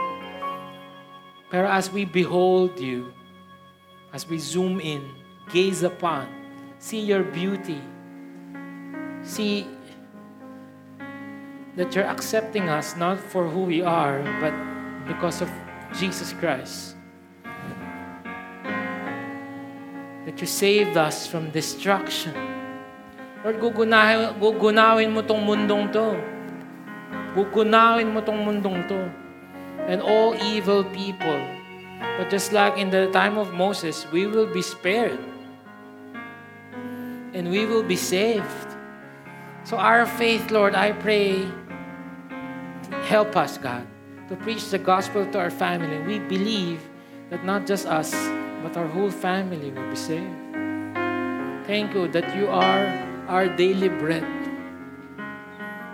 Pero 1.51 1.67
as 1.67 1.91
we 1.91 2.07
behold 2.07 2.79
you, 2.79 3.11
as 4.15 4.23
we 4.23 4.39
zoom 4.39 4.79
in, 4.79 5.03
gaze 5.51 5.83
upon, 5.83 6.40
see 6.81 6.97
your 6.97 7.21
beauty, 7.21 7.77
see 9.21 9.69
that 11.77 11.93
you're 11.93 12.09
accepting 12.09 12.73
us 12.73 12.97
not 12.97 13.21
for 13.21 13.45
who 13.45 13.69
we 13.69 13.85
are, 13.85 14.25
but 14.41 14.49
because 15.05 15.45
of 15.45 15.49
Jesus 15.93 16.33
Christ. 16.33 16.97
That 20.25 20.41
you 20.41 20.49
saved 20.49 20.97
us 20.97 21.29
from 21.29 21.53
destruction. 21.53 22.33
Lord, 23.45 23.61
gugunahin, 23.61 24.41
gugunawin 24.41 25.13
mo 25.13 25.21
tong 25.21 25.45
mundong 25.45 25.93
to. 25.93 26.17
Gugunawin 27.37 28.09
mo 28.09 28.25
tong 28.25 28.41
mundong 28.41 28.89
to. 28.89 29.05
And 29.85 30.01
all 30.01 30.33
evil 30.49 30.81
people. 30.89 31.41
But 32.17 32.33
just 32.33 32.53
like 32.53 32.77
in 32.81 32.89
the 32.89 33.09
time 33.13 33.37
of 33.37 33.53
Moses, 33.53 34.09
we 34.09 34.25
will 34.25 34.49
be 34.49 34.61
spared. 34.61 35.30
And 37.33 37.49
we 37.49 37.65
will 37.65 37.83
be 37.83 37.95
saved. 37.95 38.75
So 39.63 39.77
our 39.77 40.05
faith, 40.05 40.51
Lord, 40.51 40.75
I 40.75 40.91
pray, 40.91 41.47
help 43.07 43.37
us, 43.37 43.57
God, 43.57 43.87
to 44.29 44.35
preach 44.35 44.69
the 44.69 44.79
gospel 44.79 45.25
to 45.31 45.39
our 45.39 45.51
family. 45.51 45.99
We 46.03 46.19
believe 46.19 46.81
that 47.29 47.45
not 47.45 47.65
just 47.65 47.85
us, 47.85 48.11
but 48.63 48.75
our 48.75 48.87
whole 48.87 49.11
family 49.11 49.71
will 49.71 49.89
be 49.89 49.95
saved. 49.95 50.35
Thank 51.67 51.93
you 51.93 52.07
that 52.09 52.35
you 52.35 52.47
are 52.47 52.89
our 53.29 53.47
daily 53.47 53.87
bread. 53.87 54.25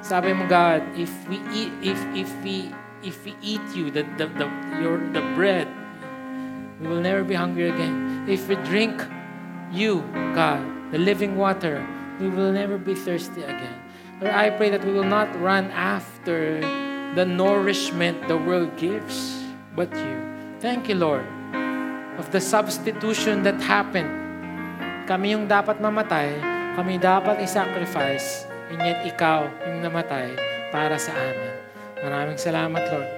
Sabi 0.02 0.34
mo, 0.34 0.48
God, 0.48 0.82
if 0.96 1.12
we 1.28 1.38
eat, 1.52 1.74
if, 1.84 2.00
if 2.16 2.32
we, 2.42 2.72
if 3.04 3.26
we 3.26 3.36
eat 3.42 3.62
you, 3.76 3.92
the, 3.92 4.04
the, 4.16 4.26
the, 4.40 4.48
your, 4.82 4.98
the 5.12 5.22
bread, 5.36 5.68
we 6.80 6.88
will 6.88 7.02
never 7.02 7.24
be 7.24 7.36
hungry 7.36 7.70
again. 7.70 8.26
If 8.30 8.48
we 8.48 8.56
drink 8.64 9.04
you, 9.72 10.02
God, 10.34 10.77
the 10.92 10.98
living 10.98 11.36
water, 11.36 11.84
we 12.20 12.30
will 12.30 12.52
never 12.52 12.78
be 12.78 12.96
thirsty 12.96 13.44
again. 13.44 13.78
Lord, 14.22 14.34
I 14.34 14.50
pray 14.50 14.70
that 14.72 14.84
we 14.84 14.94
will 14.94 15.08
not 15.08 15.30
run 15.42 15.70
after 15.72 16.62
the 17.14 17.26
nourishment 17.26 18.28
the 18.28 18.38
world 18.38 18.74
gives, 18.78 19.44
but 19.76 19.92
you. 19.94 20.18
Thank 20.60 20.90
you, 20.90 20.96
Lord, 20.96 21.26
of 22.18 22.32
the 22.32 22.42
substitution 22.42 23.44
that 23.44 23.62
happened. 23.62 24.10
Kami 25.06 25.38
yung 25.38 25.46
dapat 25.46 25.78
mamatay, 25.78 26.34
kami 26.74 26.98
dapat 26.98 27.40
i-sacrifice, 27.46 28.50
and 28.74 28.82
yet 28.82 29.06
ikaw 29.06 29.46
yung 29.70 29.86
namatay 29.86 30.34
para 30.74 30.98
sa 30.98 31.14
amin. 31.14 31.54
Maraming 32.02 32.40
salamat, 32.42 32.84
Lord. 32.90 33.12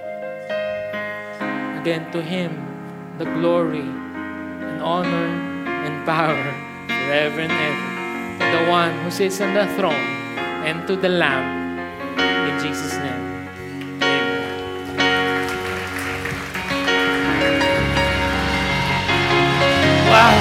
Again, 1.80 2.04
to 2.12 2.20
Him, 2.20 2.52
the 3.16 3.24
glory 3.40 3.88
and 4.60 4.84
honor 4.84 5.28
and 5.64 5.96
power 6.04 6.69
forever 7.10 7.42
and 7.42 7.50
ever. 7.50 7.82
To 8.38 8.46
the 8.54 8.70
one 8.70 8.94
who 9.02 9.10
sits 9.10 9.42
on 9.42 9.50
the 9.52 9.66
throne 9.74 9.98
and 10.62 10.86
to 10.86 10.94
the 10.94 11.08
Lamb. 11.10 11.42
In 12.14 12.54
Jesus' 12.62 12.94
name. 13.02 13.50
Amen. 13.98 14.46
Wow! 20.06 20.38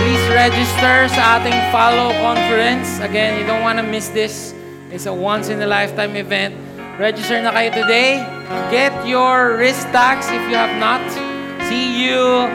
Please 0.00 0.24
register 0.32 1.12
sa 1.12 1.36
ating 1.36 1.60
follow 1.68 2.16
conference. 2.24 2.96
Again, 3.04 3.36
you 3.36 3.44
don't 3.44 3.60
want 3.60 3.76
to 3.76 3.84
miss 3.84 4.08
this. 4.08 4.56
It's 4.88 5.04
a 5.04 5.12
once-in-a-lifetime 5.12 6.16
event. 6.16 6.56
Register 6.96 7.44
na 7.44 7.52
kayo 7.52 7.76
today. 7.76 8.24
Get 8.72 8.96
your 9.04 9.60
wrist 9.60 9.84
tags 9.92 10.32
if 10.32 10.40
you 10.48 10.56
have 10.56 10.72
not. 10.80 11.31
See 11.72 12.04
you 12.04 12.52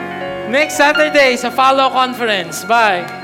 next 0.54 0.78
Saturday 0.78 1.34
sa 1.42 1.50
follow 1.50 1.90
conference. 1.90 2.62
Bye! 2.70 3.17